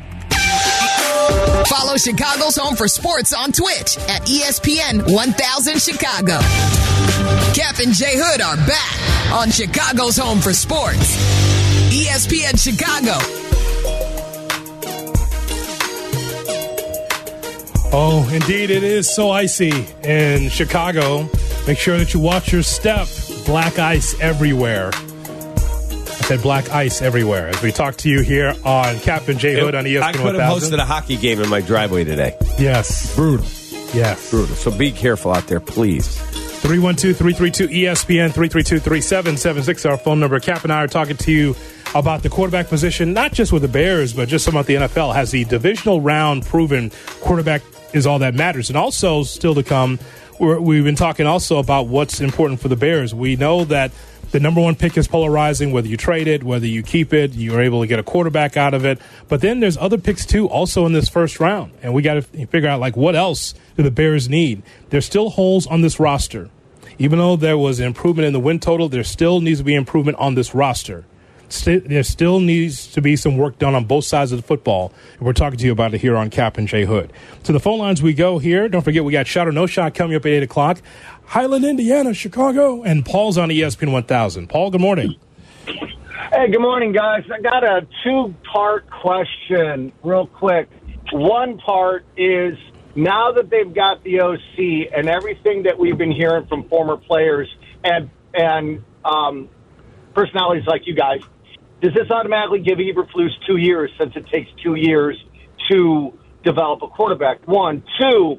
Follow 1.67 1.97
Chicago's 1.97 2.57
Home 2.57 2.77
for 2.77 2.89
Sports 2.89 3.33
on 3.35 3.53
Twitch 3.53 3.99
at 4.09 4.23
ESPN 4.23 5.13
1000 5.13 5.81
Chicago. 5.81 6.39
Cap 7.55 7.79
and 7.79 7.93
Jay 7.93 8.15
Hood 8.17 8.41
are 8.41 8.57
back 8.67 9.33
on 9.33 9.51
Chicago's 9.51 10.17
Home 10.17 10.41
for 10.41 10.53
Sports. 10.53 11.17
ESPN 11.91 12.59
Chicago. 12.59 13.19
Oh, 17.91 18.29
indeed, 18.33 18.71
it 18.71 18.83
is 18.83 19.09
so 19.13 19.31
icy 19.31 19.87
in 20.05 20.51
Chicago. 20.51 21.29
Make 21.67 21.79
sure 21.79 21.97
that 21.99 22.13
you 22.13 22.21
watch 22.21 22.53
your 22.53 22.63
step. 22.63 23.09
Black 23.47 23.79
ice 23.79 24.19
everywhere. 24.21 24.91
Said 26.29 26.43
black 26.43 26.69
ice 26.69 27.01
everywhere. 27.01 27.49
As 27.49 27.63
we 27.63 27.73
talk 27.73 27.97
to 27.97 28.11
you 28.11 28.21
here 28.21 28.55
on 28.63 28.99
Cap 28.99 29.29
and 29.29 29.39
J 29.41 29.59
Hood 29.59 29.75
on 29.75 29.85
ESPN 29.85 30.03
I 30.03 30.13
could 30.13 30.35
have 30.35 30.35
1000. 30.35 30.73
hosted 30.73 30.83
a 30.83 30.85
hockey 30.85 31.17
game 31.17 31.41
in 31.41 31.49
my 31.49 31.63
driveway 31.63 32.05
today. 32.05 32.37
Yes, 32.59 33.15
Brutal. 33.17 33.47
yes. 33.95 34.29
Brutal. 34.31 34.55
So 34.55 34.71
be 34.71 34.93
careful 34.93 35.33
out 35.33 35.47
there, 35.47 35.59
please. 35.59 36.19
312 36.61 37.17
332 37.17 37.69
ESPN 37.69 38.31
332 38.31 38.79
3776 38.79 39.87
our 39.87 39.97
phone 39.97 40.21
number. 40.21 40.39
Cap 40.39 40.65
and 40.65 40.73
I 40.73 40.85
are 40.85 40.87
talking 40.87 41.17
to 41.17 41.33
you 41.33 41.57
about 41.95 42.23
the 42.23 42.29
quarterback 42.29 42.69
position, 42.69 43.15
not 43.15 43.33
just 43.33 43.51
with 43.51 43.63
the 43.63 43.69
Bears, 43.69 44.13
but 44.13 44.29
just 44.29 44.49
about 44.49 44.67
the 44.67 44.75
NFL. 44.75 45.15
Has 45.15 45.31
the 45.31 45.45
divisional 45.47 46.03
round 46.03 46.45
proven 46.45 46.93
quarterback 47.23 47.63
is 47.95 48.07
all 48.07 48.19
that 48.19 48.35
matters? 48.35 48.69
And 48.69 48.77
also, 48.77 49.23
still 49.23 49.55
to 49.55 49.63
come, 49.63 49.99
we're, 50.39 50.61
we've 50.61 50.85
been 50.85 50.95
talking 50.95 51.27
also 51.27 51.57
about 51.57 51.87
what's 51.87 52.21
important 52.21 52.61
for 52.61 52.69
the 52.69 52.77
Bears. 52.77 53.15
We 53.15 53.37
know 53.37 53.65
that 53.65 53.93
the 54.31 54.41
number 54.41 54.61
one 54.61 54.75
pick 54.75 54.97
is 54.97 55.09
polarizing, 55.09 55.73
whether 55.73 55.89
you 55.89 55.97
trade 55.97 56.29
it, 56.29 56.45
whether 56.45 56.67
you 56.67 56.83
keep 56.83 57.13
it, 57.13 57.33
you're 57.35 57.61
able 57.61 57.81
to 57.81 57.87
get 57.87 57.99
a 57.99 58.03
quarterback 58.03 58.57
out 58.57 58.75
of 58.75 58.85
it. 58.85 58.99
But 59.29 59.41
then 59.41 59.61
there's 59.61 59.77
other 59.77 59.99
picks 59.99 60.27
too, 60.27 60.49
also 60.49 60.85
in 60.87 60.93
this 60.93 61.09
first 61.09 61.41
round. 61.41 61.73
And 61.83 61.95
we 61.95 62.03
got 62.03 62.15
to 62.15 62.23
figure 62.23 62.69
out, 62.69 62.81
like, 62.81 62.97
what 62.97 63.15
else 63.15 63.55
do 63.77 63.83
the 63.83 63.91
Bears 63.91 64.29
need? 64.29 64.63
There's 64.91 65.07
still 65.07 65.31
holes 65.31 65.67
on 65.67 65.81
this 65.81 65.99
roster. 65.99 66.51
Even 66.99 67.19
though 67.19 67.37
there 67.37 67.57
was 67.57 67.81
improvement 67.81 68.27
in 68.27 68.33
the 68.33 68.41
win 68.41 68.59
total, 68.59 68.89
there 68.89 69.05
still 69.05 69.41
needs 69.41 69.61
to 69.61 69.65
be 69.65 69.75
improvement 69.75 70.19
on 70.19 70.35
this 70.35 70.55
roster. 70.55 71.05
St- 71.49 71.89
there 71.89 72.03
still 72.03 72.41
needs 72.41 72.89
to 72.89 73.01
be 73.01 73.17
some 73.17 73.39
work 73.39 73.59
done 73.59 73.75
on 73.75 73.85
both 73.85 74.05
sides 74.05 74.33
of 74.33 74.39
the 74.41 74.47
football. 74.47 74.93
And 75.17 75.23
we're 75.23 75.33
talking 75.33 75.59
to 75.59 75.65
you 75.65 75.73
about 75.73 75.95
it 75.95 76.01
here 76.01 76.17
on 76.17 76.29
Cap 76.29 76.59
and 76.59 76.69
J 76.69 76.85
Hood. 76.85 77.13
To 77.45 77.53
the 77.53 77.61
phone 77.61 77.79
lines 77.79 78.03
we 78.03 78.13
go 78.13 78.39
here. 78.39 78.69
Don't 78.69 78.83
forget, 78.83 79.05
we 79.05 79.13
got 79.13 79.27
Shot 79.27 79.49
or 79.49 79.53
No 79.53 79.67
Shot 79.67 79.95
coming 79.95 80.15
up 80.15 80.27
at 80.27 80.33
8 80.33 80.43
o'clock. 80.43 80.83
Highland, 81.29 81.63
Indiana, 81.67 82.15
Chicago, 82.15 82.83
and 82.83 83.05
Paul's 83.05 83.37
on 83.37 83.51
ESPN 83.51 83.93
1000. 83.93 84.49
Paul, 84.49 84.71
good 84.71 84.81
morning. 84.81 85.15
Hey, 85.67 86.51
good 86.51 86.63
morning, 86.63 86.93
guys. 86.93 87.25
I 87.31 87.43
got 87.43 87.65
a 87.65 87.87
two 88.03 88.35
part 88.51 88.89
question, 88.89 89.93
real 90.03 90.27
quick. 90.27 90.71
One 91.13 91.59
part 91.59 92.07
is 92.17 92.57
now 92.97 93.33
that 93.33 93.51
they've 93.51 93.75
got 93.75 94.03
the 94.05 94.21
OC 94.23 94.91
and 94.97 95.07
everything 95.07 95.65
that 95.65 95.79
we've 95.79 95.99
been 95.99 96.13
hearing 96.13 96.47
from 96.47 96.67
former 96.71 96.97
players 96.97 97.55
and 97.85 98.09
and 98.33 98.83
um, 99.05 99.51
personalities 100.15 100.67
like 100.67 100.87
you 100.87 100.95
guys, 100.95 101.21
does 101.83 101.93
this 101.93 102.11
automatically 102.11 102.61
give 102.61 102.79
Eberflus 102.79 103.31
two 103.47 103.59
years 103.59 103.91
since 103.99 104.15
it 104.17 104.27
takes 104.29 104.49
two 104.63 104.77
years 104.77 105.23
to 105.71 106.19
develop 106.43 106.81
a 106.81 106.89
quarterback? 106.89 107.47
One, 107.47 107.83
two. 108.01 108.39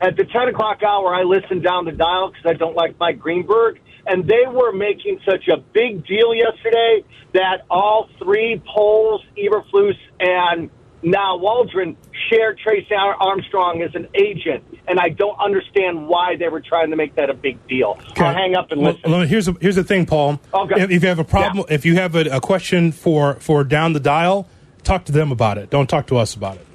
At 0.00 0.16
the 0.16 0.24
ten 0.24 0.48
o'clock 0.48 0.82
hour, 0.82 1.14
I 1.14 1.22
listened 1.22 1.62
down 1.62 1.84
the 1.84 1.92
dial 1.92 2.28
because 2.30 2.46
I 2.46 2.54
don't 2.54 2.74
like 2.74 2.98
Mike 2.98 3.18
Greenberg, 3.18 3.80
and 4.06 4.26
they 4.26 4.46
were 4.50 4.72
making 4.72 5.20
such 5.28 5.48
a 5.48 5.58
big 5.58 6.06
deal 6.06 6.34
yesterday 6.34 7.04
that 7.34 7.64
all 7.70 8.08
three 8.18 8.62
Poles, 8.66 9.22
Eberflus 9.36 9.96
and 10.18 10.70
now 11.02 11.36
Waldron, 11.36 11.96
share 12.30 12.54
Trace 12.54 12.86
Armstrong 12.90 13.82
as 13.82 13.94
an 13.94 14.08
agent, 14.14 14.64
and 14.88 14.98
I 14.98 15.08
don't 15.10 15.38
understand 15.38 16.08
why 16.08 16.36
they 16.36 16.48
were 16.48 16.60
trying 16.60 16.90
to 16.90 16.96
make 16.96 17.14
that 17.16 17.30
a 17.30 17.34
big 17.34 17.66
deal. 17.68 17.98
Okay. 18.10 18.24
I'll 18.24 18.34
hang 18.34 18.54
up 18.56 18.70
and 18.72 18.82
listen. 18.82 19.10
well, 19.10 19.22
here's 19.22 19.48
a, 19.48 19.52
here's 19.60 19.76
the 19.76 19.84
thing, 19.84 20.06
Paul. 20.06 20.40
Okay. 20.52 20.82
If, 20.82 20.90
if 20.90 21.02
you 21.02 21.08
have 21.08 21.18
a 21.18 21.24
problem, 21.24 21.66
if 21.68 21.84
you 21.84 21.94
have 21.96 22.14
a, 22.14 22.36
a 22.36 22.40
question 22.40 22.92
for 22.92 23.34
for 23.34 23.64
down 23.64 23.92
the 23.92 24.00
dial, 24.00 24.48
talk 24.82 25.04
to 25.06 25.12
them 25.12 25.32
about 25.32 25.58
it. 25.58 25.70
Don't 25.70 25.88
talk 25.88 26.06
to 26.08 26.16
us 26.16 26.34
about 26.34 26.56
it. 26.56 26.66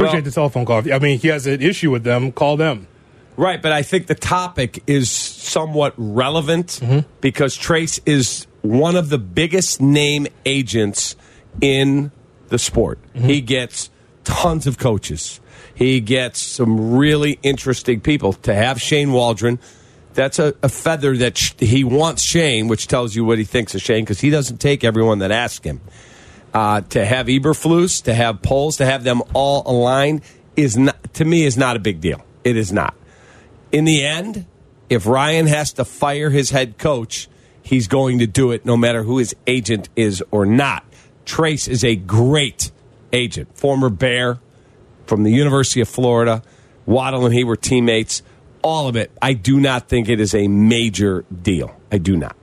Appreciate 0.00 0.18
Well- 0.20 0.22
the 0.24 0.30
telephone 0.30 0.64
call. 0.66 0.92
I 0.92 0.98
mean, 0.98 1.18
he 1.18 1.28
has 1.28 1.46
an 1.46 1.60
issue 1.60 1.90
with 1.90 2.04
them. 2.04 2.32
Call 2.32 2.56
them. 2.56 2.86
Right, 3.36 3.60
but 3.62 3.72
I 3.72 3.82
think 3.82 4.06
the 4.06 4.14
topic 4.14 4.82
is 4.86 5.10
somewhat 5.10 5.94
relevant 5.96 6.80
because 7.20 7.56
Trace 7.56 7.98
is 8.04 8.46
one 8.62 8.96
of 8.96 9.08
the 9.08 9.18
biggest 9.18 9.80
name 9.80 10.26
agents 10.44 11.16
in 11.60 12.10
the 12.48 12.58
sport. 12.58 12.98
He 13.14 13.40
gets 13.40 13.88
tons 14.24 14.66
of 14.66 14.76
coaches. 14.78 15.40
He 15.74 16.00
gets 16.00 16.40
some 16.40 16.96
really 16.96 17.38
interesting 17.42 18.00
people. 18.00 18.34
To 18.34 18.52
have 18.54 18.80
Shane 18.80 19.12
Waldron, 19.12 19.58
that's 20.12 20.38
a, 20.38 20.54
a 20.62 20.68
feather 20.68 21.16
that 21.18 21.38
sh- 21.38 21.52
he 21.58 21.84
wants 21.84 22.22
Shane, 22.22 22.68
which 22.68 22.86
tells 22.88 23.14
you 23.14 23.24
what 23.24 23.38
he 23.38 23.44
thinks 23.44 23.74
of 23.74 23.80
Shane 23.80 24.04
because 24.04 24.20
he 24.20 24.28
doesn't 24.28 24.58
take 24.58 24.84
everyone 24.84 25.20
that 25.20 25.30
asks 25.30 25.64
him. 25.64 25.80
Uh, 26.52 26.80
to 26.80 27.04
have 27.04 27.26
Eberflus, 27.26 28.02
to 28.04 28.14
have 28.14 28.42
Poles, 28.42 28.78
to 28.78 28.84
have 28.84 29.04
them 29.04 29.22
all 29.34 29.62
aligned 29.66 30.22
is 30.56 30.76
not, 30.76 31.14
to 31.14 31.24
me 31.24 31.44
is 31.44 31.56
not 31.56 31.76
a 31.76 31.78
big 31.78 32.00
deal. 32.00 32.24
It 32.42 32.56
is 32.56 32.72
not. 32.72 32.94
In 33.70 33.84
the 33.84 34.04
end, 34.04 34.46
if 34.88 35.06
Ryan 35.06 35.46
has 35.46 35.72
to 35.74 35.84
fire 35.84 36.30
his 36.30 36.50
head 36.50 36.76
coach, 36.76 37.28
he's 37.62 37.86
going 37.86 38.18
to 38.18 38.26
do 38.26 38.50
it 38.50 38.66
no 38.66 38.76
matter 38.76 39.04
who 39.04 39.18
his 39.18 39.34
agent 39.46 39.88
is 39.94 40.22
or 40.30 40.44
not. 40.44 40.84
Trace 41.24 41.68
is 41.68 41.84
a 41.84 41.94
great 41.94 42.72
agent, 43.12 43.56
former 43.56 43.88
Bear 43.88 44.40
from 45.06 45.22
the 45.22 45.30
University 45.30 45.80
of 45.80 45.88
Florida. 45.88 46.42
Waddle 46.86 47.26
and 47.26 47.34
he 47.34 47.44
were 47.44 47.56
teammates. 47.56 48.22
All 48.62 48.88
of 48.88 48.96
it. 48.96 49.10
I 49.22 49.32
do 49.34 49.60
not 49.60 49.88
think 49.88 50.08
it 50.08 50.20
is 50.20 50.34
a 50.34 50.48
major 50.48 51.24
deal. 51.30 51.74
I 51.92 51.98
do 51.98 52.16
not. 52.16 52.36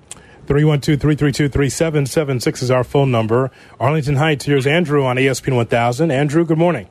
312 0.47 0.99
332 1.01 1.49
3776 1.49 2.61
is 2.63 2.71
our 2.71 2.83
phone 2.83 3.11
number. 3.11 3.51
Arlington 3.79 4.15
Heights, 4.15 4.45
here's 4.45 4.65
Andrew 4.65 5.03
on 5.03 5.17
ESPN 5.17 5.55
1000. 5.55 6.09
Andrew, 6.11 6.45
good 6.45 6.57
morning. 6.57 6.87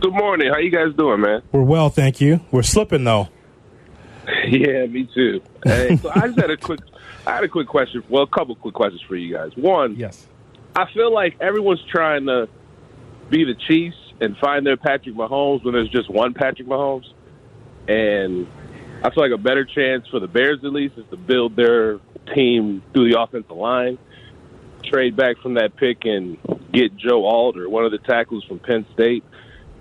Good 0.00 0.12
morning. 0.12 0.50
How 0.52 0.58
you 0.58 0.70
guys 0.70 0.94
doing, 0.96 1.20
man? 1.20 1.42
We're 1.50 1.62
well, 1.62 1.88
thank 1.90 2.20
you. 2.20 2.40
We're 2.50 2.62
slipping, 2.62 3.04
though. 3.04 3.28
Yeah, 4.46 4.86
me 4.86 5.08
too. 5.12 5.40
Hey, 5.64 5.96
so 5.96 6.10
I 6.14 6.26
just 6.28 6.38
had 6.38 6.50
a 6.50 6.56
quick, 6.56 6.78
I 7.26 7.34
had 7.34 7.44
a 7.44 7.48
quick 7.48 7.66
question. 7.66 8.04
Well, 8.08 8.22
a 8.22 8.26
couple 8.28 8.54
quick 8.54 8.74
questions 8.74 9.02
for 9.02 9.16
you 9.16 9.34
guys. 9.34 9.50
One, 9.56 9.96
Yes. 9.96 10.26
I 10.76 10.86
feel 10.92 11.12
like 11.12 11.36
everyone's 11.40 11.82
trying 11.90 12.26
to 12.26 12.48
be 13.30 13.44
the 13.44 13.54
Chiefs 13.66 13.96
and 14.20 14.36
find 14.38 14.64
their 14.64 14.76
Patrick 14.76 15.14
Mahomes 15.16 15.64
when 15.64 15.74
there's 15.74 15.88
just 15.90 16.08
one 16.10 16.34
Patrick 16.34 16.68
Mahomes, 16.68 17.06
and 17.88 18.46
I 19.02 19.10
feel 19.10 19.24
like 19.28 19.32
a 19.32 19.42
better 19.42 19.64
chance 19.64 20.06
for 20.08 20.20
the 20.20 20.28
Bears 20.28 20.60
at 20.64 20.72
least 20.72 20.98
is 20.98 21.04
to 21.10 21.16
build 21.16 21.56
their 21.56 21.98
team 22.34 22.82
through 22.92 23.12
the 23.12 23.20
offensive 23.20 23.56
line, 23.56 23.98
trade 24.84 25.16
back 25.16 25.38
from 25.42 25.54
that 25.54 25.76
pick 25.76 26.04
and 26.04 26.38
get 26.72 26.96
Joe 26.96 27.24
Alt 27.24 27.56
or 27.56 27.68
one 27.68 27.84
of 27.84 27.92
the 27.92 27.98
tackles 27.98 28.44
from 28.44 28.58
Penn 28.58 28.86
State, 28.94 29.24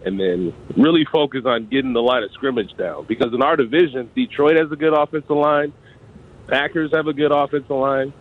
and 0.05 0.19
then 0.19 0.53
really 0.77 1.05
focus 1.11 1.41
on 1.45 1.67
getting 1.67 1.93
the 1.93 2.01
line 2.01 2.23
of 2.23 2.31
scrimmage 2.33 2.75
down. 2.77 3.05
Because 3.07 3.33
in 3.33 3.41
our 3.41 3.55
division, 3.55 4.09
Detroit 4.15 4.57
has 4.57 4.71
a 4.71 4.75
good 4.75 4.93
offensive 4.93 5.29
line, 5.29 5.73
Packers 6.47 6.91
have 6.93 7.07
a 7.07 7.13
good 7.13 7.31
offensive 7.31 7.69
line. 7.69 8.13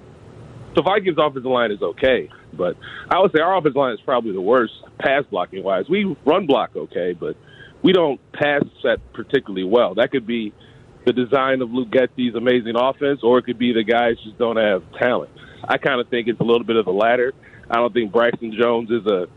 So 0.77 0.83
Vikings 0.83 1.17
offensive 1.19 1.51
line 1.51 1.73
is 1.73 1.83
okay, 1.83 2.29
but 2.53 2.77
I 3.11 3.19
would 3.19 3.33
say 3.33 3.41
our 3.41 3.57
offensive 3.57 3.77
line 3.77 3.93
is 3.93 4.01
probably 4.05 4.33
the 4.33 4.41
worst 4.41 4.73
pass 5.01 5.25
blocking 5.29 5.65
wise. 5.65 5.87
We 5.89 6.17
run 6.25 6.47
block 6.47 6.71
okay, 6.77 7.13
but 7.13 7.37
we 7.83 7.93
don't 7.93 8.21
pass 8.33 8.63
set 8.81 8.99
particularly 9.13 9.65
well. 9.65 9.95
That 9.97 10.13
could 10.13 10.27
be 10.27 10.53
the 11.05 11.13
design 11.13 11.63
of 11.63 11.71
Luke 11.71 11.89
Getsy's 11.89 12.35
amazing 12.35 12.75
offense, 12.77 13.21
or 13.23 13.39
it 13.39 13.45
could 13.45 13.59
be 13.59 13.73
the 13.73 13.85
guys 13.85 14.17
just 14.25 14.39
don't 14.39 14.57
have 14.57 14.83
talent. 14.99 15.31
I 15.65 15.79
kind 15.79 16.01
of 16.01 16.09
think 16.09 16.29
it's 16.29 16.41
a 16.41 16.45
little 16.45 16.65
bit 16.65 16.77
of 16.77 16.85
the 16.85 16.93
latter. 16.93 17.33
I 17.71 17.77
don't 17.77 17.93
think 17.93 18.13
Braxton 18.13 18.57
Jones 18.59 18.91
is 18.91 19.07
a 19.07 19.29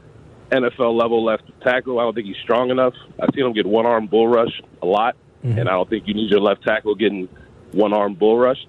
NFL 0.51 0.99
level 0.99 1.23
left 1.23 1.43
tackle. 1.61 1.99
I 1.99 2.03
don't 2.03 2.13
think 2.13 2.27
he's 2.27 2.37
strong 2.43 2.69
enough. 2.69 2.93
I've 3.19 3.29
seen 3.33 3.45
him 3.45 3.53
get 3.53 3.65
one 3.65 3.85
arm 3.85 4.07
bull 4.07 4.27
rush 4.27 4.61
a 4.81 4.85
lot, 4.85 5.15
mm-hmm. 5.43 5.57
and 5.57 5.69
I 5.69 5.73
don't 5.73 5.89
think 5.89 6.07
you 6.07 6.13
need 6.13 6.29
your 6.29 6.41
left 6.41 6.63
tackle 6.63 6.95
getting 6.95 7.29
one 7.71 7.93
arm 7.93 8.15
bull 8.15 8.37
rush. 8.37 8.65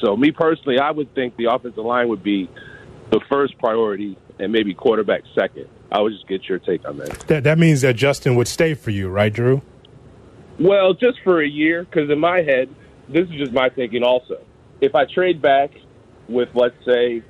So, 0.00 0.16
me 0.16 0.30
personally, 0.30 0.78
I 0.78 0.90
would 0.90 1.14
think 1.14 1.36
the 1.36 1.46
offensive 1.46 1.84
line 1.84 2.08
would 2.08 2.22
be 2.22 2.48
the 3.10 3.20
first 3.28 3.58
priority, 3.58 4.16
and 4.38 4.52
maybe 4.52 4.72
quarterback 4.74 5.22
second. 5.34 5.68
I 5.92 6.00
would 6.00 6.12
just 6.12 6.28
get 6.28 6.48
your 6.48 6.58
take 6.58 6.86
on 6.86 6.98
that. 6.98 7.10
That, 7.26 7.44
that 7.44 7.58
means 7.58 7.80
that 7.80 7.96
Justin 7.96 8.36
would 8.36 8.48
stay 8.48 8.74
for 8.74 8.90
you, 8.90 9.08
right, 9.08 9.32
Drew? 9.32 9.62
Well, 10.60 10.92
just 10.92 11.18
for 11.24 11.42
a 11.42 11.48
year, 11.48 11.84
because 11.84 12.10
in 12.10 12.18
my 12.20 12.42
head, 12.42 12.68
this 13.08 13.26
is 13.28 13.34
just 13.34 13.52
my 13.52 13.70
thinking 13.70 14.02
also. 14.02 14.40
If 14.82 14.94
I 14.94 15.06
trade 15.06 15.40
back 15.40 15.70
with, 16.28 16.50
let's 16.54 16.76
say, 16.84 17.22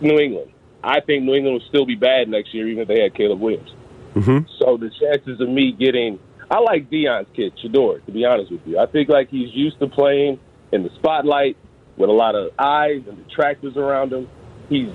New 0.00 0.18
England, 0.18 0.52
I 0.84 1.00
think 1.00 1.24
New 1.24 1.34
England 1.34 1.54
will 1.54 1.68
still 1.68 1.86
be 1.86 1.94
bad 1.94 2.28
next 2.28 2.54
year, 2.54 2.68
even 2.68 2.82
if 2.82 2.88
they 2.88 3.00
had 3.00 3.14
Caleb 3.14 3.40
Williams. 3.40 3.70
Mm-hmm. 4.14 4.46
So 4.58 4.76
the 4.76 4.90
chances 4.90 5.40
of 5.40 5.48
me 5.48 5.72
getting, 5.72 6.18
I 6.50 6.60
like 6.60 6.90
Deion's 6.90 7.28
kid, 7.34 7.54
Shedeur, 7.62 8.04
to 8.04 8.12
be 8.12 8.24
honest 8.26 8.52
with 8.52 8.60
you. 8.66 8.78
I 8.78 8.86
think 8.86 9.08
like 9.08 9.30
he's 9.30 9.52
used 9.54 9.78
to 9.80 9.88
playing 9.88 10.38
in 10.70 10.82
the 10.82 10.90
spotlight 10.96 11.56
with 11.96 12.10
a 12.10 12.12
lot 12.12 12.34
of 12.34 12.52
eyes 12.58 13.02
and 13.08 13.26
detractors 13.26 13.76
around 13.76 14.12
him. 14.12 14.28
He's, 14.68 14.90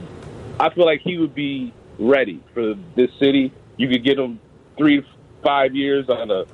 I 0.60 0.70
feel 0.70 0.86
like 0.86 1.02
he 1.02 1.18
would 1.18 1.34
be 1.34 1.74
ready 1.98 2.44
for 2.54 2.76
this 2.96 3.10
city. 3.20 3.52
You 3.78 3.90
could 3.90 4.04
get 4.04 4.20
him 4.20 4.40
three 4.78 5.02
to 5.02 5.08
five 5.44 5.76
years 5.76 6.08
on 6.10 6.30
a 6.32 6.46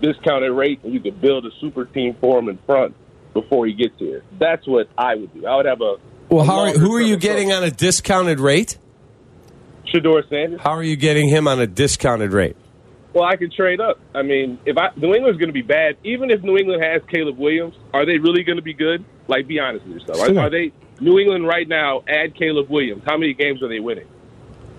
discounted 0.00 0.52
rate, 0.52 0.80
and 0.84 0.92
you 0.94 1.00
could 1.00 1.20
build 1.20 1.44
a 1.46 1.50
super 1.60 1.84
team 1.84 2.16
for 2.20 2.38
him 2.38 2.48
in 2.48 2.58
front 2.66 2.94
before 3.34 3.66
he 3.66 3.72
gets 3.74 3.94
here. 3.98 4.22
That's 4.38 4.66
what 4.66 4.88
I 4.96 5.14
would 5.16 5.32
do. 5.34 5.46
I 5.46 5.56
would 5.56 5.66
have 5.66 5.80
a 5.80 5.96
Well, 6.28 6.42
a 6.42 6.44
how 6.44 6.58
are, 6.60 6.70
who 6.70 6.94
are 6.94 7.00
term 7.00 7.08
you 7.08 7.14
approach. 7.14 7.20
getting 7.22 7.52
on 7.52 7.64
a 7.64 7.70
discounted 7.70 8.40
rate? 8.40 8.78
Shedeur 9.92 10.28
Sanders. 10.28 10.60
How 10.62 10.72
are 10.72 10.82
you 10.82 10.96
getting 10.96 11.28
him 11.28 11.48
on 11.48 11.60
a 11.60 11.66
discounted 11.66 12.32
rate? 12.32 12.56
Well, 13.14 13.24
I 13.24 13.36
can 13.36 13.50
trade 13.50 13.80
up. 13.80 13.98
I 14.14 14.22
mean, 14.22 14.58
if 14.66 14.76
I 14.76 14.90
New 14.96 15.14
England's 15.14 15.38
going 15.38 15.48
to 15.48 15.54
be 15.54 15.62
bad, 15.62 15.96
even 16.04 16.30
if 16.30 16.42
New 16.42 16.56
England 16.58 16.84
has 16.84 17.00
Caleb 17.10 17.38
Williams, 17.38 17.74
are 17.94 18.04
they 18.04 18.18
really 18.18 18.42
going 18.44 18.56
to 18.56 18.62
be 18.62 18.74
good? 18.74 19.04
Like, 19.28 19.46
be 19.48 19.58
honest 19.58 19.86
with 19.86 20.00
yourself. 20.02 20.20
Are, 20.28 20.38
are 20.38 20.50
they 20.50 20.72
New 21.00 21.18
England 21.18 21.46
right 21.46 21.66
now? 21.66 22.02
Add 22.06 22.34
Caleb 22.38 22.68
Williams. 22.68 23.02
How 23.06 23.16
many 23.16 23.32
games 23.32 23.62
are 23.62 23.68
they 23.68 23.80
winning? 23.80 24.06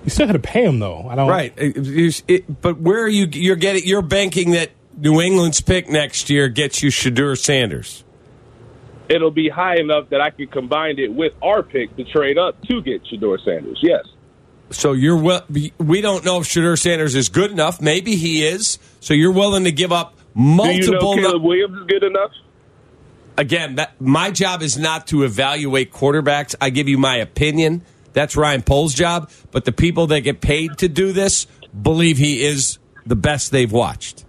You 0.03 0.11
still 0.11 0.27
got 0.27 0.33
to 0.33 0.39
pay 0.39 0.63
him, 0.63 0.79
though. 0.79 1.07
I 1.09 1.15
don't. 1.15 1.27
Right. 1.27 1.53
It- 1.57 1.75
it- 1.77 2.23
it- 2.27 2.61
but 2.61 2.79
where 2.79 3.01
are 3.03 3.09
you? 3.09 3.27
You're 3.31 3.55
getting. 3.55 3.81
You're 3.83 4.01
banking 4.03 4.51
that 4.51 4.69
New 4.99 5.21
England's 5.21 5.61
pick 5.61 5.89
next 5.89 6.29
year 6.29 6.49
gets 6.49 6.83
you 6.83 6.89
Shedeur 6.89 7.37
Sanders. 7.37 8.03
It'll 9.07 9.31
be 9.31 9.49
high 9.49 9.77
enough 9.77 10.09
that 10.09 10.21
I 10.21 10.29
could 10.29 10.51
combine 10.51 10.99
it 10.99 11.11
with 11.11 11.33
our 11.41 11.63
pick 11.63 11.95
to 11.97 12.03
trade 12.03 12.37
up 12.37 12.61
to 12.63 12.81
get 12.81 13.03
Shedeur 13.05 13.43
Sanders. 13.43 13.79
Yes. 13.81 14.05
So 14.71 14.93
you're 14.93 15.17
well. 15.17 15.43
We 15.49 16.01
don't 16.01 16.23
know 16.23 16.41
if 16.41 16.47
Shedeur 16.47 16.77
Sanders 16.77 17.15
is 17.15 17.29
good 17.29 17.51
enough. 17.51 17.81
Maybe 17.81 18.15
he 18.15 18.45
is. 18.45 18.77
So 18.99 19.15
you're 19.15 19.31
willing 19.31 19.63
to 19.63 19.71
give 19.71 19.91
up 19.91 20.19
multiple. 20.35 21.15
Do 21.15 21.21
you 21.21 21.21
know. 21.23 21.29
Caleb 21.29 21.43
Williams 21.43 21.77
is 21.79 21.87
good 21.87 22.03
enough? 22.03 22.31
again, 23.39 23.75
that, 23.75 23.99
my 23.99 24.29
job 24.29 24.61
is 24.61 24.77
not 24.77 25.07
to 25.07 25.23
evaluate 25.23 25.91
quarterbacks. 25.91 26.53
I 26.61 26.69
give 26.69 26.87
you 26.87 26.97
my 26.97 27.15
opinion. 27.15 27.83
That's 28.13 28.35
Ryan 28.35 28.61
Poles' 28.61 28.93
job. 28.93 29.31
But 29.51 29.65
the 29.65 29.71
people 29.71 30.07
that 30.07 30.21
get 30.21 30.41
paid 30.41 30.77
to 30.79 30.87
do 30.87 31.13
this 31.13 31.47
believe 31.81 32.17
he 32.17 32.43
is 32.43 32.77
the 33.05 33.15
best 33.15 33.51
they've 33.51 33.71
watched. 33.71 34.25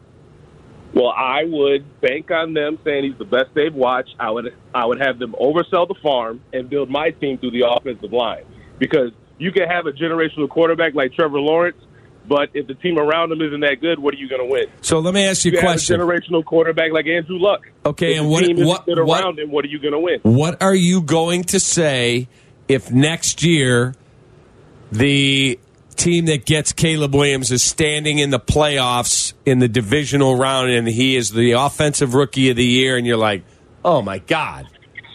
Well, 0.93 1.09
I 1.17 1.45
would 1.45 2.01
bank 2.01 2.31
on 2.31 2.53
them 2.55 2.79
saying 2.85 3.05
he's 3.05 3.19
the 3.19 3.25
best 3.25 3.51
they've 3.55 3.75
watched. 3.75 4.15
I 4.19 4.31
would 4.31 4.55
I 4.75 4.87
would 4.87 5.01
have 5.01 5.19
them 5.19 5.35
oversell 5.41 5.87
the 5.87 5.95
farm 6.03 6.41
and 6.53 6.69
build 6.69 6.91
my 6.91 7.11
team 7.11 7.39
through 7.39 7.53
the 7.53 7.65
offensive 7.69 8.13
line 8.13 8.45
because 8.79 9.11
you 9.39 9.53
can 9.53 9.69
have 9.69 9.87
a 9.87 9.93
generational 9.93 10.49
quarterback 10.49 10.95
like 10.95 11.13
Trevor 11.15 11.39
Lawrence, 11.41 11.77
but 12.29 12.51
if 12.55 12.67
the 12.67 12.75
team 12.75 12.99
around 12.99 13.31
him 13.33 13.41
isn't 13.41 13.61
that 13.61 13.77
good, 13.81 13.99
what 14.01 14.15
are 14.15 14.19
you 14.19 14.29
going 14.29 14.43
to 14.43 14.51
win? 14.51 14.67
So 14.83 14.99
let 14.99 15.15
me 15.15 15.25
ask 15.25 15.45
you 15.45 15.53
a 15.53 15.55
You 15.55 15.61
have 15.61 15.69
a 15.69 15.73
question. 15.75 16.01
generational 16.01 16.45
quarterback 16.45 16.93
like 16.93 17.07
Andrew 17.07 17.39
Luck. 17.39 17.63
Okay, 17.87 18.15
if 18.15 18.21
and 18.21 18.29
what- 18.31 18.45
team 18.45 18.57
isn't 18.57 18.67
what- 18.67 18.85
good 18.85 18.99
what- 19.05 19.23
around 19.23 19.39
him? 19.39 19.51
What 19.53 19.65
are 19.65 19.69
you 19.69 19.79
going 19.79 19.93
to 19.95 19.99
win? 20.01 20.19
What 20.23 20.61
are 20.61 20.75
you 20.75 21.03
going 21.03 21.45
to 21.45 21.61
say 21.61 22.29
if 22.69 22.91
next 22.91 23.43
year 23.45 23.95
the 24.93 25.59
team 25.97 26.27
that 26.27 26.45
gets 26.45 26.73
Caleb 26.73 27.15
Williams 27.15 27.51
is 27.51 27.63
standing 27.63 28.19
in 28.19 28.31
the 28.31 28.41
playoffs 28.41 29.33
in 29.45 29.59
the 29.59 29.69
divisional 29.69 30.37
round 30.37 30.71
and 30.71 30.89
he 30.89 31.17
is 31.17 31.31
the 31.31 31.53
offensive 31.53 32.15
rookie 32.15 32.51
of 32.51 32.57
the 32.57 32.65
year 32.65 32.97
and 32.97 33.07
you're 33.07 33.17
like, 33.17 33.45
"Oh 33.85 34.03
my 34.03 34.19
god. 34.19 34.67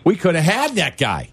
We 0.03 0.15
could 0.15 0.35
have 0.35 0.43
had 0.43 0.75
that 0.75 0.97
guy." 0.97 1.31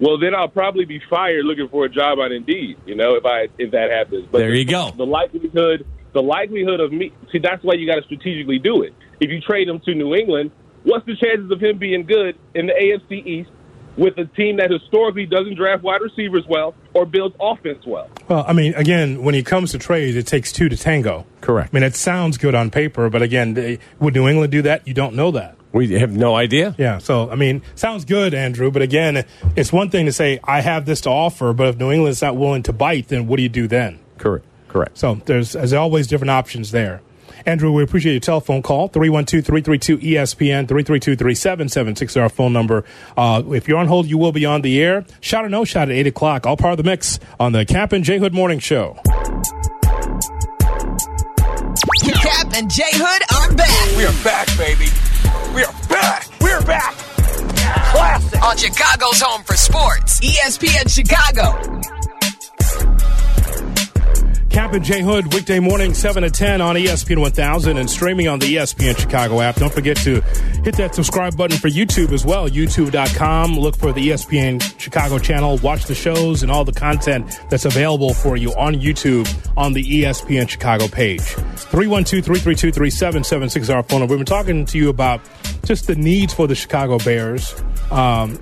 Well, 0.00 0.18
then 0.18 0.34
I'll 0.34 0.48
probably 0.48 0.84
be 0.84 1.00
fired 1.10 1.44
looking 1.44 1.68
for 1.68 1.84
a 1.84 1.88
job 1.88 2.18
on 2.18 2.32
Indeed. 2.32 2.78
You 2.86 2.94
know, 2.94 3.16
if 3.16 3.24
I 3.24 3.48
if 3.58 3.72
that 3.72 3.90
happens. 3.90 4.26
But 4.30 4.38
There 4.38 4.54
you 4.54 4.64
the, 4.64 4.72
go. 4.72 4.92
The 4.96 5.06
likelihood, 5.06 5.86
the 6.12 6.22
likelihood 6.22 6.80
of 6.80 6.92
me. 6.92 7.12
See, 7.32 7.38
that's 7.38 7.62
why 7.64 7.74
you 7.74 7.86
got 7.86 7.96
to 7.96 8.02
strategically 8.02 8.58
do 8.58 8.82
it. 8.82 8.94
If 9.20 9.30
you 9.30 9.40
trade 9.40 9.68
him 9.68 9.80
to 9.80 9.94
New 9.94 10.14
England, 10.14 10.52
what's 10.84 11.04
the 11.06 11.16
chances 11.16 11.50
of 11.50 11.60
him 11.60 11.78
being 11.78 12.04
good 12.04 12.36
in 12.54 12.66
the 12.66 12.72
AFC 12.72 13.26
East 13.26 13.50
with 13.98 14.16
a 14.16 14.24
team 14.24 14.56
that 14.56 14.70
historically 14.70 15.26
doesn't 15.26 15.56
draft 15.56 15.82
wide 15.82 16.00
receivers 16.00 16.44
well 16.48 16.74
or 16.94 17.04
builds 17.04 17.36
offense 17.40 17.84
well? 17.86 18.08
Well, 18.28 18.44
I 18.46 18.52
mean, 18.52 18.74
again, 18.74 19.22
when 19.22 19.34
it 19.34 19.44
comes 19.44 19.72
to 19.72 19.78
trades, 19.78 20.16
it 20.16 20.26
takes 20.26 20.52
two 20.52 20.68
to 20.68 20.76
tango. 20.76 21.26
Correct. 21.40 21.74
I 21.74 21.76
mean, 21.76 21.82
it 21.82 21.96
sounds 21.96 22.38
good 22.38 22.54
on 22.54 22.70
paper, 22.70 23.10
but 23.10 23.20
again, 23.22 23.54
they, 23.54 23.78
would 23.98 24.14
New 24.14 24.28
England 24.28 24.52
do 24.52 24.62
that? 24.62 24.86
You 24.86 24.94
don't 24.94 25.14
know 25.14 25.32
that. 25.32 25.56
We 25.72 25.92
have 25.98 26.10
no 26.10 26.34
idea. 26.34 26.74
Yeah, 26.78 26.96
so 26.96 27.28
I 27.30 27.34
mean, 27.34 27.60
sounds 27.74 28.06
good, 28.06 28.32
Andrew. 28.32 28.70
But 28.70 28.80
again, 28.80 29.26
it's 29.54 29.70
one 29.70 29.90
thing 29.90 30.06
to 30.06 30.12
say 30.12 30.40
I 30.42 30.62
have 30.62 30.86
this 30.86 31.02
to 31.02 31.10
offer, 31.10 31.52
but 31.52 31.68
if 31.68 31.76
New 31.76 31.92
England's 31.92 32.22
not 32.22 32.36
willing 32.36 32.62
to 32.64 32.72
bite, 32.72 33.08
then 33.08 33.26
what 33.26 33.36
do 33.36 33.42
you 33.42 33.50
do 33.50 33.68
then? 33.68 33.98
Correct. 34.16 34.46
Correct. 34.68 34.96
So 34.96 35.16
there's, 35.26 35.52
there's 35.52 35.72
always 35.74 36.06
different 36.06 36.30
options 36.30 36.70
there. 36.70 37.02
Andrew, 37.46 37.72
we 37.72 37.82
appreciate 37.82 38.12
your 38.12 38.20
telephone 38.20 38.62
call. 38.62 38.88
312-332-ESPN, 38.90 40.66
332-3776 40.66 42.20
our 42.20 42.28
phone 42.28 42.52
number. 42.52 42.84
Uh, 43.16 43.42
if 43.48 43.68
you're 43.68 43.78
on 43.78 43.86
hold, 43.86 44.06
you 44.06 44.18
will 44.18 44.32
be 44.32 44.44
on 44.46 44.62
the 44.62 44.80
air. 44.82 45.04
Shot 45.20 45.44
or 45.44 45.48
no 45.48 45.64
shot 45.64 45.88
at 45.88 45.94
8 45.94 46.06
o'clock. 46.08 46.46
All 46.46 46.56
part 46.56 46.72
of 46.72 46.78
the 46.78 46.84
mix 46.84 47.18
on 47.38 47.52
the 47.52 47.64
Cap 47.64 47.92
and 47.92 48.04
J 48.04 48.18
Hood 48.18 48.34
Morning 48.34 48.58
Show. 48.58 48.96
Cap 52.14 52.52
and 52.54 52.70
J 52.70 52.82
Hood 52.92 53.22
are 53.34 53.54
back 53.56 53.96
We 53.96 54.04
are 54.04 54.24
back, 54.24 54.48
baby. 54.58 54.88
We 55.54 55.62
are 55.64 55.88
back. 55.88 56.28
We're 56.40 56.62
back. 56.64 56.94
Classic. 57.92 58.42
on 58.42 58.56
Chicago's 58.56 59.20
home 59.20 59.42
for 59.44 59.54
sports. 59.56 60.20
ESPN 60.20 60.88
Chicago. 60.88 61.97
Cap 64.58 64.72
and 64.72 64.84
J 64.84 65.02
Hood, 65.02 65.32
weekday 65.32 65.60
morning, 65.60 65.94
7 65.94 66.24
to 66.24 66.30
10 66.30 66.60
on 66.60 66.74
ESPN 66.74 67.20
1000 67.20 67.76
and 67.76 67.88
streaming 67.88 68.26
on 68.26 68.40
the 68.40 68.56
ESPN 68.56 68.98
Chicago 68.98 69.40
app. 69.40 69.54
Don't 69.54 69.72
forget 69.72 69.96
to 69.98 70.20
hit 70.64 70.76
that 70.78 70.96
subscribe 70.96 71.36
button 71.36 71.56
for 71.58 71.68
YouTube 71.68 72.10
as 72.10 72.26
well, 72.26 72.48
youtube.com. 72.48 73.56
Look 73.56 73.76
for 73.76 73.92
the 73.92 74.08
ESPN 74.08 74.60
Chicago 74.80 75.20
channel. 75.20 75.58
Watch 75.58 75.84
the 75.84 75.94
shows 75.94 76.42
and 76.42 76.50
all 76.50 76.64
the 76.64 76.72
content 76.72 77.38
that's 77.48 77.66
available 77.66 78.12
for 78.14 78.36
you 78.36 78.52
on 78.54 78.74
YouTube 78.74 79.32
on 79.56 79.74
the 79.74 80.02
ESPN 80.02 80.48
Chicago 80.48 80.88
page. 80.88 81.20
312 81.20 82.24
332 82.24 82.72
3776 82.72 83.62
is 83.62 83.70
our 83.70 83.84
phone. 83.84 84.00
We've 84.08 84.18
been 84.18 84.26
talking 84.26 84.66
to 84.66 84.76
you 84.76 84.88
about 84.88 85.20
just 85.66 85.86
the 85.86 85.94
needs 85.94 86.34
for 86.34 86.48
the 86.48 86.56
Chicago 86.56 86.98
Bears. 86.98 87.54
Um, 87.92 88.40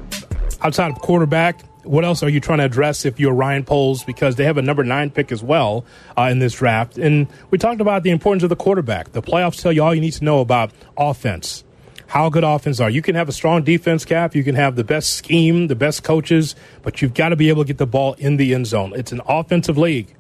outside 0.63 0.93
of 0.93 0.99
quarterback, 1.01 1.61
what 1.87 2.05
else 2.05 2.23
are 2.23 2.29
you 2.29 2.41
trying 2.41 2.59
to 2.59 2.65
address 2.65 3.05
if 3.05 3.21
you're 3.21 3.33
Ryan 3.33 3.65
Poles? 3.65 4.05
Because 4.05 4.37
they 4.37 4.45
have 4.45 4.59
a 4.59 4.63
number 4.63 4.85
nine 4.85 5.11
pick 5.11 5.33
as 5.33 5.43
well 5.43 5.85
uh, 6.17 6.29
in 6.31 6.39
this 6.39 6.55
draft. 6.55 6.99
And 6.99 7.29
we 7.51 7.59
talked 7.59 7.81
about 7.81 8.03
the 8.03 8.11
importance 8.11 8.43
of 8.43 8.49
the 8.49 8.57
quarterback. 8.57 9.13
The 9.13 9.23
playoffs 9.23 9.61
tell 9.61 9.73
you 9.73 9.83
all 9.83 9.95
you 9.95 10.01
need 10.01 10.13
to 10.13 10.25
know 10.25 10.41
about 10.41 10.73
offense. 10.97 11.65
How 12.09 12.29
good 12.29 12.45
offense 12.45 12.79
are. 12.81 12.89
You 12.89 13.03
can 13.03 13.15
have 13.17 13.29
a 13.29 13.33
strong 13.33 13.65
defense 13.65 14.05
cap. 14.05 14.35
You 14.35 14.45
can 14.45 14.55
have 14.55 14.77
the 14.77 14.85
best 14.85 15.15
scheme, 15.15 15.67
the 15.67 15.75
best 15.75 16.05
coaches, 16.05 16.55
but 16.83 17.03
you've 17.03 17.15
got 17.15 17.31
to 17.31 17.37
be 17.37 17.49
able 17.49 17.65
to 17.65 17.67
get 17.67 17.79
the 17.79 17.87
ball 17.87 18.15
in 18.15 18.37
the 18.37 18.55
end 18.55 18.67
zone. 18.67 18.93
It's 18.95 19.13
an 19.13 19.21
offensive 19.27 19.77
league. 19.77 20.15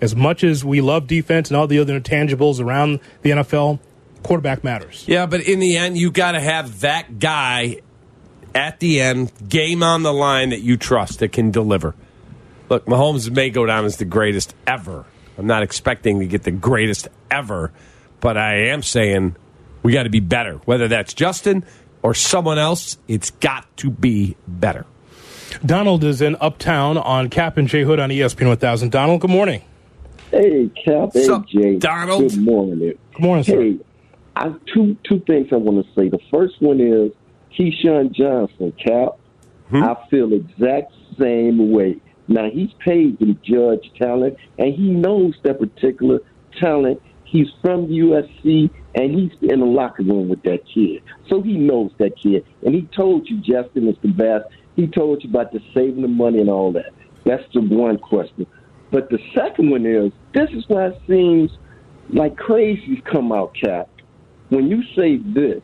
As 0.00 0.14
much 0.14 0.44
as 0.44 0.64
we 0.64 0.80
love 0.80 1.06
defense 1.06 1.48
and 1.48 1.56
all 1.56 1.66
the 1.66 1.78
other 1.78 1.98
intangibles 1.98 2.60
around 2.60 3.00
the 3.22 3.30
NFL, 3.30 3.80
quarterback 4.22 4.64
matters. 4.64 5.04
Yeah, 5.06 5.26
but 5.26 5.40
in 5.40 5.58
the 5.58 5.76
end, 5.76 5.96
you 5.96 6.10
got 6.10 6.32
to 6.32 6.40
have 6.40 6.80
that 6.80 7.18
guy 7.18 7.80
at 8.54 8.80
the 8.80 9.00
end, 9.00 9.32
game 9.48 9.82
on 9.82 10.02
the 10.02 10.12
line 10.12 10.50
that 10.50 10.60
you 10.60 10.76
trust 10.76 11.20
that 11.20 11.32
can 11.32 11.50
deliver. 11.50 11.94
Look, 12.68 12.84
Mahomes 12.86 13.30
may 13.30 13.50
go 13.50 13.66
down 13.66 13.84
as 13.84 13.96
the 13.96 14.04
greatest 14.04 14.54
ever. 14.66 15.04
I'm 15.38 15.46
not 15.46 15.62
expecting 15.62 16.20
to 16.20 16.26
get 16.26 16.42
the 16.42 16.50
greatest 16.50 17.08
ever, 17.30 17.72
but 18.20 18.36
I 18.36 18.68
am 18.68 18.82
saying 18.82 19.36
we 19.82 19.92
got 19.92 20.02
to 20.02 20.10
be 20.10 20.20
better. 20.20 20.54
Whether 20.64 20.88
that's 20.88 21.14
Justin 21.14 21.64
or 22.02 22.14
someone 22.14 22.58
else, 22.58 22.98
it's 23.06 23.30
got 23.30 23.64
to 23.78 23.90
be 23.90 24.36
better. 24.46 24.84
Donald 25.64 26.04
is 26.04 26.20
in 26.20 26.36
Uptown 26.40 26.98
on 26.98 27.30
Cap 27.30 27.56
and 27.56 27.68
J 27.68 27.82
Hood 27.82 28.00
on 28.00 28.10
ESPN 28.10 28.48
1000. 28.48 28.90
Donald, 28.90 29.20
good 29.20 29.30
morning. 29.30 29.62
Hey, 30.30 30.70
Cap. 30.84 31.10
Hey, 31.14 31.24
Sup, 31.24 31.46
Jay. 31.48 31.76
Donald? 31.76 32.30
Good 32.30 32.42
morning. 32.42 32.98
Good 33.14 33.22
morning, 33.22 33.44
sir. 33.44 33.60
Hey, 33.60 33.78
I 34.36 34.52
two 34.72 34.96
two 35.08 35.20
things 35.20 35.48
I 35.52 35.56
want 35.56 35.84
to 35.84 35.92
say. 35.94 36.08
The 36.08 36.20
first 36.30 36.60
one 36.60 36.80
is 36.80 37.12
Keyshawn 37.58 38.12
Johnson, 38.12 38.72
Cap. 38.84 39.18
Hmm? 39.70 39.82
I 39.82 39.96
feel 40.10 40.32
exact 40.32 40.92
same 41.18 41.72
way. 41.72 42.00
Now 42.28 42.50
he's 42.50 42.70
paid 42.84 43.18
to 43.18 43.34
judge 43.42 43.90
talent, 44.00 44.36
and 44.58 44.74
he 44.74 44.90
knows 44.90 45.34
that 45.44 45.58
particular 45.58 46.20
talent. 46.60 47.02
He's 47.24 47.48
from 47.62 47.88
USC, 47.88 48.70
and 48.94 49.14
he's 49.14 49.32
in 49.42 49.60
the 49.60 49.66
locker 49.66 50.02
room 50.02 50.28
with 50.28 50.42
that 50.44 50.60
kid, 50.72 51.02
so 51.28 51.42
he 51.42 51.56
knows 51.56 51.90
that 51.98 52.12
kid. 52.22 52.44
And 52.64 52.74
he 52.74 52.82
told 52.96 53.28
you 53.28 53.38
Justin 53.38 53.88
is 53.88 53.96
the 54.02 54.08
best. 54.08 54.46
He 54.76 54.86
told 54.86 55.22
you 55.22 55.30
about 55.30 55.52
the 55.52 55.60
saving 55.74 56.02
the 56.02 56.08
money 56.08 56.40
and 56.40 56.48
all 56.48 56.72
that. 56.72 56.92
That's 57.24 57.42
the 57.52 57.60
one 57.60 57.98
question. 57.98 58.46
But 58.90 59.10
the 59.10 59.18
second 59.34 59.70
one 59.70 59.84
is 59.84 60.12
this 60.32 60.48
is 60.50 60.64
why 60.68 60.88
it 60.88 61.02
seems 61.06 61.50
like 62.10 62.36
crazies 62.36 63.04
come 63.04 63.32
out, 63.32 63.54
Cap. 63.54 63.88
When 64.48 64.68
you 64.68 64.82
say 64.96 65.16
this, 65.18 65.62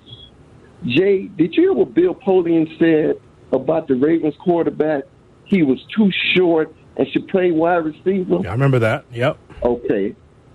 Jay, 0.86 1.28
did 1.28 1.54
you 1.54 1.62
hear 1.62 1.72
what 1.72 1.94
Bill 1.94 2.14
Polian 2.14 2.78
said 2.78 3.20
about 3.52 3.88
the 3.88 3.94
Ravens 3.94 4.34
quarterback? 4.38 5.04
He 5.46 5.62
was 5.62 5.78
too 5.96 6.10
short 6.34 6.74
and 6.96 7.06
should 7.08 7.28
play 7.28 7.50
wide 7.50 7.84
receiver. 7.84 8.40
Yeah, 8.42 8.48
I 8.50 8.52
remember 8.52 8.78
that. 8.80 9.04
Yep. 9.12 9.38
Okay. 9.62 10.14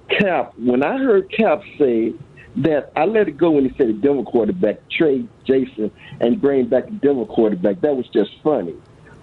Cap, 0.09 0.53
when 0.57 0.84
I 0.84 0.97
heard 0.97 1.32
Cap 1.32 1.61
say 1.77 2.13
that, 2.57 2.91
I 2.95 3.05
let 3.05 3.27
it 3.27 3.38
go 3.38 3.51
when 3.51 3.69
he 3.69 3.75
said 3.77 3.88
the 3.89 3.93
Denver 3.93 4.23
quarterback, 4.23 4.77
trade 4.89 5.27
Jason 5.45 5.91
and 6.19 6.41
bring 6.41 6.67
back 6.67 6.86
the 6.86 6.91
Denver 6.93 7.25
quarterback. 7.25 7.82
That 7.82 7.95
was 7.95 8.07
just 8.07 8.32
funny. 8.43 8.75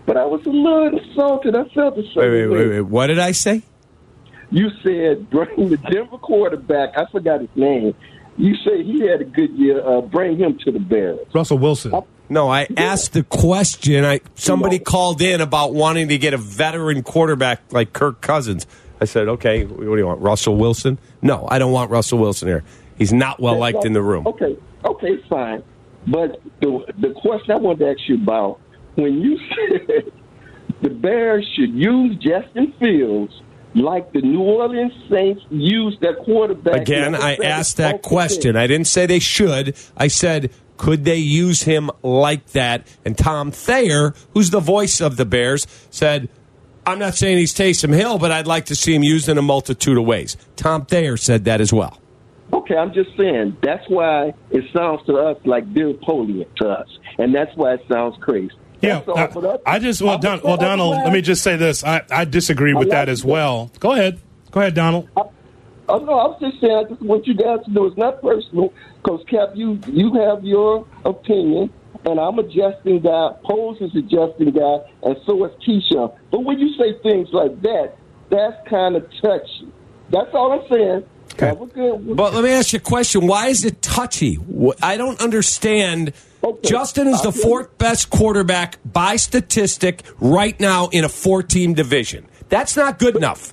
But 0.07 0.17
I 0.17 0.25
was 0.25 0.45
a 0.47 0.51
little 0.51 0.99
insulted. 0.99 1.57
I 1.57 1.65
felt 1.75 1.97
the 1.97 2.03
same 2.03 2.15
Wait, 2.17 2.31
wait, 2.31 2.47
way. 2.47 2.57
wait, 2.57 2.69
wait. 2.69 2.81
What 2.83 3.09
did 3.09 3.19
I 3.19 3.33
say? 3.33 3.63
You 4.51 4.71
said 4.85 5.29
bring 5.29 5.69
the 5.71 5.77
Denver 5.91 6.19
quarterback. 6.19 6.97
I 6.97 7.07
forgot 7.11 7.41
his 7.41 7.51
name. 7.57 7.95
You 8.39 8.55
say 8.57 8.83
he 8.83 9.01
had 9.07 9.21
a 9.21 9.25
good 9.25 9.51
year. 9.53 9.87
Uh, 9.87 10.03
bring 10.03 10.37
him 10.37 10.59
to 10.65 10.73
the 10.73 10.79
Bears. 10.79 11.21
Russell 11.35 11.59
Wilson. 11.59 11.93
No, 12.29 12.49
I 12.49 12.67
asked 12.77 13.13
the 13.13 13.23
question. 13.23 14.05
I 14.05 14.21
somebody 14.35 14.79
called 14.79 15.23
in 15.23 15.41
about 15.41 15.75
wanting 15.75 16.09
to 16.09 16.19
get 16.19 16.35
a 16.35 16.39
veteran 16.39 17.03
quarterback 17.03 17.73
like 17.73 17.93
Kirk 17.93 18.21
Cousins. 18.21 18.67
I 19.01 19.05
said, 19.05 19.29
okay, 19.29 19.65
what 19.65 19.85
do 19.85 19.97
you 19.97 20.07
want, 20.07 20.21
Russell 20.21 20.57
Wilson? 20.57 20.99
No, 21.23 21.47
I 21.51 21.59
don't 21.59 21.73
want 21.73 21.91
Russell 21.91 22.19
Wilson 22.19 22.49
here. 22.49 22.65
He's 22.99 23.13
not 23.13 23.41
well 23.41 23.59
liked 23.59 23.85
in 23.85 23.93
the 23.93 24.03
room. 24.03 24.27
Okay, 24.27 24.57
okay, 24.85 25.23
fine. 25.29 25.63
But 26.07 26.41
the 26.61 26.85
the 26.99 27.15
question 27.21 27.53
I 27.53 27.57
wanted 27.59 27.81
to 27.81 27.91
ask 27.91 28.09
you 28.09 28.17
about 28.17 28.61
when 28.97 29.21
you 29.21 29.39
said 29.49 30.13
the 30.83 30.91
Bears 30.91 31.47
should 31.57 31.75
use 31.75 32.17
Justin 32.17 32.73
Fields 32.81 33.33
like 33.77 34.13
the 34.13 34.23
New 34.23 34.41
Orleans 34.41 34.93
Saints 35.11 35.43
used 35.51 36.01
their 36.01 36.17
quarterback. 36.17 36.83
Again, 36.83 37.15
I 37.15 37.37
asked 37.37 37.77
that 37.77 38.03
question. 38.03 38.57
I 38.57 38.67
didn't 38.67 38.87
say 38.87 39.07
they 39.07 39.19
should. 39.19 39.77
I 39.97 40.09
said, 40.09 40.51
could 40.77 41.05
they 41.05 41.17
use 41.17 41.63
him 41.63 41.91
like 42.03 42.47
that? 42.49 42.87
And 43.05 43.17
Tom 43.17 43.51
Thayer, 43.51 44.15
who's 44.35 44.51
the 44.51 44.61
voice 44.61 45.01
of 45.01 45.17
the 45.17 45.25
Bears, 45.25 45.67
said, 45.91 46.29
I'm 46.87 46.99
not 46.99 47.15
saying 47.15 47.39
he's 47.39 47.55
Taysom 47.55 47.93
Hill, 47.93 48.19
but 48.19 48.31
I'd 48.31 48.47
like 48.47 48.67
to 48.67 48.75
see 48.75 48.95
him 48.95 49.03
used 49.03 49.29
in 49.29 49.39
a 49.39 49.43
multitude 49.43 49.99
of 49.99 50.05
ways. 50.05 50.37
Tom 50.57 50.87
Thayer 50.87 51.17
said 51.17 51.45
that 51.45 51.61
as 51.61 51.73
well. 51.73 52.01
Okay, 52.53 52.77
I'm 52.77 52.95
just 52.95 53.17
saying 53.17 53.57
that's 53.61 53.89
why 53.89 54.33
it 54.51 54.65
sounds 54.73 55.05
to 55.07 55.17
us 55.17 55.37
like 55.45 55.73
Bill 55.75 55.95
Polian 55.95 56.47
to 56.57 56.69
us, 56.69 56.89
and 57.19 57.35
that's 57.35 57.55
why 57.57 57.75
it 57.75 57.85
sounds 57.91 58.17
crazy. 58.21 58.53
Yeah, 58.87 59.03
all. 59.07 59.61
I, 59.67 59.75
I 59.75 59.79
just 59.79 60.01
well, 60.03 60.19
Don, 60.19 60.41
well, 60.43 60.57
Donald. 60.57 60.97
Let 60.97 61.13
me 61.13 61.21
just 61.21 61.43
say 61.43 61.57
this. 61.57 61.85
I, 61.85 62.03
I 62.11 62.25
disagree 62.25 62.75
with 62.75 62.91
that 62.91 63.09
as 63.09 63.25
well. 63.25 63.71
Go 63.81 63.93
ahead. 63.93 64.21
Go 64.51 64.61
ahead, 64.61 64.75
Donald. 64.75 65.09
Oh 65.89 65.99
no, 65.99 66.19
I'm 66.19 66.41
just 66.41 66.61
saying. 66.61 66.77
I 66.77 66.89
just 66.89 67.03
want 67.03 67.27
you 67.27 67.35
guys 67.35 67.65
to 67.65 67.71
know 67.71 67.87
it's 67.87 67.97
not 67.97 68.21
personal. 68.21 68.73
Because 69.03 69.25
Cap, 69.29 69.51
you 69.55 69.79
you 69.87 70.15
have 70.15 70.45
your 70.45 70.87
opinion, 71.05 71.73
and 72.05 72.19
I'm 72.19 72.39
a 72.39 72.43
Justin 72.43 73.01
guy. 73.01 73.31
Pose 73.45 73.81
is 73.81 73.95
a 73.95 74.03
Justin 74.03 74.51
guy, 74.51 74.79
and 75.03 75.17
so 75.25 75.45
is 75.45 75.53
Keyshawn. 75.67 76.17
But 76.31 76.41
when 76.41 76.59
you 76.59 76.75
say 76.77 76.99
things 77.03 77.29
like 77.33 77.61
that, 77.63 77.95
that's 78.31 78.69
kind 78.69 78.97
of 78.97 79.09
touchy. 79.23 79.69
That's 80.11 80.33
all 80.35 80.53
I'm 80.53 80.69
saying. 80.69 81.05
Have 81.39 81.61
a 81.61 81.67
good. 81.67 82.17
But 82.17 82.35
let 82.35 82.43
me 82.43 82.51
ask 82.51 82.73
you 82.73 82.79
a 82.79 82.81
question. 82.81 83.27
Why 83.27 83.49
is 83.49 83.65
it 83.65 83.83
touchy? 83.83 84.39
I 84.83 84.97
don't 84.97 85.21
understand. 85.21 86.13
Justin 86.63 87.09
is 87.09 87.23
the 87.23 87.29
uh, 87.29 87.33
fourth 87.33 87.77
best 87.79 88.11
quarterback 88.11 88.79
by 88.85 89.17
statistic 89.17 90.03
right 90.21 90.59
now 90.61 90.89
in 90.89 91.05
a 91.05 91.09
four 91.09 91.43
team 91.43 91.75
division. 91.75 92.27
That's 92.49 92.77
not 92.77 92.99
good 92.99 93.17
enough. 93.17 93.53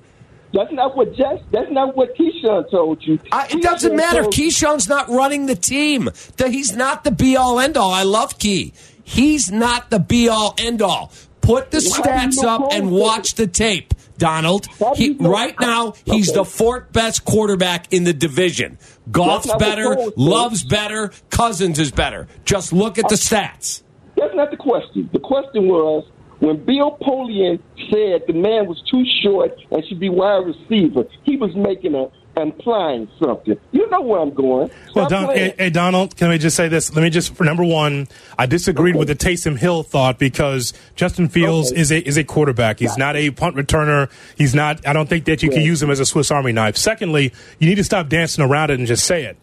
That's 0.53 0.71
not 0.71 0.95
what 0.95 1.15
Just. 1.15 1.43
That's 1.51 1.71
not 1.71 1.95
what 1.95 2.15
Keyshawn 2.15 2.69
told 2.69 3.01
you. 3.03 3.19
I, 3.31 3.47
it 3.47 3.63
doesn't 3.63 3.93
Keyshawn 3.93 3.95
matter. 3.97 4.21
told- 4.23 4.33
Keyshawn's 4.33 4.87
not 4.87 5.09
running 5.09 5.47
the 5.47 5.55
team. 5.55 6.09
He's 6.37 6.75
not 6.75 7.03
the 7.03 7.11
be 7.11 7.35
all 7.35 7.59
end 7.59 7.75
all. 7.75 7.91
I 7.91 8.03
love 8.03 8.37
Key. 8.37 8.73
He's 9.03 9.51
not 9.51 9.89
the 9.89 9.99
be 9.99 10.29
all 10.29 10.53
end 10.59 10.81
all. 10.81 11.11
Put 11.43 11.71
the 11.71 11.77
Why 11.77 12.01
do 12.01 12.37
you 12.37 12.41
stats 12.41 12.43
up 12.43 12.71
and 12.71 12.89
watch 12.89 13.35
the 13.35 13.47
tape, 13.47 13.93
Donald. 14.17 14.65
He, 14.95 15.11
right 15.19 15.53
now, 15.59 15.93
he's 16.05 16.31
the 16.31 16.45
fourth 16.45 16.93
best 16.93 17.25
quarterback 17.25 17.91
in 17.91 18.05
the 18.05 18.13
division. 18.13 18.79
Goff's 19.11 19.47
That's 19.47 19.59
not 19.59 19.59
what 19.59 19.59
better, 19.59 20.11
Love's 20.15 20.63
better, 20.63 21.11
Cousins 21.29 21.79
is 21.79 21.91
better. 21.91 22.29
Just 22.45 22.71
look 22.71 22.97
at 22.97 23.09
the 23.09 23.15
uh, 23.15 23.17
stats. 23.17 23.83
That's 24.15 24.33
not 24.33 24.51
the 24.51 24.57
question. 24.57 25.09
The 25.11 25.19
question 25.19 25.67
was 25.67 26.05
when 26.39 26.63
Bill 26.63 26.97
Polian 27.01 27.59
said 27.91 28.23
the 28.25 28.33
man 28.33 28.65
was 28.65 28.81
too 28.89 29.03
short 29.21 29.51
and 29.69 29.85
should 29.85 29.99
be 29.99 30.07
wide 30.07 30.45
receiver. 30.45 31.03
He 31.23 31.35
was 31.35 31.53
making 31.57 31.93
a 31.93 32.07
implying 32.35 33.07
something. 33.19 33.57
You 33.71 33.89
know 33.89 34.01
where 34.01 34.19
I'm 34.19 34.33
going. 34.33 34.71
Well, 34.95 35.07
Don, 35.07 35.35
hey, 35.35 35.53
hey, 35.57 35.69
Donald, 35.69 36.15
can 36.15 36.29
we 36.29 36.37
just 36.37 36.55
say 36.55 36.67
this? 36.67 36.93
Let 36.95 37.03
me 37.03 37.09
just, 37.09 37.35
for 37.35 37.43
number 37.43 37.63
one, 37.63 38.07
I 38.37 38.45
disagreed 38.45 38.95
with 38.95 39.07
the 39.07 39.15
Taysom 39.15 39.57
Hill 39.57 39.83
thought 39.83 40.17
because 40.19 40.73
Justin 40.95 41.29
Fields 41.29 41.71
Okay. 41.71 41.81
is 41.81 41.91
a 41.91 41.99
is 42.07 42.17
a 42.17 42.23
quarterback. 42.23 42.79
He's 42.79 42.97
not 42.97 43.15
a 43.15 43.31
punt 43.31 43.55
returner. 43.55 44.09
He's 44.37 44.55
not. 44.55 44.85
I 44.87 44.93
don't 44.93 45.07
think 45.07 45.25
that 45.25 45.43
you 45.43 45.49
can 45.49 45.61
use 45.61 45.81
him 45.81 45.89
as 45.91 45.99
a 45.99 46.05
Swiss 46.05 46.31
Army 46.31 46.51
knife. 46.51 46.77
Secondly, 46.77 47.33
you 47.59 47.67
need 47.69 47.75
to 47.75 47.83
stop 47.83 48.09
dancing 48.09 48.43
around 48.43 48.71
it 48.71 48.79
and 48.79 48.87
just 48.87 49.05
say 49.05 49.25
it. 49.25 49.37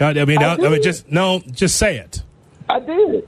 I 0.00 0.10
I 0.10 0.24
mean, 0.26 0.38
I 0.42 0.52
I, 0.52 0.54
I 0.54 0.68
mean, 0.68 0.82
just 0.82 1.10
no, 1.10 1.40
just 1.50 1.76
say 1.76 1.96
it. 1.98 2.22
I 2.68 2.80
did. 2.80 3.26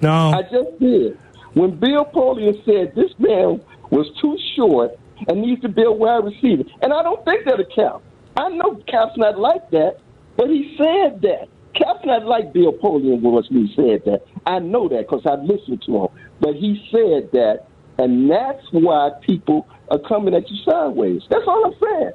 No, 0.00 0.32
I 0.32 0.42
just 0.42 0.78
did. 0.78 1.18
When 1.54 1.78
Bill 1.78 2.04
Polian 2.04 2.62
said 2.64 2.94
this 2.94 3.12
man 3.18 3.62
was 3.90 4.10
too 4.20 4.36
short 4.56 4.98
and 5.28 5.40
needs 5.42 5.62
to 5.62 5.68
be 5.68 5.82
a 5.84 5.90
wide 5.92 6.24
receiver, 6.24 6.64
and 6.82 6.92
I 6.92 7.02
don't 7.02 7.24
think 7.24 7.44
that 7.44 7.60
a 7.60 7.64
Cap. 7.64 8.02
I 8.36 8.48
know 8.48 8.76
Cap's 8.88 9.16
not 9.16 9.38
like 9.38 9.70
that, 9.70 9.98
but 10.36 10.48
he 10.48 10.74
said 10.76 11.20
that. 11.22 11.48
Cap's 11.74 12.04
not 12.04 12.26
like 12.26 12.52
Bill 12.52 12.72
Polian 12.72 13.20
was 13.20 13.48
when 13.50 13.66
he 13.66 13.74
said 13.74 14.04
that. 14.04 14.22
I 14.46 14.58
know 14.58 14.88
that 14.88 15.08
because 15.08 15.24
I 15.26 15.34
listened 15.34 15.82
to 15.86 16.02
him. 16.02 16.08
But 16.40 16.54
he 16.54 16.86
said 16.90 17.30
that, 17.32 17.66
and 17.98 18.30
that's 18.30 18.64
why 18.72 19.10
people 19.22 19.66
are 19.90 19.98
coming 19.98 20.34
at 20.34 20.50
you 20.50 20.56
sideways. 20.64 21.22
That's 21.30 21.44
all 21.46 21.64
I'm 21.64 21.74
saying. 21.80 22.12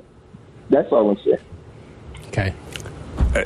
That's 0.70 0.92
all 0.92 1.10
I'm 1.10 1.18
saying. 1.24 1.38
okay. 2.28 2.54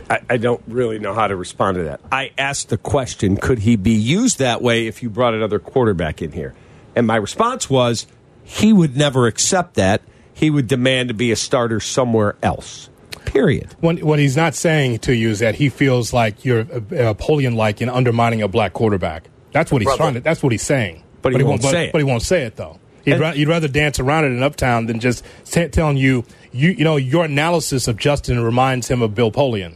I, 0.10 0.20
I 0.30 0.38
don't 0.38 0.62
really 0.68 1.00
know 1.00 1.14
how 1.14 1.28
to 1.28 1.36
respond 1.36 1.76
to 1.76 1.84
that. 1.84 2.02
I 2.12 2.32
asked 2.38 2.70
the 2.70 2.78
question 2.78 3.36
could 3.38 3.60
he 3.60 3.76
be 3.76 3.92
used 3.92 4.40
that 4.40 4.62
way 4.62 4.88
if 4.88 5.04
you 5.04 5.10
brought 5.10 5.34
another 5.34 5.60
quarterback 5.60 6.22
in 6.22 6.32
here? 6.32 6.54
And 6.96 7.08
my 7.08 7.16
response 7.16 7.70
was 7.70 8.08
he 8.44 8.74
would 8.74 8.96
never 8.96 9.28
accept 9.28 9.76
that. 9.76 10.02
He 10.42 10.50
would 10.50 10.66
demand 10.68 11.10
to 11.10 11.14
be 11.14 11.32
a 11.32 11.36
starter 11.36 11.80
somewhere 11.80 12.36
else. 12.42 12.89
Period. 13.26 13.76
What, 13.80 14.02
what 14.02 14.18
he's 14.18 14.36
not 14.36 14.56
saying 14.56 14.98
to 15.00 15.16
you 15.16 15.30
is 15.30 15.38
that 15.38 15.54
he 15.54 15.70
feels 15.70 16.14
like 16.14 16.44
you're 16.44 16.62
uh, 16.62 17.14
Polian-like 17.14 17.80
in 17.80 17.89
undermining 17.89 18.42
a 18.42 18.48
black 18.48 18.74
quarterback. 18.74 19.30
That's 19.52 19.72
what 19.72 19.84
he's 19.84 19.96
trying 19.96 20.16
to. 20.16 20.20
That's 20.20 20.42
what 20.42 20.52
he's 20.52 20.64
saying. 20.64 21.04
But 21.22 21.36
he 21.36 21.44
won't 21.44 21.62
say 21.62 21.86
it. 21.86 21.92
But 21.92 22.00
he 22.00 22.06
won't 22.06 22.24
say 22.24 22.42
it 22.42 22.56
though. 22.56 22.80
He'd, 23.06 23.12
And- 23.14 23.22
ra- 23.22 23.32
he'd 23.34 23.48
rather 23.48 23.68
dance 23.68 24.00
around 24.00 24.26
it 24.26 24.30
in 24.30 24.42
Uptown 24.42 24.88
than 24.88 25.00
just 25.00 25.24
t- 25.46 25.68
telling 25.68 25.98
you, 25.98 26.26
you, 26.52 26.72
you 26.72 26.84
know, 26.84 26.96
your 26.96 27.26
analysis 27.26 27.88
of 27.88 27.98
Justin 27.98 28.44
reminds 28.44 28.88
him 28.88 29.04
of 29.04 29.14
Bill 29.14 29.32
Polian, 29.32 29.76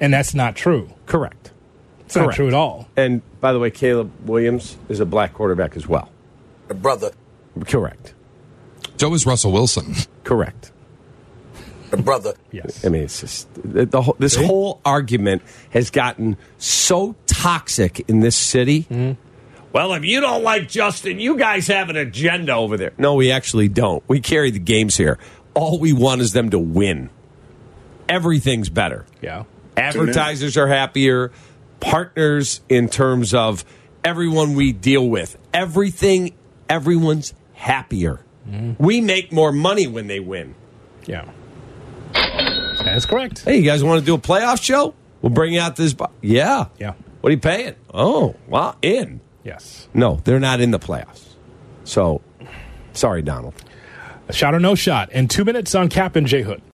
and 0.00 0.12
that's 0.12 0.34
not 0.34 0.56
true. 0.56 0.90
Correct. 1.06 1.52
It's 2.00 2.16
not 2.16 2.34
true 2.34 2.48
at 2.48 2.54
all. 2.54 2.88
And 2.96 3.22
by 3.40 3.52
the 3.52 3.60
way, 3.60 3.70
Caleb 3.70 4.10
Williams 4.24 4.76
is 4.88 4.98
a 4.98 5.06
black 5.06 5.34
quarterback 5.34 5.76
as 5.76 5.86
well. 5.86 6.10
A 6.68 6.74
brother, 6.74 7.12
Correct. 7.66 8.14
So 9.00 9.14
is 9.14 9.24
Russell 9.24 9.52
Wilson. 9.52 9.94
Correct. 10.24 10.72
brother. 11.90 12.34
Yes. 12.52 12.84
I 12.84 12.90
mean, 12.90 13.04
it's 13.04 13.22
just 13.22 13.48
the, 13.54 13.86
the 13.86 14.02
whole, 14.02 14.14
this 14.18 14.36
whole 14.36 14.82
argument 14.84 15.40
has 15.70 15.88
gotten 15.88 16.36
so 16.58 17.16
toxic 17.26 18.00
in 18.10 18.20
this 18.20 18.36
city. 18.36 18.82
Mm-hmm. 18.82 19.12
Well, 19.72 19.94
if 19.94 20.04
you 20.04 20.20
don't 20.20 20.42
like 20.42 20.68
Justin, 20.68 21.18
you 21.18 21.38
guys 21.38 21.66
have 21.68 21.88
an 21.88 21.96
agenda 21.96 22.52
over 22.52 22.76
there. 22.76 22.92
No, 22.98 23.14
we 23.14 23.30
actually 23.30 23.68
don't. 23.68 24.04
We 24.06 24.20
carry 24.20 24.50
the 24.50 24.58
games 24.58 24.98
here. 24.98 25.18
All 25.54 25.78
we 25.78 25.94
want 25.94 26.20
is 26.20 26.34
them 26.34 26.50
to 26.50 26.58
win. 26.58 27.08
Everything's 28.06 28.68
better. 28.68 29.06
Yeah. 29.22 29.44
Advertisers 29.78 30.58
are 30.58 30.68
happier. 30.68 31.32
Partners, 31.80 32.60
in 32.68 32.90
terms 32.90 33.32
of 33.32 33.64
everyone 34.04 34.56
we 34.56 34.74
deal 34.74 35.08
with, 35.08 35.38
everything, 35.54 36.34
everyone's 36.68 37.32
happier. 37.54 38.26
Mm-hmm. 38.48 38.82
We 38.82 39.00
make 39.00 39.32
more 39.32 39.52
money 39.52 39.86
when 39.86 40.06
they 40.06 40.20
win. 40.20 40.54
Yeah. 41.06 41.28
That's 42.12 43.06
correct. 43.06 43.44
Hey, 43.44 43.58
you 43.58 43.64
guys 43.64 43.84
want 43.84 44.00
to 44.00 44.06
do 44.06 44.14
a 44.14 44.18
playoff 44.18 44.62
show? 44.62 44.94
We'll 45.22 45.30
bring 45.32 45.56
out 45.58 45.76
this. 45.76 45.92
Bo- 45.92 46.10
yeah. 46.22 46.66
Yeah. 46.78 46.94
What 47.20 47.28
are 47.28 47.32
you 47.32 47.38
paying? 47.40 47.74
Oh, 47.92 48.34
wow. 48.48 48.76
In. 48.82 49.20
Yes. 49.44 49.88
No, 49.94 50.20
they're 50.24 50.40
not 50.40 50.60
in 50.60 50.70
the 50.70 50.78
playoffs. 50.78 51.34
So, 51.84 52.22
sorry, 52.92 53.22
Donald. 53.22 53.54
A 54.28 54.32
shot 54.32 54.54
or 54.54 54.60
no 54.60 54.74
shot, 54.74 55.10
and 55.12 55.28
two 55.28 55.44
minutes 55.44 55.74
on 55.74 55.88
Cap 55.88 56.16
and 56.16 56.26
J 56.26 56.42
Hood. 56.42 56.62